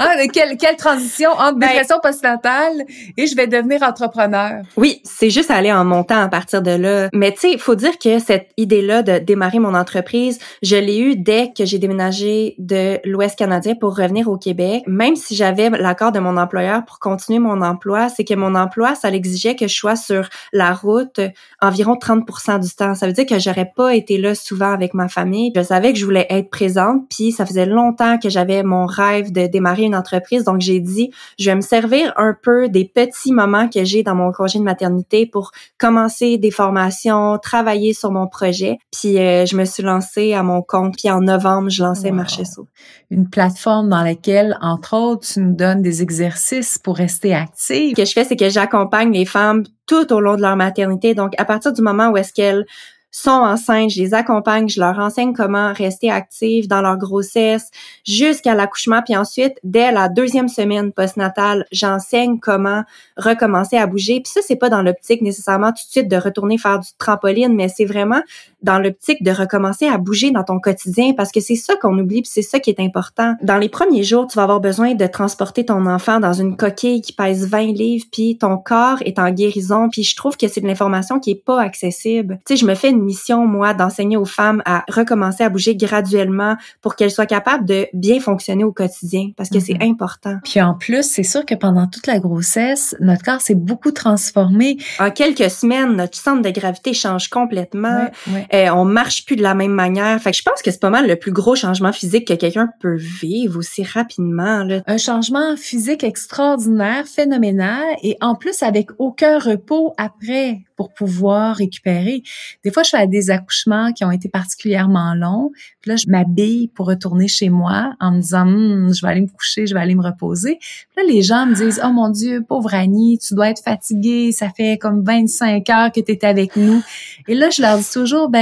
Ah, 0.04 0.16
quelle, 0.32 0.56
quelle 0.56 0.76
transition 0.76 1.30
entre 1.30 1.58
ben, 1.58 1.68
dépression 1.68 1.98
postnatale 2.02 2.84
et 3.16 3.26
je 3.26 3.36
vais 3.36 3.46
devenir 3.46 3.82
entrepreneur. 3.82 4.62
Oui, 4.76 5.00
c'est 5.04 5.30
juste 5.30 5.50
aller 5.50 5.72
en 5.72 5.84
montant 5.84 6.20
à 6.20 6.28
partir 6.28 6.60
de 6.60 6.72
là. 6.72 7.08
Mais 7.12 7.30
tu 7.32 7.40
sais, 7.40 7.52
il 7.52 7.58
faut 7.60 7.76
dire 7.76 7.98
que 7.98 8.18
cette 8.18 8.48
idée-là 8.56 9.02
de 9.02 9.18
démarrer 9.18 9.60
mon 9.60 9.74
entreprise, 9.74 10.40
je 10.62 10.76
l'ai 10.76 10.98
eue 10.98 11.16
dès 11.16 11.52
que 11.56 11.64
j'ai 11.64 11.78
déménagé 11.78 12.56
de 12.58 12.98
l'Ouest 13.04 13.38
canadien 13.38 13.74
pour 13.76 13.96
revenir 13.96 14.28
au 14.28 14.36
Québec. 14.36 14.82
Même 14.88 15.14
si 15.14 15.36
j'avais 15.36 15.70
l'accord 15.70 16.10
de 16.10 16.18
mon 16.18 16.36
employeur 16.36 16.84
pour 16.84 16.98
continuer 16.98 17.38
mon 17.38 17.62
emploi, 17.62 18.08
c'est 18.08 18.24
que 18.24 18.34
mon 18.34 18.56
emploi, 18.56 18.96
ça 18.96 19.08
l'exigeait 19.08 19.54
que 19.54 19.68
je 19.68 19.74
sois 19.74 19.96
sur 19.96 20.28
la 20.52 20.72
route 20.72 21.20
environ 21.60 21.96
30 21.96 22.60
du 22.60 22.70
temps. 22.74 22.94
Ça 22.96 23.06
veut 23.06 23.12
dire 23.12 23.26
que 23.26 23.38
j'aurais 23.38 23.70
pas 23.76 23.94
été 23.94 24.18
là 24.18 24.34
souvent 24.34 24.72
avec 24.72 24.94
ma 24.94 25.08
famille. 25.08 25.52
Je 25.54 25.62
savais 25.62 25.92
que 25.92 25.98
je 25.98 26.04
voulais 26.04 26.26
être 26.28 26.50
présente, 26.50 27.08
puis 27.08 27.30
ça 27.30 27.46
faisait 27.46 27.66
longtemps 27.66 28.18
que 28.18 28.28
j'avais 28.28 28.64
mon 28.64 28.86
rêve 28.86 29.30
de 29.30 29.46
démarrer 29.46 29.82
une 29.82 29.91
entreprise. 29.94 30.44
Donc, 30.44 30.60
j'ai 30.60 30.80
dit, 30.80 31.10
je 31.38 31.50
vais 31.50 31.54
me 31.54 31.60
servir 31.60 32.12
un 32.16 32.34
peu 32.40 32.68
des 32.68 32.84
petits 32.84 33.32
moments 33.32 33.68
que 33.68 33.84
j'ai 33.84 34.02
dans 34.02 34.14
mon 34.14 34.32
congé 34.32 34.58
de 34.58 34.64
maternité 34.64 35.26
pour 35.26 35.50
commencer 35.78 36.38
des 36.38 36.50
formations, 36.50 37.38
travailler 37.38 37.92
sur 37.92 38.10
mon 38.10 38.26
projet. 38.26 38.78
Puis, 38.92 39.18
euh, 39.18 39.46
je 39.46 39.56
me 39.56 39.64
suis 39.64 39.82
lancée 39.82 40.34
à 40.34 40.42
mon 40.42 40.62
compte. 40.62 40.94
Puis, 40.96 41.10
en 41.10 41.20
novembre, 41.20 41.70
je 41.70 41.82
lançais 41.82 42.10
wow. 42.10 42.16
Marchesso. 42.16 42.66
Une 43.10 43.28
plateforme 43.28 43.88
dans 43.88 44.02
laquelle, 44.02 44.58
entre 44.60 44.96
autres, 44.96 45.26
tu 45.26 45.40
nous 45.40 45.54
donnes 45.54 45.82
des 45.82 46.02
exercices 46.02 46.78
pour 46.78 46.96
rester 46.96 47.34
active. 47.34 47.90
Ce 47.90 47.94
que 47.94 48.04
je 48.04 48.12
fais, 48.12 48.24
c'est 48.24 48.36
que 48.36 48.48
j'accompagne 48.48 49.12
les 49.12 49.26
femmes 49.26 49.64
tout 49.86 50.12
au 50.12 50.20
long 50.20 50.36
de 50.36 50.40
leur 50.42 50.56
maternité. 50.56 51.14
Donc, 51.14 51.34
à 51.38 51.44
partir 51.44 51.72
du 51.72 51.82
moment 51.82 52.10
où 52.10 52.16
est-ce 52.16 52.32
qu'elles 52.32 52.64
sont 53.12 53.30
enceintes, 53.30 53.90
je 53.90 54.00
les 54.00 54.14
accompagne, 54.14 54.68
je 54.68 54.80
leur 54.80 54.98
enseigne 54.98 55.34
comment 55.34 55.72
rester 55.72 56.10
actives 56.10 56.66
dans 56.66 56.80
leur 56.80 56.96
grossesse 56.96 57.70
jusqu'à 58.04 58.54
l'accouchement. 58.54 59.02
Puis 59.02 59.14
ensuite, 59.14 59.58
dès 59.62 59.92
la 59.92 60.08
deuxième 60.08 60.48
semaine 60.48 60.92
postnatale, 60.92 61.66
j'enseigne 61.70 62.40
comment 62.40 62.82
recommencer 63.18 63.76
à 63.76 63.86
bouger. 63.86 64.20
Puis 64.20 64.32
ça, 64.32 64.40
c'est 64.42 64.56
pas 64.56 64.70
dans 64.70 64.82
l'optique 64.82 65.20
nécessairement 65.20 65.68
tout 65.68 65.84
de 65.86 65.90
suite 65.90 66.08
de 66.08 66.16
retourner 66.16 66.56
faire 66.56 66.78
du 66.78 66.88
trampoline, 66.98 67.54
mais 67.54 67.68
c'est 67.68 67.84
vraiment 67.84 68.22
dans 68.62 68.78
l'optique 68.78 69.22
de 69.22 69.30
recommencer 69.30 69.86
à 69.86 69.98
bouger 69.98 70.30
dans 70.30 70.44
ton 70.44 70.58
quotidien 70.58 71.12
parce 71.16 71.32
que 71.32 71.40
c'est 71.40 71.56
ça 71.56 71.74
qu'on 71.76 71.98
oublie, 71.98 72.22
c'est 72.24 72.42
ça 72.42 72.60
qui 72.60 72.70
est 72.70 72.80
important. 72.80 73.34
Dans 73.42 73.58
les 73.58 73.68
premiers 73.68 74.02
jours, 74.02 74.26
tu 74.26 74.36
vas 74.36 74.44
avoir 74.44 74.60
besoin 74.60 74.94
de 74.94 75.06
transporter 75.06 75.64
ton 75.64 75.86
enfant 75.86 76.20
dans 76.20 76.32
une 76.32 76.56
coquille 76.56 77.02
qui 77.02 77.12
pèse 77.12 77.46
20 77.48 77.72
livres, 77.72 78.06
puis 78.12 78.38
ton 78.38 78.56
corps 78.56 78.98
est 79.04 79.18
en 79.18 79.30
guérison, 79.30 79.88
puis 79.90 80.02
je 80.02 80.16
trouve 80.16 80.36
que 80.36 80.48
c'est 80.48 80.60
de 80.60 80.66
l'information 80.66 81.18
qui 81.18 81.32
est 81.32 81.44
pas 81.44 81.60
accessible. 81.60 82.38
Tu 82.46 82.54
sais, 82.54 82.56
je 82.56 82.66
me 82.66 82.74
fais 82.74 82.90
une 82.90 83.02
mission, 83.02 83.46
moi, 83.46 83.74
d'enseigner 83.74 84.16
aux 84.16 84.24
femmes 84.24 84.62
à 84.64 84.84
recommencer 84.88 85.44
à 85.44 85.48
bouger 85.48 85.76
graduellement 85.76 86.56
pour 86.80 86.96
qu'elles 86.96 87.10
soient 87.10 87.26
capables 87.26 87.64
de 87.64 87.86
bien 87.92 88.20
fonctionner 88.20 88.64
au 88.64 88.72
quotidien, 88.72 89.30
parce 89.36 89.48
que 89.48 89.60
c'est 89.60 89.74
mm-hmm. 89.74 89.90
important. 89.90 90.38
Puis 90.44 90.60
en 90.60 90.74
plus, 90.74 91.02
c'est 91.02 91.22
sûr 91.22 91.44
que 91.44 91.54
pendant 91.54 91.86
toute 91.86 92.06
la 92.06 92.18
grossesse, 92.18 92.96
notre 93.00 93.22
corps 93.22 93.40
s'est 93.40 93.54
beaucoup 93.54 93.90
transformé. 93.90 94.78
En 94.98 95.10
quelques 95.10 95.50
semaines, 95.50 95.96
notre 95.96 96.16
centre 96.16 96.42
de 96.42 96.50
gravité 96.50 96.92
change 96.94 97.28
complètement. 97.28 98.08
Euh, 98.54 98.68
on 98.70 98.84
marche 98.84 99.24
plus 99.24 99.36
de 99.36 99.42
la 99.42 99.54
même 99.54 99.72
manière. 99.72 100.20
Fait 100.20 100.30
que 100.30 100.36
je 100.36 100.42
pense 100.42 100.60
que 100.60 100.70
c'est 100.70 100.80
pas 100.80 100.90
mal 100.90 101.06
le 101.08 101.16
plus 101.16 101.32
gros 101.32 101.56
changement 101.56 101.92
physique 101.92 102.28
que 102.28 102.34
quelqu'un 102.34 102.68
peut 102.80 102.96
vivre 102.96 103.58
aussi 103.58 103.82
rapidement. 103.82 104.62
Là. 104.64 104.82
Un 104.86 104.98
changement 104.98 105.56
physique 105.56 106.04
extraordinaire, 106.04 107.06
phénoménal, 107.06 107.82
et 108.02 108.16
en 108.20 108.34
plus 108.34 108.62
avec 108.62 108.90
aucun 108.98 109.38
repos 109.38 109.94
après 109.96 110.60
pour 110.76 110.92
pouvoir 110.92 111.56
récupérer. 111.56 112.22
Des 112.64 112.70
fois, 112.70 112.82
je 112.82 112.90
fais 112.90 113.06
des 113.06 113.30
accouchements 113.30 113.92
qui 113.92 114.04
ont 114.04 114.10
été 114.10 114.28
particulièrement 114.28 115.14
longs. 115.14 115.52
Puis 115.80 115.90
là, 115.90 115.96
je 115.96 116.08
m'habille 116.08 116.68
pour 116.68 116.86
retourner 116.86 117.28
chez 117.28 117.50
moi 117.50 117.94
en 118.00 118.12
me 118.12 118.20
disant, 118.20 118.46
hm, 118.46 118.92
je 118.92 119.00
vais 119.00 119.12
aller 119.12 119.20
me 119.20 119.28
coucher, 119.28 119.66
je 119.66 119.74
vais 119.74 119.80
aller 119.80 119.94
me 119.94 120.02
reposer. 120.02 120.58
Puis 120.60 120.96
là, 120.96 121.02
les 121.04 121.22
gens 121.22 121.46
me 121.46 121.54
disent, 121.54 121.80
oh 121.84 121.92
mon 121.92 122.08
Dieu, 122.08 122.44
pauvre 122.46 122.74
Annie, 122.74 123.18
tu 123.18 123.34
dois 123.34 123.50
être 123.50 123.62
fatiguée. 123.62 124.32
Ça 124.32 124.50
fait 124.50 124.76
comme 124.76 125.04
25 125.04 125.70
heures 125.70 125.92
que 125.92 126.00
tu 126.00 126.12
es 126.12 126.24
avec 126.24 126.56
nous. 126.56 126.82
Et 127.28 127.34
là, 127.34 127.50
je 127.50 127.62
leur 127.62 127.78
dis 127.78 127.90
toujours, 127.92 128.28
ben, 128.28 128.41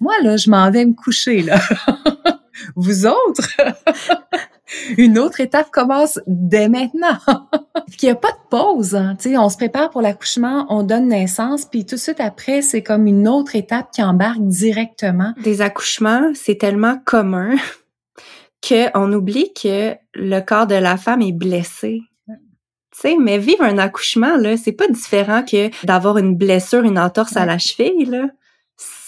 moi, 0.00 0.14
là, 0.22 0.36
je 0.36 0.50
m'en 0.50 0.70
vais 0.70 0.84
me 0.84 0.94
coucher, 0.94 1.42
là. 1.42 1.60
Vous 2.76 3.06
autres? 3.06 3.48
une 4.96 5.18
autre 5.18 5.40
étape 5.40 5.70
commence 5.70 6.18
dès 6.26 6.68
maintenant. 6.68 7.18
Il 8.02 8.06
n'y 8.06 8.10
a 8.10 8.14
pas 8.14 8.30
de 8.30 8.48
pause. 8.48 8.94
Hein. 8.94 9.16
on 9.36 9.48
se 9.50 9.56
prépare 9.56 9.90
pour 9.90 10.00
l'accouchement, 10.00 10.66
on 10.70 10.82
donne 10.82 11.08
naissance, 11.08 11.66
puis 11.66 11.84
tout 11.84 11.96
de 11.96 12.00
suite 12.00 12.20
après, 12.20 12.62
c'est 12.62 12.82
comme 12.82 13.06
une 13.06 13.28
autre 13.28 13.56
étape 13.56 13.90
qui 13.92 14.02
embarque 14.02 14.40
directement. 14.40 15.34
Des 15.42 15.60
accouchements, 15.60 16.32
c'est 16.34 16.56
tellement 16.56 16.96
commun 17.04 17.56
qu'on 18.66 19.12
oublie 19.12 19.52
que 19.52 19.94
le 20.14 20.40
corps 20.40 20.66
de 20.66 20.74
la 20.74 20.96
femme 20.96 21.20
est 21.20 21.32
blessé. 21.32 22.00
sais, 22.92 23.16
mais 23.18 23.38
vivre 23.38 23.64
un 23.64 23.78
accouchement, 23.78 24.36
là, 24.36 24.56
c'est 24.56 24.72
pas 24.72 24.88
différent 24.88 25.42
que 25.42 25.70
d'avoir 25.84 26.16
une 26.16 26.36
blessure, 26.36 26.84
une 26.84 26.98
entorse 26.98 27.36
à 27.36 27.44
la 27.44 27.58
cheville, 27.58 28.06
là 28.06 28.26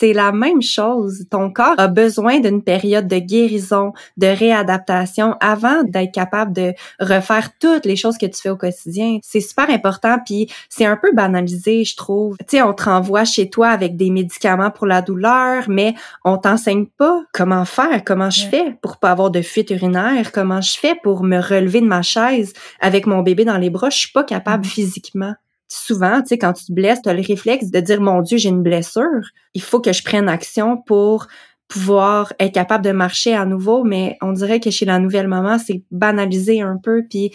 c'est 0.03 0.13
la 0.13 0.33
même 0.33 0.63
chose. 0.63 1.27
Ton 1.31 1.53
corps 1.53 1.77
a 1.79 1.87
besoin 1.87 2.41
d'une 2.41 2.61
période 2.61 3.07
de 3.07 3.19
guérison, 3.19 3.93
de 4.17 4.27
réadaptation 4.27 5.37
avant 5.39 5.85
d'être 5.85 6.11
capable 6.11 6.53
de 6.53 6.75
refaire 6.99 7.51
toutes 7.61 7.87
les 7.87 7.95
choses 7.95 8.19
que 8.19 8.27
tu 8.27 8.43
fais 8.43 8.51
au 8.51 8.57
quotidien. 8.57 9.21
C'est 9.23 9.39
super 9.39 9.71
important 9.71 10.17
puis 10.27 10.49
c'est 10.69 10.87
un 10.87 10.97
peu 10.97 11.13
banalisé, 11.13 11.85
je 11.85 11.95
trouve. 11.95 12.37
Tu 12.39 12.57
sais, 12.57 12.63
on 12.63 12.73
te 12.73 12.83
renvoie 12.83 13.25
chez 13.25 13.49
toi 13.49 13.69
avec 13.69 13.97
des 13.97 14.11
médicaments 14.11 14.73
pour 14.73 14.89
la 14.89 15.03
douleur, 15.03 15.67
mais 15.69 15.95
on 16.25 16.37
t'enseigne 16.37 16.87
pas 16.87 17.23
comment 17.33 17.65
faire, 17.65 18.03
comment 18.05 18.31
je 18.31 18.49
fais 18.49 18.77
pour 18.83 18.97
pas 18.97 19.13
avoir 19.13 19.31
de 19.31 19.41
fuite 19.41 19.71
urinaire, 19.71 20.33
comment 20.33 20.61
je 20.61 20.77
fais 20.77 20.97
pour 21.01 21.23
me 21.23 21.39
relever 21.39 21.81
de 21.81 21.87
ma 21.87 22.03
chaise 22.03 22.55
avec 22.81 23.07
mon 23.07 23.23
bébé 23.23 23.45
dans 23.45 23.57
les 23.59 23.71
bras, 23.71 23.89
je 23.89 23.99
suis 23.99 24.13
pas 24.13 24.25
capable 24.25 24.65
mm-hmm. 24.65 24.69
physiquement 24.69 25.35
souvent, 25.73 26.21
tu 26.21 26.29
sais, 26.29 26.39
quand 26.39 26.53
tu 26.53 26.67
te 26.67 26.73
blesses, 26.73 27.03
tu 27.03 27.09
as 27.09 27.15
le 27.15 27.23
réflexe 27.23 27.71
de 27.71 27.81
dire, 27.81 28.01
mon 28.01 28.21
Dieu, 28.21 28.39
j'ai 28.39 28.49
une 28.49 28.63
blessure. 28.63 29.23
Il 29.55 29.63
faut 29.63 29.81
que 29.81 29.93
je 29.93 30.03
prenne 30.03 30.29
action 30.29 30.77
pour 30.77 31.27
pouvoir 31.69 32.33
être 32.39 32.53
capable 32.53 32.85
de 32.85 32.93
marcher 32.93 33.35
à 33.35 33.47
nouveau. 33.47 33.85
Mais 33.85 34.17
on 34.21 34.33
dirait 34.33 34.61
que 34.61 34.71
chez 34.71 34.85
la 34.85 34.99
nouvelle 34.99 35.29
maman, 35.29 35.59
c'est 35.59 35.83
banalisé 35.91 36.61
un 36.61 36.77
peu. 36.83 37.03
Puis 37.09 37.33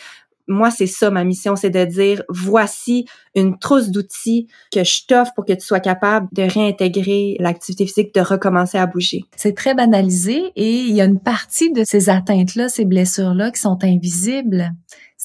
moi, 0.47 0.71
c'est 0.71 0.88
ça 0.88 1.10
ma 1.12 1.23
mission, 1.23 1.56
c'est 1.56 1.69
de 1.69 1.84
dire, 1.84 2.23
voici 2.30 3.06
une 3.36 3.58
trousse 3.60 3.89
d'outils 3.89 4.47
que 4.71 4.84
je 4.84 5.06
t'offre 5.06 5.34
pour 5.36 5.45
que 5.45 5.54
tu 5.54 5.65
sois 5.65 5.80
capable 5.80 6.28
de 6.32 6.43
réintégrer 6.43 7.36
l'activité 7.39 7.86
physique, 7.86 8.13
de 8.13 8.21
recommencer 8.21 8.78
à 8.78 8.86
bouger. 8.86 9.23
C'est 9.36 9.56
très 9.56 9.73
banalisé 9.73 10.52
et 10.56 10.71
il 10.71 10.95
y 10.95 11.02
a 11.02 11.06
une 11.06 11.19
partie 11.19 11.71
de 11.71 11.84
ces 11.86 12.10
atteintes-là, 12.10 12.69
ces 12.69 12.86
blessures-là 12.86 13.52
qui 13.52 13.60
sont 13.60 13.78
invisibles 13.84 14.71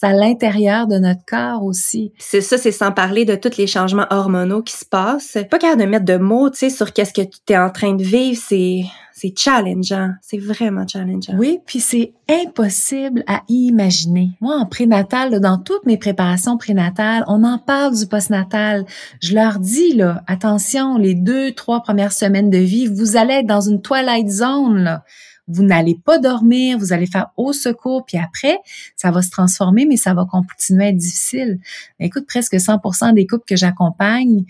à 0.05 0.13
l'intérieur 0.13 0.87
de 0.87 0.99
notre 0.99 1.25
corps 1.27 1.65
aussi. 1.65 2.13
C'est 2.19 2.41
ça, 2.41 2.59
c'est 2.59 2.73
sans 2.73 2.93
parler 2.93 3.25
de 3.25 3.35
tous 3.35 3.57
les 3.57 3.67
changements 3.67 4.07
hormonaux 4.11 4.63
qui 4.63 4.77
se 4.77 4.85
passent. 4.85 5.39
Pas 5.51 5.59
capable 5.59 5.83
de 5.83 5.87
mettre 5.87 6.05
de 6.05 6.17
mots, 6.17 6.51
tu 6.51 6.59
sais, 6.59 6.71
sur 6.71 6.93
qu'est-ce 6.93 7.13
que 7.13 7.23
tu 7.23 7.53
es 7.53 7.59
en 7.59 7.71
train 7.71 7.95
de 7.95 8.03
vivre, 8.03 8.41
c'est 8.43 8.83
c'est 9.15 9.35
challengeant, 9.39 10.11
c'est 10.21 10.39
vraiment 10.39 10.85
challengeant. 10.85 11.35
Oui, 11.37 11.61
puis 11.65 11.79
c'est 11.79 12.13
impossible 12.29 13.23
à 13.29 13.43
imaginer. 13.49 14.31
Moi, 14.41 14.57
en 14.57 14.67
prénatal, 14.67 15.39
dans 15.39 15.59
toutes 15.59 15.87
mes 15.87 15.97
préparations 15.97 16.57
prénatales, 16.57 17.23
on 17.29 17.45
en 17.45 17.59
parle 17.59 17.97
du 17.97 18.07
postnatal. 18.07 18.85
Je 19.21 19.35
leur 19.37 19.61
dis 19.61 19.95
là, 19.95 20.25
attention, 20.27 20.99
les 20.99 21.15
deux, 21.15 21.53
trois 21.53 21.83
premières 21.83 22.13
semaines 22.13 22.51
de 22.51 22.59
vie, 22.59 22.89
vous 22.89 23.17
allez 23.17 23.35
être 23.35 23.47
dans 23.47 23.61
une 23.61 23.81
twilight 23.81 24.29
zone 24.29 24.79
là 24.83 25.05
vous 25.49 25.63
n'allez 25.63 25.97
pas 25.97 26.19
dormir, 26.19 26.79
vous 26.79 26.93
allez 26.93 27.07
faire 27.07 27.31
au 27.37 27.53
secours, 27.53 28.05
puis 28.07 28.19
après, 28.19 28.59
ça 28.97 29.11
va 29.11 29.23
se 29.23 29.31
transformer, 29.31 29.87
mais 29.87 29.97
ça 29.97 30.15
va 30.15 30.25
continuer 30.25 30.85
à 30.85 30.89
être 30.89 30.97
difficile. 30.97 31.59
Écoute, 32.01 32.27
presque 32.27 32.55
100% 32.55 33.15
des 33.15 33.27
couples 33.27 33.45
que 33.47 33.57
j'accompagne 33.57 34.45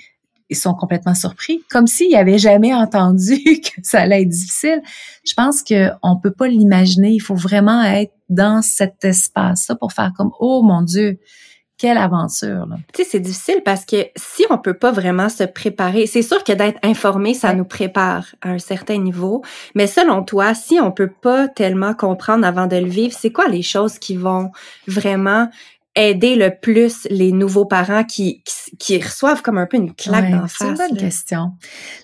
ils 0.52 0.56
sont 0.56 0.74
complètement 0.74 1.14
surpris, 1.14 1.62
comme 1.70 1.86
s'ils 1.86 2.12
n'avaient 2.12 2.38
jamais 2.38 2.74
entendu 2.74 3.42
que 3.44 3.80
ça 3.82 4.02
allait 4.02 4.22
être 4.22 4.28
difficile. 4.28 4.82
Je 5.24 5.32
pense 5.32 5.62
qu'on 5.62 6.16
peut 6.16 6.30
pas 6.30 6.46
l'imaginer. 6.46 7.10
Il 7.12 7.20
faut 7.20 7.34
vraiment 7.34 7.82
être 7.82 8.12
dans 8.28 8.60
cet 8.60 9.02
espace-là 9.02 9.76
pour 9.76 9.92
faire 9.92 10.12
comme, 10.14 10.30
oh 10.40 10.62
mon 10.62 10.82
Dieu, 10.82 11.18
quelle 11.78 11.98
aventure. 11.98 12.66
Tu 12.92 13.02
sais, 13.02 13.08
c'est 13.10 13.20
difficile 13.20 13.62
parce 13.64 13.84
que 13.84 14.06
si 14.16 14.44
on 14.50 14.58
peut 14.58 14.74
pas 14.74 14.92
vraiment 14.92 15.28
se 15.28 15.44
préparer, 15.44 16.06
c'est 16.06 16.22
sûr 16.22 16.44
que 16.44 16.52
d'être 16.52 16.78
informé, 16.82 17.34
ça 17.34 17.54
nous 17.54 17.64
prépare 17.64 18.26
à 18.40 18.50
un 18.50 18.58
certain 18.58 18.98
niveau. 18.98 19.42
Mais 19.74 19.86
selon 19.86 20.22
toi, 20.22 20.54
si 20.54 20.78
on 20.80 20.92
peut 20.92 21.10
pas 21.10 21.48
tellement 21.48 21.94
comprendre 21.94 22.46
avant 22.46 22.66
de 22.66 22.76
le 22.76 22.88
vivre, 22.88 23.14
c'est 23.18 23.32
quoi 23.32 23.48
les 23.48 23.62
choses 23.62 23.98
qui 23.98 24.16
vont 24.16 24.52
vraiment 24.86 25.48
aider 25.94 26.36
le 26.36 26.50
plus 26.60 27.06
les 27.10 27.32
nouveaux 27.32 27.66
parents 27.66 28.04
qui, 28.04 28.42
qui, 28.78 28.98
reçoivent 28.98 29.42
comme 29.42 29.58
un 29.58 29.66
peu 29.66 29.76
une 29.76 29.94
claque 29.94 30.30
dans 30.30 30.46
C'est 30.48 30.64
une 30.64 30.74
bonne 30.74 30.96
question. 30.96 31.52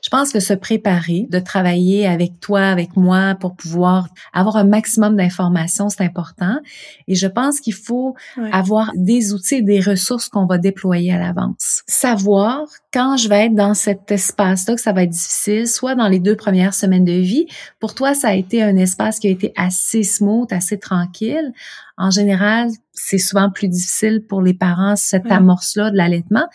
Je 0.05 0.11
pense 0.11 0.31
que 0.31 0.41
se 0.41 0.53
préparer, 0.53 1.27
de 1.31 1.39
travailler 1.39 2.07
avec 2.07 2.39
toi, 2.41 2.61
avec 2.61 2.97
moi 2.97 3.35
pour 3.41 3.57
pouvoir 3.57 4.09
avoir 4.35 4.57
un 4.57 4.65
maximum 4.65 5.17
d'informations, 5.17 5.89
c'est 5.89 6.05
important. 6.05 6.59
Et 7.07 7.15
je 7.15 7.27
pense 7.27 7.61
qu'il 7.61 7.75
faut 7.75 8.15
avoir 8.53 8.93
des 8.95 9.33
outils 9.33 9.57
et 9.57 9.63
des 9.63 9.81
ressources 9.81 10.29
qu'on 10.29 10.47
va 10.47 10.59
déployer 10.59 11.13
à 11.13 11.19
l'avance. 11.19 11.83
Savoir 11.87 12.67
quand 12.93 13.17
je 13.17 13.29
vais 13.29 13.47
être 13.47 13.55
dans 13.55 13.75
cet 13.75 14.11
espace-là 14.11 14.75
que 14.75 14.81
ça 14.81 14.93
va 14.93 15.05
être 15.05 15.11
difficile, 15.11 15.67
soit 15.67 15.95
dans 15.95 16.09
les 16.09 16.21
deux 16.21 16.37
premières 16.37 16.75
semaines 16.75 17.05
de 17.05 17.13
vie. 17.13 17.47
Pour 17.81 17.95
toi, 17.95 18.15
ça 18.15 18.29
a 18.29 18.35
été 18.35 18.63
un 18.63 18.77
espace 18.77 19.19
qui 19.19 19.29
a 19.29 19.31
été 19.31 19.53
assez 19.57 20.03
smooth, 20.03 20.53
assez 20.53 20.79
tranquille. 20.79 21.53
En 21.99 22.11
général, 22.11 22.71
c'est 22.93 23.19
souvent 23.19 23.51
plus 23.51 23.69
difficile 23.69 24.25
pour 24.27 24.41
les 24.41 24.55
parents, 24.55 24.97
cette 24.97 25.31
amorce-là 25.31 25.91
de 25.91 25.97
l'allaitement. 25.97 26.47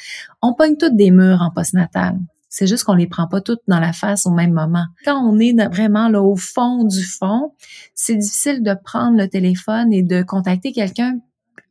On 0.41 0.53
pogne 0.53 0.77
toutes 0.77 0.95
des 0.95 1.11
murs 1.11 1.41
en 1.41 1.51
postnatal. 1.51 2.17
C'est 2.47 2.67
juste 2.67 2.83
qu'on 2.83 2.93
les 2.93 3.07
prend 3.07 3.27
pas 3.27 3.41
toutes 3.41 3.61
dans 3.67 3.79
la 3.79 3.93
face 3.93 4.25
au 4.25 4.31
même 4.31 4.53
moment. 4.53 4.85
Quand 5.05 5.19
on 5.19 5.39
est 5.39 5.53
vraiment 5.67 6.07
là 6.07 6.21
au 6.21 6.35
fond 6.35 6.83
du 6.83 7.03
fond, 7.03 7.53
c'est 7.93 8.15
difficile 8.15 8.63
de 8.63 8.73
prendre 8.73 9.17
le 9.17 9.27
téléphone 9.27 9.91
et 9.91 10.03
de 10.03 10.21
contacter 10.21 10.71
quelqu'un 10.71 11.19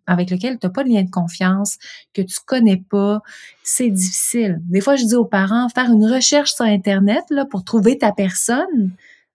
avec 0.07 0.31
lequel 0.31 0.59
tu 0.59 0.67
n'as 0.67 0.73
pas 0.73 0.85
de 0.85 0.89
lien 0.89 1.05
de 1.05 1.11
confiance, 1.11 1.79
que 2.13 2.23
tu 2.23 2.37
connais 2.45 2.83
pas, 2.91 3.21
c'est 3.63 3.91
difficile. 3.91 4.61
Des 4.65 4.81
fois, 4.81 4.97
je 4.97 5.05
dis 5.05 5.15
aux 5.15 5.25
parents, 5.25 5.69
faire 5.69 5.91
une 5.93 6.05
recherche 6.05 6.53
sur 6.53 6.65
Internet 6.65 7.23
là, 7.31 7.45
pour 7.45 7.65
trouver 7.65 7.99
ta 7.99 8.13
personne, 8.13 8.93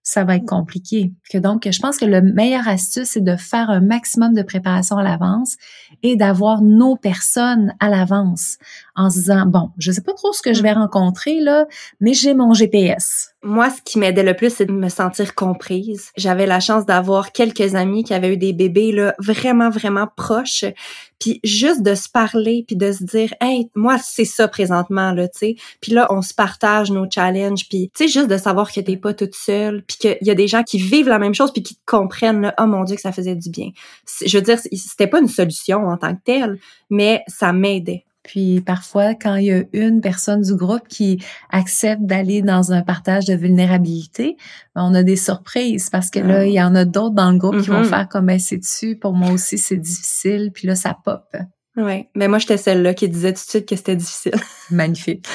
ça 0.08 0.24
va 0.24 0.36
être 0.36 0.46
compliqué. 0.46 1.12
Que 1.30 1.36
donc, 1.36 1.68
je 1.70 1.78
pense 1.80 1.98
que 1.98 2.06
le 2.06 2.22
meilleur 2.22 2.66
astuce, 2.66 3.10
c'est 3.10 3.20
de 3.20 3.36
faire 3.36 3.68
un 3.68 3.80
maximum 3.80 4.32
de 4.32 4.40
préparation 4.40 4.96
à 4.96 5.02
l'avance 5.02 5.58
et 6.02 6.16
d'avoir 6.16 6.62
nos 6.62 6.96
personnes 6.96 7.74
à 7.78 7.90
l'avance 7.90 8.56
en 8.98 9.10
se 9.10 9.18
disant, 9.20 9.46
bon, 9.46 9.70
je 9.78 9.92
sais 9.92 10.02
pas 10.02 10.12
trop 10.12 10.32
ce 10.32 10.42
que 10.42 10.52
je 10.52 10.60
vais 10.60 10.72
rencontrer, 10.72 11.38
là, 11.38 11.66
mais 12.00 12.14
j'ai 12.14 12.34
mon 12.34 12.52
GPS. 12.52 13.30
Moi, 13.44 13.70
ce 13.70 13.80
qui 13.80 14.00
m'aidait 14.00 14.24
le 14.24 14.34
plus, 14.34 14.52
c'est 14.52 14.66
de 14.66 14.72
me 14.72 14.88
sentir 14.88 15.36
comprise. 15.36 16.10
J'avais 16.16 16.46
la 16.46 16.58
chance 16.58 16.84
d'avoir 16.84 17.30
quelques 17.30 17.76
amis 17.76 18.02
qui 18.02 18.12
avaient 18.12 18.32
eu 18.32 18.36
des 18.36 18.52
bébés, 18.52 18.90
là, 18.90 19.14
vraiment, 19.20 19.70
vraiment 19.70 20.08
proches. 20.16 20.64
Puis 21.20 21.38
juste 21.44 21.82
de 21.82 21.94
se 21.94 22.08
parler, 22.08 22.64
puis 22.66 22.74
de 22.74 22.90
se 22.90 23.04
dire, 23.04 23.32
hey, 23.40 23.70
moi, 23.76 23.98
c'est 24.02 24.24
ça 24.24 24.48
présentement, 24.48 25.12
là, 25.12 25.28
tu 25.28 25.38
sais. 25.38 25.56
Puis 25.80 25.92
là, 25.92 26.08
on 26.10 26.20
se 26.20 26.34
partage 26.34 26.90
nos 26.90 27.08
challenges, 27.08 27.68
puis 27.68 27.92
tu 27.94 28.04
sais, 28.04 28.12
juste 28.12 28.28
de 28.28 28.36
savoir 28.36 28.72
que 28.72 28.80
t'es 28.80 28.96
pas 28.96 29.14
toute 29.14 29.36
seule, 29.36 29.84
puis 29.86 29.96
qu'il 29.98 30.18
y 30.22 30.30
a 30.30 30.34
des 30.34 30.48
gens 30.48 30.64
qui 30.64 30.78
vivent 30.78 31.08
la 31.08 31.20
même 31.20 31.34
chose, 31.34 31.52
puis 31.52 31.62
qui 31.62 31.76
te 31.76 31.82
comprennent, 31.86 32.40
là, 32.40 32.54
oh 32.58 32.66
mon 32.66 32.82
Dieu, 32.82 32.96
que 32.96 33.02
ça 33.02 33.12
faisait 33.12 33.36
du 33.36 33.50
bien. 33.50 33.70
Je 34.26 34.36
veux 34.36 34.42
dire, 34.42 34.58
c'était 34.58 35.06
pas 35.06 35.20
une 35.20 35.28
solution 35.28 35.86
en 35.86 35.96
tant 35.96 36.16
que 36.16 36.22
telle, 36.24 36.58
mais 36.90 37.22
ça 37.28 37.52
m'aidait. 37.52 38.04
Puis 38.28 38.60
parfois, 38.60 39.14
quand 39.14 39.36
il 39.36 39.46
y 39.46 39.52
a 39.52 39.62
une 39.72 40.02
personne 40.02 40.42
du 40.42 40.54
groupe 40.54 40.86
qui 40.86 41.24
accepte 41.48 42.02
d'aller 42.02 42.42
dans 42.42 42.72
un 42.72 42.82
partage 42.82 43.24
de 43.24 43.32
vulnérabilité, 43.32 44.36
ben, 44.76 44.82
on 44.84 44.94
a 44.94 45.02
des 45.02 45.16
surprises 45.16 45.88
parce 45.88 46.10
que 46.10 46.18
là, 46.18 46.40
ah. 46.40 46.44
il 46.44 46.52
y 46.52 46.60
en 46.60 46.74
a 46.74 46.84
d'autres 46.84 47.14
dans 47.14 47.30
le 47.32 47.38
groupe 47.38 47.58
qui 47.62 47.70
vont 47.70 47.80
mm-hmm. 47.80 47.88
faire 47.88 48.08
comme 48.08 48.26
ben, 48.26 48.38
c'est 48.38 48.58
dessus, 48.58 48.96
pour 48.96 49.14
moi 49.14 49.30
aussi 49.30 49.56
c'est 49.56 49.78
difficile, 49.78 50.50
puis 50.52 50.68
là 50.68 50.74
ça 50.74 50.94
pop. 51.02 51.24
Oui, 51.78 52.04
mais 52.14 52.28
moi 52.28 52.38
j'étais 52.38 52.58
celle-là 52.58 52.92
qui 52.92 53.08
disait 53.08 53.32
tout 53.32 53.42
de 53.42 53.48
suite 53.48 53.66
que 53.66 53.76
c'était 53.76 53.96
difficile. 53.96 54.34
Magnifique. 54.70 55.26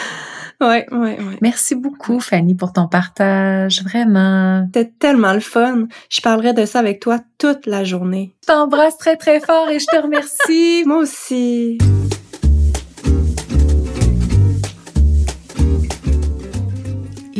Oui, 0.61 0.83
oui, 0.91 1.15
oui. 1.17 1.37
Merci 1.41 1.73
beaucoup, 1.73 2.19
Fanny, 2.19 2.53
pour 2.53 2.73
ton 2.73 2.87
partage. 2.87 3.81
Vraiment. 3.81 4.67
C'était 4.71 4.91
tellement 4.99 5.33
le 5.33 5.39
fun. 5.39 5.87
Je 6.09 6.21
parlerai 6.21 6.53
de 6.53 6.65
ça 6.65 6.77
avec 6.77 6.99
toi 6.99 7.19
toute 7.39 7.65
la 7.65 7.83
journée. 7.83 8.35
Je 8.43 8.53
t'embrasse 8.53 8.97
très, 8.97 9.17
très 9.17 9.39
fort 9.39 9.67
et 9.69 9.79
je 9.79 9.87
te 9.87 9.97
remercie. 9.97 10.83
Moi 10.85 10.97
aussi. 10.97 11.79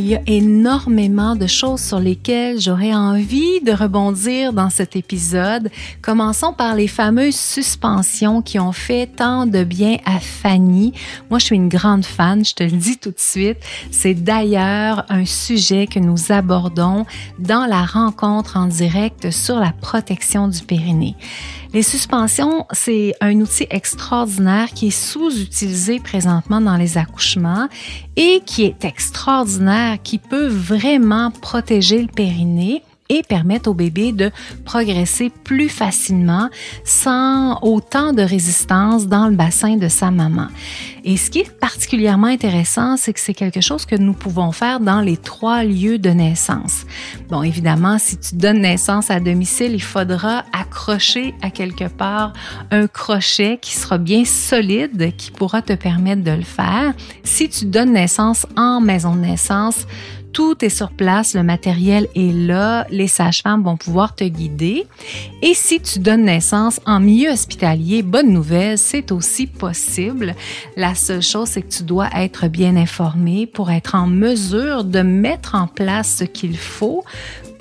Il 0.03 0.09
y 0.09 0.15
a 0.15 0.21
énormément 0.27 1.37
de 1.37 1.47
choses 1.47 1.79
sur 1.79 1.97
lesquelles 1.97 2.59
j'aurais 2.59 2.93
envie 2.93 3.61
de 3.61 3.71
rebondir 3.71 4.51
dans 4.51 4.69
cet 4.69 4.97
épisode. 4.97 5.69
Commençons 6.01 6.51
par 6.51 6.75
les 6.75 6.89
fameuses 6.89 7.37
suspensions 7.37 8.41
qui 8.41 8.59
ont 8.59 8.73
fait 8.73 9.07
tant 9.07 9.45
de 9.45 9.63
bien 9.63 9.95
à 10.05 10.19
Fanny. 10.19 10.91
Moi, 11.29 11.39
je 11.39 11.45
suis 11.45 11.55
une 11.55 11.69
grande 11.69 12.03
fan, 12.03 12.43
je 12.43 12.53
te 12.53 12.63
le 12.63 12.71
dis 12.71 12.97
tout 12.97 13.11
de 13.11 13.19
suite. 13.19 13.59
C'est 13.91 14.13
d'ailleurs 14.13 15.05
un 15.07 15.23
sujet 15.23 15.87
que 15.87 15.99
nous 15.99 16.33
abordons 16.33 17.05
dans 17.39 17.65
la 17.65 17.85
rencontre 17.85 18.57
en 18.57 18.67
direct 18.67 19.31
sur 19.31 19.57
la 19.57 19.71
protection 19.71 20.49
du 20.49 20.63
périnée. 20.63 21.15
Les 21.73 21.81
suspensions, 21.81 22.67
c'est 22.71 23.15
un 23.19 23.39
outil 23.41 23.65
extraordinaire 23.71 24.69
qui 24.75 24.87
est 24.87 24.91
sous-utilisé 24.91 25.99
présentement 25.99 26.61
dans 26.61 26.77
les 26.77 26.99
accouchements 26.99 27.67
et 28.15 28.41
qui 28.45 28.65
est 28.65 28.85
extraordinaire, 28.85 29.92
qui 29.97 30.17
peut 30.17 30.47
vraiment 30.47 31.31
protéger 31.31 32.01
le 32.01 32.07
périnée 32.07 32.83
et 33.09 33.21
permettre 33.23 33.69
au 33.69 33.73
bébé 33.73 34.11
de 34.11 34.31
progresser 34.65 35.31
plus 35.43 35.69
facilement 35.69 36.49
sans 36.83 37.59
autant 37.61 38.13
de 38.13 38.21
résistance 38.21 39.07
dans 39.07 39.27
le 39.27 39.35
bassin 39.35 39.77
de 39.77 39.87
sa 39.87 40.11
maman. 40.11 40.47
Et 41.03 41.17
ce 41.17 41.29
qui 41.29 41.39
est 41.39 41.59
particulièrement 41.59 42.27
intéressant, 42.27 42.95
c'est 42.95 43.13
que 43.13 43.19
c'est 43.19 43.33
quelque 43.33 43.61
chose 43.61 43.85
que 43.85 43.95
nous 43.95 44.13
pouvons 44.13 44.51
faire 44.51 44.79
dans 44.79 45.01
les 45.01 45.17
trois 45.17 45.63
lieux 45.63 45.99
de 45.99 46.09
naissance. 46.09 46.85
Bon, 47.29 47.43
évidemment, 47.43 47.97
si 47.99 48.17
tu 48.17 48.35
donnes 48.35 48.61
naissance 48.61 49.11
à 49.11 49.19
domicile, 49.19 49.73
il 49.73 49.81
faudra 49.81 50.45
accrocher 50.53 51.33
à 51.41 51.49
quelque 51.49 51.87
part 51.89 52.33
un 52.71 52.87
crochet 52.87 53.59
qui 53.61 53.73
sera 53.73 53.97
bien 53.97 54.23
solide, 54.23 55.15
qui 55.17 55.31
pourra 55.31 55.61
te 55.61 55.73
permettre 55.73 56.23
de 56.23 56.31
le 56.31 56.43
faire. 56.43 56.93
Si 57.23 57.49
tu 57.49 57.65
donnes 57.65 57.93
naissance 57.93 58.47
en 58.55 58.79
maison 58.79 59.15
de 59.15 59.21
naissance, 59.21 59.85
tout 60.33 60.65
est 60.65 60.69
sur 60.69 60.91
place, 60.91 61.35
le 61.35 61.43
matériel 61.43 62.07
est 62.15 62.33
là, 62.33 62.87
les 62.89 63.07
sages-femmes 63.07 63.63
vont 63.63 63.77
pouvoir 63.77 64.15
te 64.15 64.23
guider. 64.23 64.85
Et 65.43 65.53
si 65.53 65.79
tu 65.79 65.99
donnes 65.99 66.25
naissance 66.25 66.81
en 66.85 66.99
milieu 66.99 67.29
hospitalier, 67.29 68.01
bonne 68.01 68.33
nouvelle, 68.33 68.77
c'est 68.77 69.11
aussi 69.11 69.45
possible. 69.45 70.35
La 70.75 70.95
seule 70.95 71.21
chose, 71.21 71.49
c'est 71.49 71.61
que 71.61 71.71
tu 71.71 71.83
dois 71.83 72.09
être 72.15 72.47
bien 72.47 72.75
informé 72.75 73.45
pour 73.45 73.69
être 73.69 73.95
en 73.95 74.07
mesure 74.07 74.83
de 74.83 75.01
mettre 75.01 75.55
en 75.55 75.67
place 75.67 76.17
ce 76.17 76.23
qu'il 76.23 76.57
faut 76.57 77.03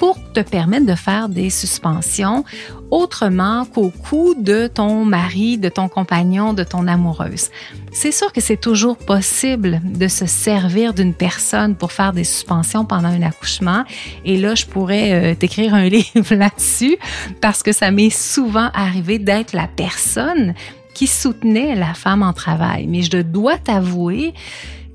pour 0.03 0.19
te 0.33 0.41
permettre 0.41 0.85
de 0.85 0.97
faire 0.97 1.29
des 1.29 1.49
suspensions 1.49 2.45
autrement 2.91 3.65
qu'au 3.65 3.91
cou 3.91 4.35
de 4.37 4.67
ton 4.67 5.05
mari, 5.05 5.59
de 5.59 5.69
ton 5.69 5.89
compagnon, 5.89 6.55
de 6.55 6.65
ton 6.65 6.89
amoureuse. 6.89 7.51
C'est 7.93 8.11
sûr 8.11 8.33
que 8.33 8.41
c'est 8.41 8.61
toujours 8.61 8.97
possible 8.97 9.81
de 9.85 10.09
se 10.09 10.27
servir 10.27 10.93
d'une 10.93 11.15
personne 11.15 11.77
pour 11.77 11.93
faire 11.93 12.13
des 12.13 12.25
suspensions 12.25 12.85
pendant 12.85 13.11
un 13.11 13.23
accouchement. 13.23 13.85
Et 14.25 14.39
là, 14.39 14.57
je 14.57 14.67
pourrais 14.67 15.13
euh, 15.13 15.35
t'écrire 15.37 15.73
un 15.73 15.85
livre 15.89 16.35
là-dessus 16.35 16.97
parce 17.41 17.63
que 17.63 17.71
ça 17.71 17.93
m'est 17.93 18.11
souvent 18.11 18.71
arrivé 18.75 19.21
d'être 19.21 19.53
la 19.53 19.69
personne 19.69 20.55
qui 20.95 21.07
soutenait 21.07 21.77
la 21.77 21.95
femme 21.95 22.25
en 22.25 22.33
travail. 22.33 22.89
Mais 22.89 23.03
je 23.03 23.23
dois 23.23 23.57
t'avouer 23.57 24.35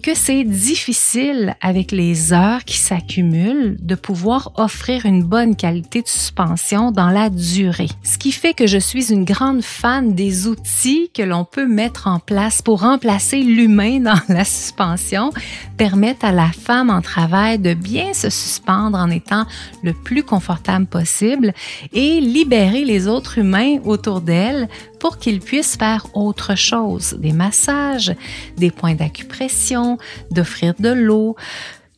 que 0.01 0.13
c'est 0.13 0.43
difficile 0.43 1.55
avec 1.61 1.91
les 1.91 2.33
heures 2.33 2.63
qui 2.63 2.77
s'accumulent 2.77 3.77
de 3.79 3.95
pouvoir 3.95 4.51
offrir 4.55 5.05
une 5.05 5.23
bonne 5.23 5.55
qualité 5.55 6.01
de 6.01 6.07
suspension 6.07 6.91
dans 6.91 7.09
la 7.09 7.29
durée. 7.29 7.89
Ce 8.03 8.17
qui 8.17 8.31
fait 8.31 8.53
que 8.53 8.67
je 8.67 8.77
suis 8.77 9.11
une 9.11 9.25
grande 9.25 9.63
fan 9.63 10.13
des 10.13 10.47
outils 10.47 11.09
que 11.13 11.23
l'on 11.23 11.45
peut 11.45 11.67
mettre 11.67 12.07
en 12.07 12.19
place 12.19 12.61
pour 12.61 12.81
remplacer 12.81 13.41
l'humain 13.41 13.99
dans 14.01 14.19
la 14.29 14.45
suspension, 14.45 15.31
permettre 15.77 16.25
à 16.25 16.31
la 16.31 16.49
femme 16.49 16.89
en 16.89 17.01
travail 17.01 17.59
de 17.59 17.73
bien 17.73 18.13
se 18.13 18.29
suspendre 18.29 18.97
en 18.97 19.09
étant 19.09 19.45
le 19.83 19.93
plus 19.93 20.23
confortable 20.23 20.85
possible 20.85 21.53
et 21.93 22.19
libérer 22.19 22.85
les 22.85 23.07
autres 23.07 23.37
humains 23.37 23.77
autour 23.83 24.21
d'elle 24.21 24.67
pour 24.99 25.17
qu'ils 25.17 25.39
puissent 25.39 25.75
faire 25.75 26.07
autre 26.13 26.55
chose, 26.55 27.15
des 27.19 27.33
massages, 27.33 28.13
des 28.57 28.71
points 28.71 28.95
d'acupression, 28.95 29.97
d'offrir 30.31 30.73
de 30.79 30.89
l'eau, 30.89 31.35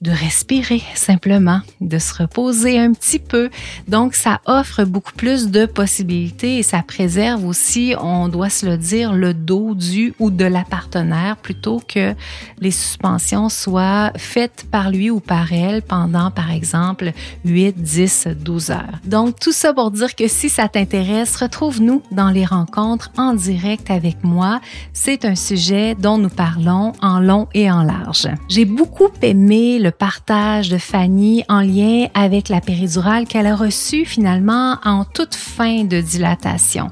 de 0.02 0.12
respirer 0.12 0.82
simplement, 0.95 1.60
de 1.82 2.00
se 2.00 2.14
reposer 2.14 2.80
un 2.80 2.93
petit 2.93 3.20
peu. 3.20 3.50
Donc, 3.88 4.14
ça 4.14 4.39
offre 4.45 4.86
beaucoup 4.86 5.12
plus 5.12 5.50
de 5.50 5.66
possibilités 5.66 6.60
et 6.60 6.64
ça 6.64 6.82
préserve 6.82 7.45
aussi, 7.45 7.95
on 8.00 8.30
doit 8.30 8.50
se 8.50 8.66
le 8.66 8.78
dire, 8.78 9.12
le 9.12 9.34
dos 9.34 9.76
du 9.76 10.14
ou 10.20 10.32
de 10.32 10.45
la 10.45 10.64
partenaire 10.64 11.36
plutôt 11.36 11.82
que 11.86 12.16
les 12.60 12.72
suspensions 12.72 13.50
soient 13.50 14.14
faites 14.16 14.66
par 14.72 14.89
lui 14.89 15.10
ou 15.10 15.20
par 15.20 15.52
elle 15.52 15.82
pendant, 15.82 16.32
par 16.32 16.52
exemple, 16.52 17.12
8, 17.43 17.82
10, 17.82 18.28
12 18.39 18.72
heures. 18.72 19.00
Donc, 19.04 19.38
tout 19.39 19.52
ça 19.52 19.74
pour 19.74 19.91
dire 19.91 20.16
que 20.16 20.28
si 20.30 20.47
ça 20.47 20.70
t'intéresse, 20.70 21.36
retrouve-nous 21.36 22.04
dans 22.12 22.30
les 22.30 22.45
rencontres 22.45 23.12
en 23.18 23.34
direct 23.34 23.91
avec 23.91 24.24
moi. 24.24 24.62
C'est 24.93 25.26
un 25.26 25.36
sujet 25.36 25.95
dont 25.95 26.18
nous 26.18 26.30
parlons 26.30 26.93
en 27.02 27.20
long 27.20 27.47
et 27.54 27.70
en 27.70 27.84
large. 27.84 28.30
J'ai 28.47 28.66
beaucoup 28.66 29.10
aimé 29.22 29.80
le 29.80 29.88
partage 29.89 30.69
de 30.69 30.77
Fanny 30.77 31.43
en 31.49 31.61
lien 31.61 32.07
avec 32.13 32.49
la 32.49 32.61
péridurale 32.61 33.25
qu'elle 33.25 33.47
a 33.47 33.55
reçue 33.55 34.05
finalement 34.05 34.77
en 34.83 35.05
toute 35.05 35.35
fin 35.35 35.83
de 35.83 36.01
dilatation. 36.01 36.91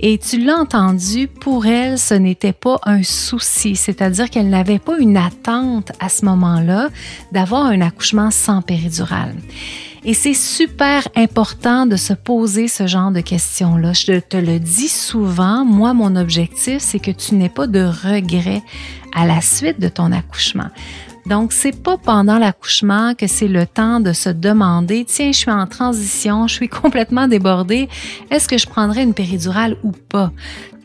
Et 0.00 0.18
tu 0.18 0.38
l'as 0.38 0.56
entendu, 0.56 1.26
pour 1.28 1.66
elle, 1.66 1.98
ce 1.98 2.14
n'était 2.14 2.52
pas 2.52 2.78
un 2.84 3.02
souci, 3.02 3.76
c'est-à-dire 3.76 4.30
qu'elle 4.30 4.50
n'avait 4.50 4.78
pas 4.78 4.98
une 4.98 5.16
attente 5.16 5.92
à 6.00 6.08
ce 6.08 6.24
moment-là 6.26 6.90
d'avoir 7.32 7.66
un 7.66 7.80
accouchement 7.80 8.30
sans 8.30 8.62
péridurale. 8.62 9.34
Et 10.08 10.14
c'est 10.14 10.34
super 10.34 11.08
important 11.16 11.84
de 11.84 11.96
se 11.96 12.12
poser 12.12 12.68
ce 12.68 12.86
genre 12.86 13.10
de 13.10 13.20
questions-là. 13.20 13.92
Je 13.92 14.20
te 14.20 14.36
le 14.36 14.60
dis 14.60 14.88
souvent, 14.88 15.64
moi, 15.64 15.94
mon 15.94 16.14
objectif, 16.14 16.78
c'est 16.78 17.00
que 17.00 17.10
tu 17.10 17.34
n'aies 17.34 17.48
pas 17.48 17.66
de 17.66 17.82
regrets 17.82 18.62
à 19.12 19.26
la 19.26 19.40
suite 19.40 19.80
de 19.80 19.88
ton 19.88 20.12
accouchement. 20.12 20.68
Donc, 21.26 21.52
c'est 21.52 21.82
pas 21.82 21.96
pendant 21.98 22.38
l'accouchement 22.38 23.14
que 23.14 23.26
c'est 23.26 23.48
le 23.48 23.66
temps 23.66 23.98
de 24.00 24.12
se 24.12 24.28
demander, 24.28 25.04
tiens, 25.04 25.32
je 25.32 25.38
suis 25.38 25.50
en 25.50 25.66
transition, 25.66 26.46
je 26.46 26.54
suis 26.54 26.68
complètement 26.82 27.26
débordée, 27.26 27.88
est-ce 28.30 28.48
que 28.48 28.58
je 28.58 28.66
prendrais 28.66 29.02
une 29.02 29.14
péridurale 29.14 29.76
ou 29.82 29.92
pas? 29.92 30.32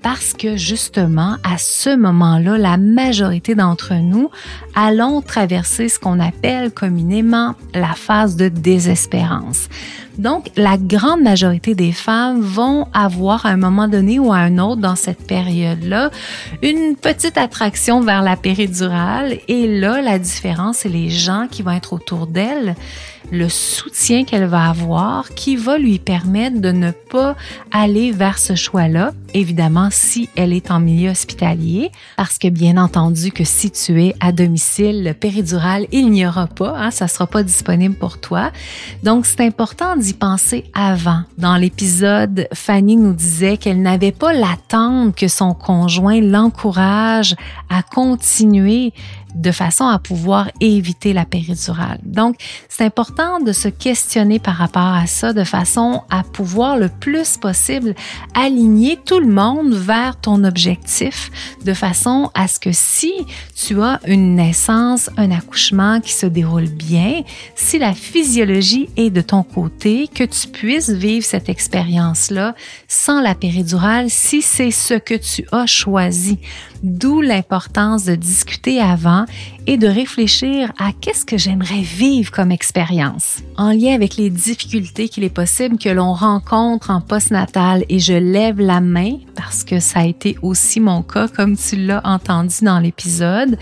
parce 0.01 0.33
que 0.33 0.57
justement, 0.57 1.37
à 1.43 1.57
ce 1.57 1.95
moment-là, 1.95 2.57
la 2.57 2.77
majorité 2.77 3.55
d'entre 3.55 3.93
nous 3.93 4.29
allons 4.75 5.21
traverser 5.21 5.89
ce 5.89 5.99
qu'on 5.99 6.19
appelle 6.19 6.71
communément 6.71 7.55
la 7.73 7.93
phase 7.93 8.35
de 8.35 8.47
désespérance. 8.47 9.69
Donc, 10.17 10.51
la 10.55 10.77
grande 10.77 11.21
majorité 11.21 11.75
des 11.75 11.91
femmes 11.91 12.41
vont 12.41 12.87
avoir 12.93 13.45
à 13.45 13.49
un 13.49 13.57
moment 13.57 13.87
donné 13.87 14.19
ou 14.19 14.31
à 14.31 14.37
un 14.37 14.57
autre 14.57 14.81
dans 14.81 14.95
cette 14.95 15.25
période-là 15.25 16.11
une 16.61 16.95
petite 16.95 17.37
attraction 17.37 18.01
vers 18.01 18.21
la 18.21 18.35
péridurale. 18.35 19.37
Et 19.47 19.67
là, 19.79 20.01
la 20.01 20.19
différence, 20.19 20.79
c'est 20.79 20.89
les 20.89 21.09
gens 21.09 21.47
qui 21.49 21.61
vont 21.61 21.71
être 21.71 21.93
autour 21.93 22.27
d'elle 22.27 22.75
le 23.31 23.49
soutien 23.49 24.25
qu'elle 24.25 24.45
va 24.45 24.69
avoir 24.69 25.33
qui 25.33 25.55
va 25.55 25.77
lui 25.77 25.99
permettre 25.99 26.59
de 26.59 26.71
ne 26.71 26.91
pas 26.91 27.35
aller 27.71 28.11
vers 28.11 28.37
ce 28.37 28.55
choix-là, 28.55 29.13
évidemment 29.33 29.89
si 29.91 30.29
elle 30.35 30.53
est 30.53 30.69
en 30.69 30.79
milieu 30.79 31.11
hospitalier, 31.11 31.91
parce 32.17 32.37
que 32.37 32.49
bien 32.49 32.77
entendu 32.77 33.31
que 33.31 33.43
si 33.43 33.71
tu 33.71 34.03
es 34.03 34.15
à 34.19 34.31
domicile, 34.31 35.03
le 35.03 35.13
péridurale, 35.13 35.87
il 35.91 36.11
n'y 36.11 36.25
aura 36.25 36.47
pas, 36.47 36.77
hein, 36.77 36.91
ça 36.91 37.07
sera 37.07 37.27
pas 37.27 37.43
disponible 37.43 37.95
pour 37.95 38.19
toi. 38.19 38.51
Donc 39.03 39.25
c'est 39.25 39.41
important 39.41 39.95
d'y 39.95 40.13
penser 40.13 40.65
avant. 40.73 41.21
Dans 41.37 41.55
l'épisode, 41.55 42.47
Fanny 42.53 42.97
nous 42.97 43.13
disait 43.13 43.57
qu'elle 43.57 43.81
n'avait 43.81 44.11
pas 44.11 44.33
l'attente 44.33 45.15
que 45.15 45.27
son 45.27 45.53
conjoint 45.53 46.19
l'encourage 46.19 47.35
à 47.69 47.81
continuer 47.83 48.93
de 49.35 49.51
façon 49.51 49.85
à 49.85 49.99
pouvoir 49.99 50.49
éviter 50.59 51.13
la 51.13 51.25
péridurale. 51.25 51.99
Donc, 52.03 52.35
c'est 52.69 52.83
important 52.83 53.39
de 53.39 53.51
se 53.51 53.67
questionner 53.67 54.39
par 54.39 54.55
rapport 54.55 54.81
à 54.81 55.07
ça 55.07 55.33
de 55.33 55.43
façon 55.43 56.01
à 56.09 56.23
pouvoir 56.23 56.77
le 56.77 56.89
plus 56.89 57.37
possible 57.37 57.95
aligner 58.33 58.97
tout 59.03 59.19
le 59.19 59.27
monde 59.27 59.73
vers 59.73 60.19
ton 60.19 60.43
objectif 60.43 61.31
de 61.63 61.73
façon 61.73 62.29
à 62.33 62.47
ce 62.47 62.59
que 62.59 62.71
si 62.71 63.13
tu 63.55 63.81
as 63.81 63.99
une 64.05 64.35
naissance, 64.35 65.09
un 65.17 65.31
accouchement 65.31 65.99
qui 66.01 66.13
se 66.13 66.25
déroule 66.25 66.69
bien, 66.69 67.23
si 67.55 67.79
la 67.79 67.93
physiologie 67.93 68.89
est 68.97 69.09
de 69.09 69.21
ton 69.21 69.43
côté, 69.43 70.07
que 70.07 70.23
tu 70.23 70.47
puisses 70.47 70.89
vivre 70.89 71.25
cette 71.25 71.49
expérience-là 71.49 72.55
sans 72.87 73.21
la 73.21 73.35
péridurale 73.35 74.09
si 74.09 74.41
c'est 74.41 74.71
ce 74.71 74.95
que 74.95 75.15
tu 75.15 75.45
as 75.51 75.65
choisi. 75.65 76.39
D'où 76.83 77.21
l'importance 77.21 78.05
de 78.05 78.15
discuter 78.15 78.79
avant 78.79 79.25
et 79.67 79.77
de 79.77 79.87
réfléchir 79.87 80.71
à 80.79 80.91
qu'est-ce 80.91 81.25
que 81.25 81.37
j'aimerais 81.37 81.81
vivre 81.81 82.31
comme 82.31 82.51
expérience. 82.51 83.39
En 83.57 83.71
lien 83.71 83.93
avec 83.93 84.17
les 84.17 84.29
difficultés 84.29 85.07
qu'il 85.07 85.23
est 85.23 85.29
possible 85.29 85.77
que 85.77 85.89
l'on 85.89 86.13
rencontre 86.13 86.89
en 86.89 87.01
postnatal 87.01 87.85
et 87.89 87.99
je 87.99 88.13
lève 88.13 88.59
la 88.59 88.81
main 88.81 89.17
parce 89.35 89.63
que 89.63 89.79
ça 89.79 89.99
a 89.99 90.05
été 90.05 90.37
aussi 90.41 90.79
mon 90.79 91.03
cas 91.03 91.27
comme 91.27 91.55
tu 91.57 91.75
l'as 91.75 92.01
entendu 92.05 92.55
dans 92.63 92.79
l'épisode. 92.79 93.57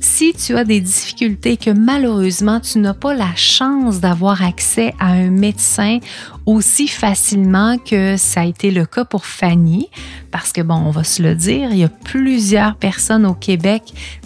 Si 0.00 0.32
tu 0.32 0.56
as 0.56 0.64
des 0.64 0.80
difficultés 0.80 1.56
que 1.56 1.70
malheureusement 1.70 2.60
tu 2.60 2.78
n'as 2.78 2.94
pas 2.94 3.14
la 3.14 3.34
chance 3.36 4.00
d'avoir 4.00 4.42
accès 4.42 4.94
à 4.98 5.08
un 5.08 5.30
médecin 5.30 5.98
aussi 6.46 6.88
facilement 6.88 7.78
que 7.78 8.16
ça 8.16 8.40
a 8.40 8.44
été 8.44 8.70
le 8.70 8.84
cas 8.84 9.04
pour 9.04 9.26
Fanny, 9.26 9.88
parce 10.30 10.52
que 10.52 10.60
bon, 10.60 10.74
on 10.74 10.90
va 10.90 11.04
se 11.04 11.22
le 11.22 11.34
dire, 11.34 11.70
il 11.70 11.78
y 11.78 11.84
a 11.84 11.88
plusieurs 11.88 12.76
personnes 12.76 13.26
au 13.26 13.34
Québec 13.34 13.82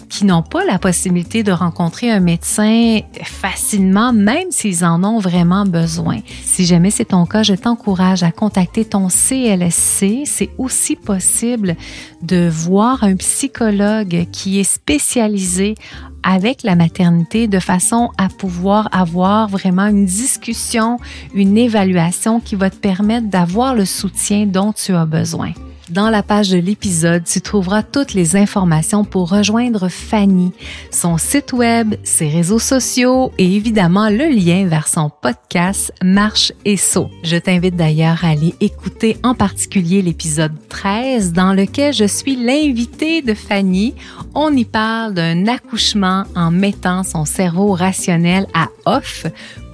qui 0.09 0.25
n'ont 0.25 0.41
pas 0.41 0.65
la 0.65 0.79
possibilité 0.79 1.43
de 1.43 1.51
rencontrer 1.51 2.11
un 2.11 2.19
médecin 2.19 2.99
facilement, 3.23 4.13
même 4.13 4.51
s'ils 4.51 4.85
en 4.85 5.03
ont 5.03 5.19
vraiment 5.19 5.65
besoin. 5.65 6.19
Si 6.43 6.65
jamais 6.65 6.91
c'est 6.91 7.05
ton 7.05 7.25
cas, 7.25 7.43
je 7.43 7.53
t'encourage 7.53 8.23
à 8.23 8.31
contacter 8.31 8.85
ton 8.85 9.09
CLSC. 9.09 10.23
C'est 10.25 10.49
aussi 10.57 10.95
possible 10.95 11.75
de 12.21 12.49
voir 12.49 13.03
un 13.03 13.15
psychologue 13.15 14.27
qui 14.31 14.59
est 14.59 14.63
spécialisé 14.63 15.75
avec 16.23 16.63
la 16.63 16.75
maternité 16.75 17.47
de 17.47 17.59
façon 17.59 18.09
à 18.17 18.27
pouvoir 18.27 18.89
avoir 18.91 19.47
vraiment 19.47 19.87
une 19.87 20.05
discussion, 20.05 20.97
une 21.33 21.57
évaluation 21.57 22.39
qui 22.39 22.55
va 22.55 22.69
te 22.69 22.75
permettre 22.75 23.27
d'avoir 23.27 23.75
le 23.75 23.85
soutien 23.85 24.45
dont 24.45 24.73
tu 24.73 24.93
as 24.93 25.05
besoin. 25.05 25.53
Dans 25.89 26.09
la 26.09 26.21
page 26.21 26.49
de 26.49 26.57
l'épisode, 26.57 27.23
tu 27.23 27.39
trouveras 27.39 27.81
toutes 27.81 28.13
les 28.13 28.35
informations 28.35 29.05
pour 29.05 29.29
rejoindre 29.29 29.87
Fanny, 29.87 30.51
son 30.91 31.17
site 31.17 31.53
web, 31.53 31.95
ses 32.03 32.27
réseaux 32.27 32.59
sociaux 32.59 33.31
et 33.37 33.55
évidemment 33.55 34.09
le 34.09 34.27
lien 34.27 34.67
vers 34.67 34.89
son 34.89 35.09
podcast 35.09 35.93
Marche 36.03 36.51
et 36.65 36.75
Saut. 36.75 37.09
Je 37.23 37.37
t'invite 37.37 37.77
d'ailleurs 37.77 38.25
à 38.25 38.29
aller 38.29 38.53
écouter 38.59 39.17
en 39.23 39.33
particulier 39.33 40.01
l'épisode 40.01 40.51
13 40.67 41.31
dans 41.31 41.53
lequel 41.53 41.93
je 41.93 42.05
suis 42.05 42.35
l'invité 42.35 43.21
de 43.21 43.33
Fanny. 43.33 43.95
On 44.35 44.53
y 44.53 44.65
parle 44.65 45.13
d'un 45.13 45.47
accouchement 45.47 46.25
en 46.35 46.51
mettant 46.51 47.03
son 47.03 47.23
cerveau 47.23 47.71
rationnel 47.71 48.45
à 48.53 48.67
off 48.85 49.25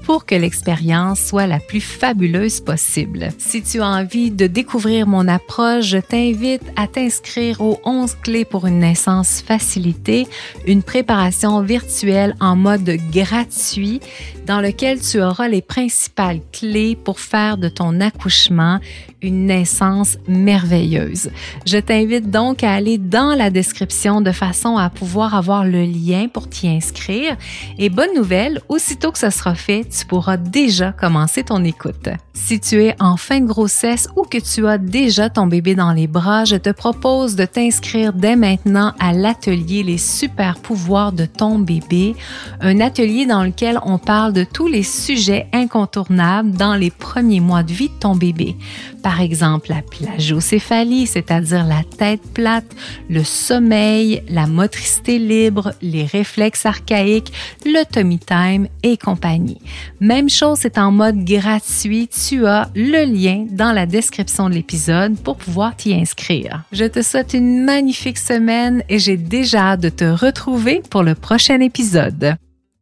pour 0.03 0.25
que 0.25 0.35
l'expérience 0.35 1.19
soit 1.21 1.47
la 1.47 1.59
plus 1.59 1.81
fabuleuse 1.81 2.59
possible. 2.59 3.29
Si 3.37 3.61
tu 3.63 3.81
as 3.81 3.87
envie 3.87 4.31
de 4.31 4.47
découvrir 4.47 5.07
mon 5.07 5.27
approche, 5.27 5.85
je 5.85 5.97
t'invite 5.97 6.63
à 6.75 6.87
t'inscrire 6.87 7.61
aux 7.61 7.79
11 7.85 8.15
clés 8.21 8.45
pour 8.45 8.67
une 8.67 8.79
naissance 8.79 9.41
facilitée, 9.41 10.27
une 10.67 10.83
préparation 10.83 11.61
virtuelle 11.61 12.35
en 12.39 12.55
mode 12.55 12.97
gratuit 13.11 14.01
dans 14.45 14.61
lequel 14.61 14.99
tu 14.99 15.21
auras 15.21 15.47
les 15.47 15.61
principales 15.61 16.41
clés 16.51 16.95
pour 16.95 17.19
faire 17.19 17.57
de 17.57 17.69
ton 17.69 18.01
accouchement 18.01 18.79
une 19.23 19.45
naissance 19.45 20.17
merveilleuse. 20.27 21.31
Je 21.65 21.77
t'invite 21.77 22.29
donc 22.29 22.63
à 22.63 22.73
aller 22.73 22.97
dans 22.97 23.33
la 23.33 23.49
description 23.49 24.21
de 24.21 24.31
façon 24.31 24.77
à 24.77 24.89
pouvoir 24.89 25.33
avoir 25.33 25.63
le 25.63 25.85
lien 25.85 26.27
pour 26.27 26.49
t'y 26.49 26.67
inscrire. 26.67 27.37
Et 27.79 27.89
bonne 27.89 28.13
nouvelle, 28.15 28.61
aussitôt 28.67 29.11
que 29.11 29.17
ce 29.17 29.29
sera 29.29 29.55
fait, 29.55 29.85
tu 29.97 30.05
pourras 30.05 30.37
déjà 30.37 30.91
commencer 30.91 31.43
ton 31.43 31.63
écoute. 31.63 32.09
Si 32.33 32.59
tu 32.59 32.83
es 32.83 32.95
en 32.99 33.15
fin 33.15 33.39
de 33.41 33.45
grossesse 33.45 34.07
ou 34.15 34.23
que 34.23 34.39
tu 34.39 34.67
as 34.67 34.77
déjà 34.77 35.29
ton 35.29 35.45
bébé 35.47 35.75
dans 35.75 35.93
les 35.93 36.07
bras, 36.07 36.45
je 36.45 36.55
te 36.55 36.71
propose 36.71 37.35
de 37.35 37.45
t'inscrire 37.45 38.11
dès 38.11 38.35
maintenant 38.35 38.93
à 38.99 39.13
l'atelier 39.13 39.83
Les 39.83 39.97
super 39.97 40.59
pouvoirs 40.59 41.11
de 41.11 41.25
ton 41.25 41.59
bébé, 41.59 42.15
un 42.61 42.79
atelier 42.79 43.25
dans 43.25 43.43
lequel 43.43 43.79
on 43.85 43.97
parle 43.97 44.33
de 44.33 44.43
tous 44.43 44.67
les 44.67 44.83
sujets 44.83 45.47
incontournables 45.53 46.51
dans 46.51 46.75
les 46.75 46.91
premiers 46.91 47.39
mois 47.39 47.63
de 47.63 47.73
vie 47.73 47.89
de 47.89 47.99
ton 47.99 48.15
bébé. 48.15 48.55
Par 49.03 49.19
exemple, 49.19 49.69
la 49.69 49.81
plagiocéphalie, 49.81 51.07
c'est-à-dire 51.07 51.65
la 51.65 51.83
tête 51.97 52.21
plate, 52.33 52.73
le 53.09 53.25
sommeil, 53.25 54.23
la 54.29 54.47
motricité 54.47 55.19
libre, 55.19 55.73
les 55.81 56.05
réflexes 56.05 56.65
archaïques, 56.65 57.33
le 57.65 57.83
tummy 57.83 58.17
time 58.17 58.67
et 58.81 58.95
compagnie. 58.95 59.59
Même 59.99 60.29
chose, 60.29 60.59
c'est 60.61 60.77
en 60.77 60.91
mode 60.91 61.25
gratuit. 61.25 62.07
Tu 62.07 62.47
as 62.47 62.69
le 62.75 63.03
lien 63.03 63.45
dans 63.51 63.73
la 63.73 63.85
description 63.85 64.49
de 64.49 64.53
l'épisode 64.55 65.17
pour 65.19 65.35
pouvoir 65.35 65.75
t'y 65.75 65.93
inscrire. 65.93 66.63
Je 66.71 66.85
te 66.85 67.01
souhaite 67.01 67.33
une 67.33 67.65
magnifique 67.65 68.17
semaine 68.17 68.83
et 68.87 68.99
j'ai 68.99 69.17
déjà 69.17 69.71
hâte 69.71 69.81
de 69.81 69.89
te 69.89 70.05
retrouver 70.05 70.81
pour 70.89 71.03
le 71.03 71.13
prochain 71.13 71.59
épisode. 71.59 72.37